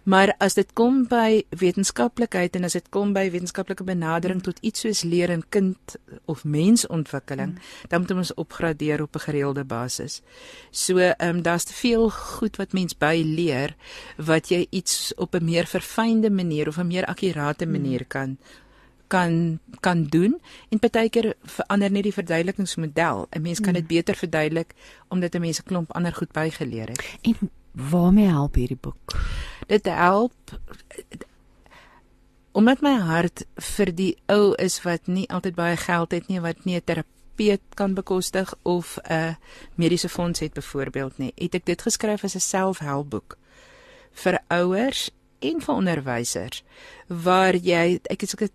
Maar 0.06 0.34
as 0.38 0.54
dit 0.54 0.68
kom 0.78 1.00
by 1.10 1.42
wetenskaplikheid 1.50 2.54
en 2.54 2.66
as 2.68 2.76
dit 2.78 2.88
kom 2.94 3.10
by 3.14 3.24
wetenskaplike 3.34 3.82
benadering 3.86 4.38
tot 4.46 4.60
iets 4.62 4.84
soos 4.84 5.02
leer 5.02 5.32
en 5.34 5.42
kind 5.50 5.96
of 6.30 6.44
mensontwikkeling, 6.46 7.56
dan 7.90 8.04
moet 8.04 8.14
ons 8.14 8.34
opgradeer 8.34 9.02
op 9.02 9.16
'n 9.16 9.24
gereelde 9.26 9.64
basis. 9.64 10.22
So, 10.70 10.98
ehm 10.98 11.36
um, 11.36 11.42
daar's 11.42 11.64
te 11.64 11.72
veel 11.72 12.10
goed 12.10 12.56
wat 12.56 12.72
mens 12.72 12.98
by 12.98 13.22
leer 13.24 13.74
wat 14.16 14.48
jy 14.48 14.66
iets 14.70 15.12
op 15.16 15.34
'n 15.34 15.44
meer 15.44 15.66
verfynde 15.66 16.30
manier 16.30 16.68
of 16.68 16.78
'n 16.78 16.86
meer 16.86 17.04
akkurate 17.04 17.66
manier 17.66 18.06
kan 18.06 18.38
kan 19.06 19.58
kan 19.80 20.04
doen 20.04 20.40
en 20.68 20.78
partykeer 20.78 21.34
verander 21.42 21.90
net 21.90 22.02
die 22.02 22.12
verduidelikingsmodel. 22.12 23.26
'n 23.30 23.42
Mens 23.42 23.60
kan 23.60 23.72
dit 23.72 23.86
beter 23.86 24.14
verduidelik 24.14 24.74
omdat 25.08 25.34
'n 25.34 25.40
mens 25.40 25.58
'n 25.58 25.66
klomp 25.66 25.92
ander 25.92 26.14
goed 26.14 26.32
bygeleer 26.32 26.88
het. 26.88 27.18
En 27.22 27.50
waarmee 27.76 28.26
help 28.26 28.54
hierdie 28.54 28.80
boek? 28.80 29.16
Dit 29.66 29.84
help 29.84 30.58
omdat 32.56 32.80
my 32.80 32.94
hart 33.04 33.42
vir 33.76 33.90
die 33.92 34.14
ou 34.32 34.54
is 34.56 34.78
wat 34.86 35.10
nie 35.12 35.26
altyd 35.28 35.58
baie 35.58 35.76
geld 35.76 36.14
het 36.16 36.30
nie, 36.32 36.40
wat 36.40 36.64
nie 36.64 36.76
'n 36.76 36.84
terapeut 36.84 37.60
kan 37.74 37.94
bekostig 37.94 38.54
of 38.62 38.98
'n 39.04 39.36
mediese 39.74 40.08
fonds 40.08 40.40
het 40.40 40.52
byvoorbeeld 40.54 41.18
nie. 41.18 41.32
Het 41.36 41.54
ek 41.54 41.64
dit 41.64 41.82
geskryf 41.82 42.24
as 42.24 42.34
'n 42.34 42.40
selfhelpboek 42.40 43.36
vir 44.12 44.38
ouers 44.48 45.10
en 45.38 45.60
vir 45.60 45.74
onderwysers 45.74 46.62
waar 47.06 47.54
jy 47.54 48.00
ek 48.02 48.20
het 48.20 48.30
sulke 48.30 48.50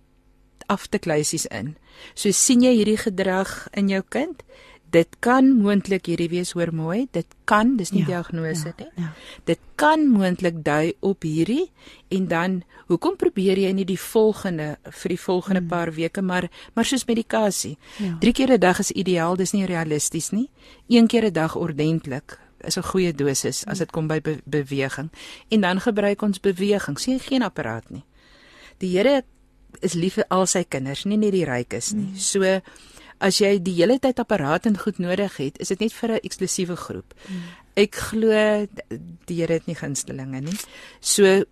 aftekluisies 0.65 1.45
in. 1.45 1.76
So 2.13 2.32
sien 2.32 2.61
jy 2.61 2.76
hierdie 2.76 2.97
gedrag 2.97 3.67
in 3.72 3.88
jou 3.88 4.01
kind? 4.09 4.43
Dit 4.91 5.07
kan 5.23 5.45
moontlik 5.61 6.05
hierdie 6.05 6.29
wees 6.29 6.51
hoor 6.51 6.73
mooi, 6.75 7.07
dit 7.11 7.25
kan, 7.45 7.77
dis 7.77 7.91
nie 7.91 8.01
Ja, 8.01 8.05
diagnose 8.07 8.67
ja, 8.67 8.73
nie. 8.77 8.87
ja. 8.95 9.13
Dit 9.45 9.59
kan 9.75 10.07
moontlik 10.11 10.63
dui 10.65 10.93
op 10.99 11.23
hierdie 11.23 11.71
en 12.09 12.27
dan 12.27 12.63
hoekom 12.87 13.15
probeer 13.15 13.57
jy 13.57 13.71
nie 13.71 13.85
die 13.85 13.99
volgende 13.99 14.77
vir 14.83 15.09
die 15.09 15.19
volgende 15.19 15.61
paar 15.61 15.93
weke 15.95 16.21
maar 16.21 16.49
maar 16.75 16.85
soos 16.85 17.05
medikasie. 17.05 17.77
Ja. 17.99 18.17
3 18.19 18.31
keer 18.33 18.51
'n 18.51 18.59
dag 18.59 18.79
is 18.79 18.91
ideaal, 18.91 19.35
dis 19.35 19.53
nie 19.53 19.65
realisties 19.65 20.29
nie. 20.31 20.49
Een 20.89 21.07
keer 21.07 21.25
'n 21.25 21.33
dag 21.33 21.55
ordentlik 21.55 22.37
is 22.63 22.77
'n 22.77 22.83
goeie 22.83 23.13
dosis 23.13 23.65
as 23.67 23.77
dit 23.77 23.91
kom 23.91 24.07
by 24.07 24.21
be 24.21 24.37
beweging. 24.45 25.09
En 25.49 25.61
dan 25.61 25.79
gebruik 25.79 26.21
ons 26.21 26.39
beweging. 26.39 26.99
Sien 26.99 27.19
geen 27.19 27.43
apparaat 27.43 27.89
nie. 27.89 28.03
Die 28.77 28.97
Here 28.97 29.23
is 29.79 29.93
lief 29.93 30.13
vir 30.13 30.25
al 30.29 30.45
sy 30.45 30.63
kinders, 30.63 31.05
nie 31.05 31.17
net 31.17 31.31
die 31.31 31.45
rykes 31.45 31.91
nie. 31.93 32.11
So 32.15 32.59
as 33.22 33.39
jy 33.41 33.55
die 33.61 33.76
hele 33.78 33.99
tyd 34.01 34.19
apparaat 34.19 34.65
en 34.65 34.78
goed 34.78 34.99
nodig 35.01 35.38
het, 35.38 35.59
is 35.61 35.72
dit 35.74 35.80
net 35.80 35.93
vir 35.93 36.11
'n 36.11 36.24
eksklusiewe 36.24 36.76
groep. 36.76 37.13
Ek 37.76 37.95
glo 37.95 38.67
die 39.26 39.38
Here 39.39 39.53
het 39.53 39.67
nie 39.67 39.76
gunstelinge 39.76 40.41
nie. 40.41 40.57
So 40.99 41.43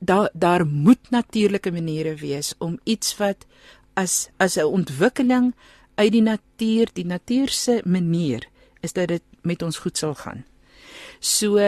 daar 0.00 0.30
daar 0.34 0.66
moet 0.66 1.10
natuurlike 1.10 1.70
maniere 1.70 2.14
wees 2.14 2.54
om 2.58 2.78
iets 2.84 3.16
wat 3.16 3.46
as 3.94 4.28
as 4.38 4.56
'n 4.56 4.64
ontwikkeling 4.64 5.54
uit 5.94 6.12
die 6.12 6.22
natuur, 6.22 6.88
die 6.92 7.06
natuur 7.06 7.48
se 7.48 7.82
manier 7.84 8.48
is 8.80 8.92
dat 8.92 9.08
dit 9.08 9.22
met 9.42 9.62
ons 9.62 9.78
goed 9.78 9.98
sal 9.98 10.14
gaan. 10.14 10.44
So 11.20 11.58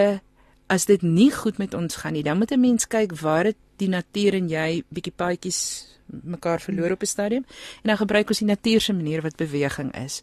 as 0.66 0.84
dit 0.84 1.02
nie 1.02 1.30
goed 1.30 1.58
met 1.58 1.74
ons 1.74 1.96
gaan 1.96 2.12
nie, 2.12 2.22
dan 2.22 2.38
moet 2.38 2.52
'n 2.52 2.60
mens 2.60 2.86
kyk 2.86 3.12
waar 3.20 3.44
dit 3.44 3.56
die 3.82 3.90
natuur 3.90 4.38
en 4.38 4.48
jy 4.50 4.82
bietjie 4.88 5.14
paadjies 5.16 5.60
mekaar 6.06 6.60
verloor 6.60 6.94
op 6.96 7.02
'n 7.02 7.06
stadium 7.06 7.44
en 7.82 7.88
dan 7.92 7.96
gebruik 7.96 8.28
ons 8.28 8.38
die 8.38 8.48
natuur 8.48 8.80
se 8.80 8.92
manier 8.92 9.22
wat 9.22 9.36
beweging 9.36 9.94
is. 10.04 10.22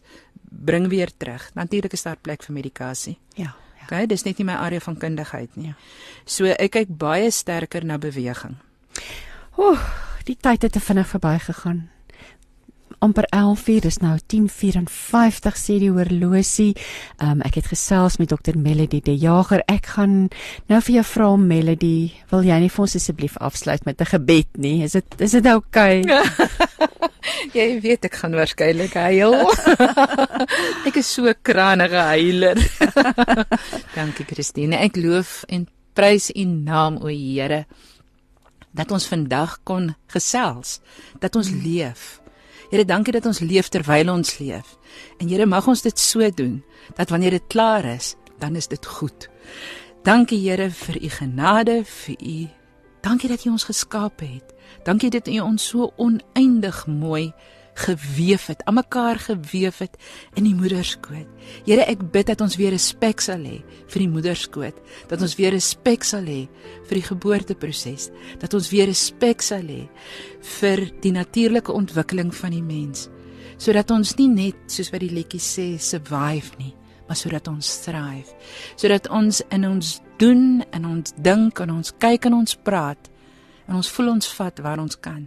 Bring 0.50 0.88
weer 0.88 1.10
terug. 1.16 1.50
Natuurlik 1.54 1.92
is 1.92 2.02
daar 2.02 2.16
plek 2.16 2.42
vir 2.42 2.54
medikasie. 2.54 3.18
Ja. 3.34 3.54
ja. 3.78 3.84
Okay, 3.84 4.06
dis 4.06 4.22
net 4.22 4.38
nie 4.38 4.44
my 4.44 4.54
area 4.54 4.80
van 4.80 4.96
kundigheid 4.96 5.56
nie. 5.56 5.66
Ja. 5.66 5.74
So 6.24 6.44
ek 6.44 6.70
kyk 6.70 6.88
baie 6.88 7.30
sterker 7.30 7.84
na 7.84 7.98
beweging. 7.98 8.56
Oeh, 9.58 9.80
die 10.24 10.36
tyd 10.36 10.62
het 10.62 10.72
te 10.72 10.80
vinnig 10.80 11.08
verbygegaan. 11.08 11.90
Amper 13.00 13.26
11:00, 13.32 13.80
dis 13.80 13.98
nou 13.98 14.18
10:54 14.26 15.56
sê 15.56 15.78
die 15.80 15.90
horlosie. 15.90 16.76
Um 17.18 17.40
ek 17.42 17.54
het 17.60 17.66
gesels 17.72 18.18
met 18.18 18.28
dokter 18.28 18.58
Melody 18.58 19.00
De 19.00 19.16
Jager. 19.16 19.62
Ek 19.66 19.86
gaan 19.86 20.28
nou 20.68 20.80
vir 20.80 20.94
jou 20.94 21.04
vra 21.04 21.36
Melody, 21.36 22.12
wil 22.30 22.42
jy 22.42 22.58
nie 22.60 22.70
vir 22.70 22.82
ons 22.82 22.96
asseblief 22.96 23.36
afsluit 23.38 23.84
met 23.84 24.00
'n 24.00 24.04
gebed 24.04 24.48
nie? 24.56 24.82
Is 24.82 24.92
dit 24.92 25.04
is 25.18 25.30
dit 25.30 25.46
oukei? 25.46 26.00
Okay? 26.00 26.48
Jy 27.52 27.80
weet 27.80 28.04
ek 28.04 28.14
gaan 28.14 28.34
waarskynlik 28.34 28.94
huil. 28.94 29.34
ek 30.88 30.96
is 30.96 31.06
so 31.14 31.32
kranige 31.42 32.00
huiler. 32.14 32.56
Dankie 33.96 34.24
Christine. 34.24 34.76
Ek 34.76 34.96
loof 34.96 35.44
en 35.48 35.68
prys 35.94 36.30
U 36.34 36.44
naam 36.44 36.96
o 37.02 37.08
Here 37.08 37.66
dat 38.70 38.90
ons 38.94 39.06
vandag 39.10 39.58
kon 39.66 39.90
gesels, 40.10 40.78
dat 41.18 41.34
ons 41.36 41.50
leef. 41.50 42.19
Here, 42.70 42.84
dankie 42.84 43.12
dat 43.12 43.26
ons 43.26 43.42
leef 43.42 43.68
terwyl 43.68 44.12
ons 44.12 44.38
leef. 44.38 44.76
En 45.18 45.28
Here, 45.28 45.46
mag 45.46 45.66
ons 45.66 45.82
dit 45.82 45.98
so 45.98 46.30
doen 46.30 46.62
dat 46.96 47.10
wanneer 47.10 47.30
dit 47.30 47.46
klaar 47.50 47.84
is, 47.84 48.14
dan 48.38 48.56
is 48.56 48.70
dit 48.70 48.86
goed. 48.86 49.28
Dankie 50.06 50.38
Here 50.48 50.70
vir 50.70 51.02
U 51.02 51.08
genade, 51.18 51.82
vir 51.84 52.16
U 52.20 52.48
Dankie 53.00 53.28
dat 53.28 53.44
U 53.44 53.50
ons 53.50 53.64
geskaap 53.64 54.20
het. 54.20 54.52
Dankie 54.84 55.10
dat 55.10 55.28
U 55.28 55.38
ons 55.40 55.68
so 55.72 55.92
oneindig 55.96 56.86
mooi 56.86 57.32
gewewe 57.80 58.38
het, 58.46 58.64
aan 58.68 58.76
mekaar 58.78 59.18
gewewe 59.18 59.72
het 59.78 59.96
in 60.38 60.46
die 60.46 60.54
moederskoot. 60.56 61.28
Here, 61.66 61.84
ek 61.88 62.02
bid 62.12 62.30
dat 62.30 62.42
ons 62.44 62.56
weer 62.60 62.74
respek 62.74 63.22
sal 63.24 63.44
hê 63.46 63.60
vir 63.90 64.04
die 64.04 64.10
moederskoot, 64.12 64.80
dat 65.10 65.22
ons 65.24 65.36
weer 65.38 65.54
respek 65.56 66.04
sal 66.06 66.28
hê 66.28 66.42
vir 66.88 67.00
die 67.00 67.06
geboorteproses, 67.06 68.10
dat 68.42 68.54
ons 68.56 68.70
weer 68.72 68.90
respek 68.90 69.44
sal 69.44 69.64
hê 69.70 69.86
vir 70.58 70.86
die 71.04 71.14
natuurlike 71.16 71.72
ontwikkeling 71.72 72.34
van 72.36 72.56
die 72.56 72.64
mens, 72.64 73.08
sodat 73.60 73.90
ons 73.94 74.16
nie 74.20 74.28
net 74.32 74.60
soos 74.72 74.92
wat 74.92 75.04
die 75.04 75.12
liedjie 75.14 75.42
sê 75.42 75.66
survive 75.80 76.56
nie, 76.60 76.74
maar 77.08 77.18
sodat 77.18 77.48
ons 77.50 77.72
thrive, 77.84 78.36
sodat 78.78 79.08
ons 79.10 79.42
in 79.50 79.66
ons 79.66 79.98
doen 80.20 80.60
en 80.70 80.86
ons 80.86 81.16
dink 81.16 81.60
en 81.64 81.72
ons 81.80 81.96
kyk 81.98 82.28
en 82.28 82.40
ons 82.42 82.56
praat 82.64 83.10
en 83.66 83.78
ons 83.78 83.92
voel 83.96 84.12
ons 84.12 84.32
vat 84.36 84.64
waar 84.64 84.82
ons 84.82 84.98
kan 85.00 85.22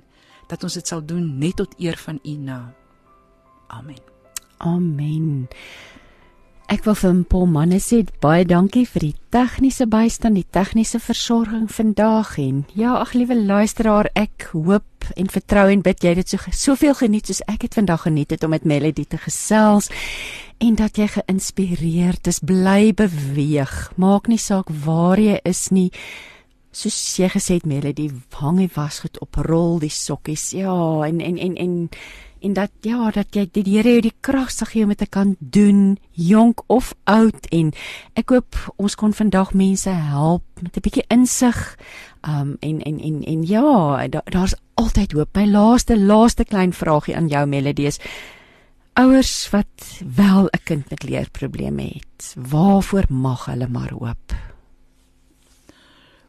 dat 0.54 0.64
ons 0.68 0.78
dit 0.78 0.88
sal 0.88 1.01
doen 1.06 1.26
net 1.41 1.58
tot 1.62 1.74
eer 1.82 1.97
van 2.06 2.22
U 2.22 2.38
naam. 2.38 2.72
Amen. 3.74 4.01
Amen. 4.64 5.47
Ek 6.72 6.86
wil 6.88 6.95
vir 6.95 7.18
Paul 7.30 7.49
Manne 7.51 7.78
sê 7.84 7.99
baie 8.24 8.45
dankie 8.47 8.86
vir 8.88 9.04
die 9.10 9.16
tegniese 9.34 9.86
bystand, 9.91 10.39
die 10.39 10.47
tegniese 10.56 11.01
versorging 11.04 11.68
vandag 11.70 12.38
en 12.41 12.64
ja, 12.74 12.95
ag 13.01 13.12
liewe 13.18 13.36
luisteraar, 13.36 14.10
ek 14.18 14.47
hoop 14.54 15.10
en 15.20 15.30
vertrou 15.30 15.68
en 15.70 15.84
bid 15.84 16.06
jy 16.06 16.14
dit 16.22 16.34
so 16.34 16.54
soveel 16.56 16.95
geniet 16.97 17.28
soos 17.28 17.43
ek 17.51 17.68
het 17.68 17.78
vandag 17.78 18.08
geniet 18.08 18.32
het 18.34 18.45
om 18.47 18.56
met 18.56 18.66
Melody 18.66 19.04
te 19.06 19.20
gesels 19.20 19.91
en 20.64 20.78
dat 20.80 20.97
jy 20.97 21.10
geïnspireerd 21.12 22.30
is, 22.32 22.39
bly 22.39 22.93
beweeg. 22.95 23.74
Maak 23.99 24.32
nie 24.32 24.39
saak 24.39 24.72
waar 24.86 25.20
jy 25.20 25.41
is 25.43 25.68
nie. 25.76 25.89
Soos 26.74 26.97
jy 27.19 27.30
gesê 27.30 27.59
het 27.59 27.65
Melody, 27.69 28.09
die 28.09 28.69
wasgoed 28.76 29.19
op, 29.21 29.36
rol 29.45 29.80
die 29.80 29.93
sokkies. 29.93 30.51
Ja, 30.57 30.74
en 31.05 31.21
en 31.21 31.38
en 31.38 31.55
en 31.55 31.89
en 32.43 32.53
dat 32.53 32.71
ja 32.82 33.11
dat 33.11 33.36
jy 33.36 33.45
die 33.51 33.63
Here 33.63 33.95
jou 33.95 34.01
die 34.03 34.15
krag 34.26 34.51
sal 34.51 34.67
gee 34.71 34.84
om 34.84 34.91
dit 34.91 34.99
te 34.99 35.07
kan 35.07 35.36
doen 35.39 35.97
jonk 36.11 36.63
of 36.67 36.91
oud 37.07 37.47
en 37.55 37.71
ek 38.19 38.34
hoop 38.36 38.57
ons 38.76 38.97
kon 38.99 39.15
vandag 39.15 39.53
mense 39.55 39.89
help 39.89 40.43
met 40.59 40.76
'n 40.76 40.84
bietjie 40.84 41.07
insig 41.07 41.78
um 42.28 42.57
en 42.59 42.82
en 42.82 42.99
en 42.99 43.24
en 43.24 43.43
ja 43.47 44.07
da, 44.07 44.21
daar's 44.26 44.55
altyd 44.76 45.13
hoop 45.13 45.36
my 45.36 45.45
laaste 45.45 45.97
laaste 45.97 46.43
klein 46.43 46.74
vragie 46.74 47.15
aan 47.15 47.28
jou 47.28 47.45
Melody 47.45 47.86
is 47.86 47.99
ouers 48.93 49.49
wat 49.51 50.03
wel 50.15 50.49
'n 50.51 50.63
kind 50.63 50.89
met 50.89 51.03
leerprobleme 51.03 51.84
het 51.84 52.36
waarvoor 52.36 53.05
mag 53.09 53.45
hulle 53.45 53.67
maar 53.67 53.91
hoop 53.91 54.53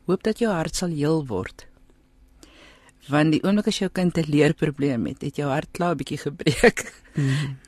Hoop 0.05 0.23
dat 0.23 0.39
jou 0.39 0.53
hart 0.53 0.77
sal 0.77 0.93
heel 0.93 1.27
word. 1.27 1.67
Want 3.09 3.33
die 3.33 3.43
oomblik 3.45 3.69
as 3.69 3.79
jou 3.79 3.91
kind 3.93 4.17
'n 4.19 4.31
leerprobleem 4.31 5.07
het, 5.07 5.23
het 5.23 5.37
jou 5.37 5.49
hart 5.51 5.69
klaar 5.73 5.95
'n 5.95 5.97
bietjie 5.97 6.19
gebreek. 6.19 6.93
Mm. 7.15 7.59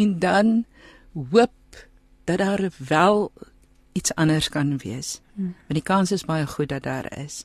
en 0.00 0.18
dan 0.18 0.64
hoop 1.12 1.86
dat 2.24 2.38
daar 2.38 2.70
wel 2.88 3.32
iets 3.92 4.14
anders 4.14 4.48
kan 4.48 4.78
wees. 4.78 5.20
Mm. 5.32 5.54
Want 5.58 5.78
die 5.78 5.82
kans 5.82 6.12
is 6.12 6.24
baie 6.24 6.46
goed 6.46 6.68
dat 6.68 6.82
daar 6.82 7.18
is. 7.18 7.44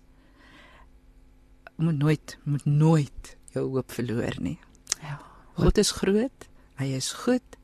Moet 1.76 1.98
nooit 1.98 2.38
moet 2.44 2.66
nooit 2.66 3.38
jou 3.52 3.70
hoop 3.70 3.92
verloor 3.92 4.36
nie. 4.40 4.60
ja 5.02 5.22
God 5.54 5.78
is 5.78 5.92
groot, 5.92 6.48
hy 6.76 6.86
is 6.86 7.12
goed, 7.12 7.58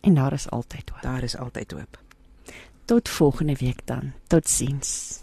en 0.00 0.14
daar 0.14 0.32
is 0.32 0.48
altyd 0.50 0.90
hoop 0.90 1.02
daar 1.02 1.22
is 1.22 1.36
altyd 1.36 1.72
hoop. 1.72 1.98
Tot 2.90 3.08
volgende 3.08 3.54
week 3.58 3.80
dan. 3.84 4.12
Totsiens. 4.26 5.20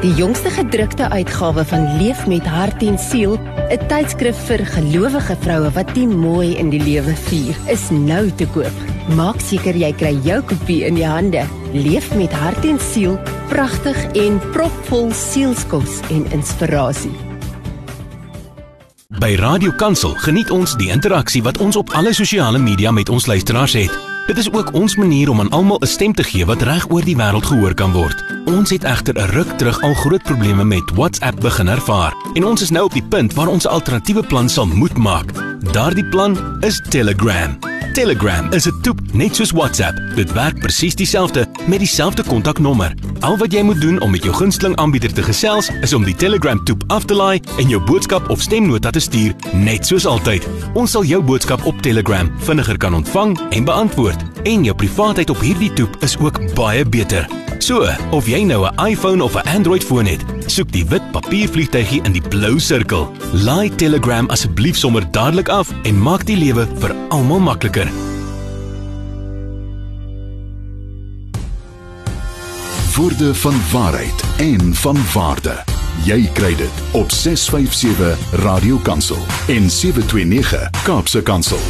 Die 0.00 0.14
jongste 0.14 0.50
gedrukte 0.50 1.08
uitgawe 1.08 1.64
van 1.64 1.96
Leef 1.96 2.26
met 2.26 2.46
hart 2.46 2.82
en 2.82 2.98
siel, 2.98 3.38
'n 3.70 3.86
tydskrif 3.86 4.36
vir 4.46 4.66
gelowige 4.66 5.36
vroue 5.40 5.70
wat 5.70 5.94
die 5.94 6.06
mooi 6.06 6.56
in 6.56 6.70
die 6.70 6.82
lewe 6.82 7.14
vier, 7.16 7.54
is 7.66 7.90
nou 7.90 8.30
te 8.34 8.46
koop. 8.46 8.72
Maak 9.14 9.40
seker 9.40 9.76
jy 9.76 9.92
kry 9.92 10.18
jou 10.24 10.42
kopie 10.42 10.84
in 10.84 10.94
die 10.94 11.06
hande. 11.06 11.46
Leef 11.72 12.14
met 12.14 12.32
hart 12.32 12.64
en 12.64 12.80
siel, 12.80 13.18
pragtig 13.48 14.04
en 14.12 14.40
propvol 14.50 15.12
sielskos 15.12 16.00
en 16.10 16.26
inspirasie. 16.30 17.14
By 19.08 19.34
Radio 19.34 19.70
Kansel 19.70 20.14
geniet 20.14 20.50
ons 20.50 20.76
die 20.76 20.90
interaksie 20.90 21.42
wat 21.42 21.58
ons 21.58 21.76
op 21.76 21.90
alle 21.90 22.12
sosiale 22.12 22.58
media 22.58 22.90
met 22.90 23.08
ons 23.08 23.26
luisteraars 23.26 23.72
het. 23.72 24.13
Dit 24.26 24.38
is 24.38 24.52
ook 24.52 24.72
ons 24.72 24.96
manier 24.96 25.28
om 25.28 25.40
aan 25.40 25.50
almal 25.50 25.80
'n 25.80 25.86
stem 25.86 26.12
te 26.14 26.22
gee 26.22 26.46
wat 26.46 26.62
reg 26.62 26.90
oor 26.90 27.04
die 27.04 27.16
wêreld 27.16 27.46
gehoor 27.46 27.74
kan 27.74 27.92
word. 27.92 28.24
Ons 28.44 28.70
het 28.70 28.84
egter 28.84 29.14
'n 29.14 29.30
ruk 29.30 29.58
terug 29.58 29.82
al 29.82 29.94
groot 29.94 30.22
probleme 30.22 30.64
met 30.64 30.90
WhatsApp 30.94 31.40
begin 31.40 31.68
ervaar 31.68 32.14
en 32.34 32.44
ons 32.44 32.62
is 32.62 32.70
nou 32.70 32.84
op 32.84 32.92
die 32.92 33.08
punt 33.08 33.34
waar 33.34 33.48
ons 33.48 33.64
'n 33.64 33.68
alternatiewe 33.68 34.22
plan 34.22 34.48
sal 34.48 34.66
moet 34.66 34.96
maak. 34.96 35.32
Daardie 35.72 36.08
plan 36.08 36.56
is 36.60 36.80
Telegram. 36.88 37.58
Telegram 37.94 38.52
is 38.52 38.66
'n 38.66 38.80
toep 38.80 39.00
net 39.12 39.36
soos 39.36 39.50
WhatsApp. 39.50 40.00
Dit 40.14 40.32
werk 40.32 40.58
presies 40.58 40.94
dieselfde 40.94 41.46
met 41.66 41.78
dieselfde 41.78 42.22
kontaknommer. 42.22 42.94
Al 43.20 43.36
wat 43.36 43.52
jy 43.52 43.62
moet 43.62 43.80
doen 43.80 44.00
om 44.00 44.10
met 44.10 44.22
jou 44.22 44.34
gunsteling 44.34 44.76
aanbieder 44.76 45.12
te 45.12 45.22
gesels, 45.22 45.70
is 45.80 45.92
om 45.92 46.04
die 46.04 46.14
Telegram 46.14 46.64
toep 46.64 46.82
af 46.86 47.04
te 47.04 47.14
laai 47.14 47.40
en 47.58 47.68
jou 47.68 47.84
boodskap 47.84 48.28
of 48.28 48.40
stemnota 48.40 48.90
te 48.90 49.00
stuur, 49.00 49.34
net 49.52 49.86
soos 49.86 50.06
altyd. 50.06 50.48
Ons 50.74 50.90
sal 50.90 51.04
jou 51.04 51.22
boodskap 51.22 51.64
op 51.64 51.82
Telegram 51.82 52.32
vinniger 52.36 52.76
kan 52.76 52.94
ontvang 52.94 53.40
en 53.50 53.64
beantwoord. 53.64 54.13
En 54.42 54.64
jou 54.64 54.76
privaatheid 54.76 55.30
op 55.30 55.40
hierdie 55.40 55.72
toep 55.72 55.96
is 56.00 56.18
ook 56.18 56.54
baie 56.54 56.84
beter. 56.84 57.28
So, 57.58 57.88
of 58.10 58.26
jy 58.26 58.42
nou 58.44 58.66
'n 58.66 58.86
iPhone 58.86 59.22
of 59.24 59.34
'n 59.34 59.48
Android 59.48 59.84
foon 59.84 60.06
het, 60.06 60.24
soek 60.46 60.72
die 60.72 60.84
wit 60.84 61.10
papiervliegtuigie 61.10 62.02
in 62.02 62.12
die 62.12 62.28
blou 62.28 62.58
sirkel. 62.58 63.12
Laai 63.32 63.74
Telegram 63.74 64.28
asseblief 64.28 64.76
sommer 64.76 65.10
dadelik 65.10 65.48
af 65.48 65.68
en 65.82 66.02
maak 66.02 66.26
die 66.26 66.36
lewe 66.36 66.68
vir 66.78 66.94
almal 67.08 67.40
makliker. 67.40 67.88
Woorde 72.96 73.34
van 73.34 73.54
waarheid 73.72 74.24
en 74.36 74.74
van 74.74 74.96
waarde. 75.12 75.64
Jy 76.04 76.30
kry 76.32 76.54
dit 76.54 76.82
op 76.92 77.10
657 77.10 78.18
Radio 78.32 78.78
Kansel 78.78 79.18
en 79.46 79.70
729 79.70 80.70
Kaapse 80.82 81.22
Kansel 81.22 81.60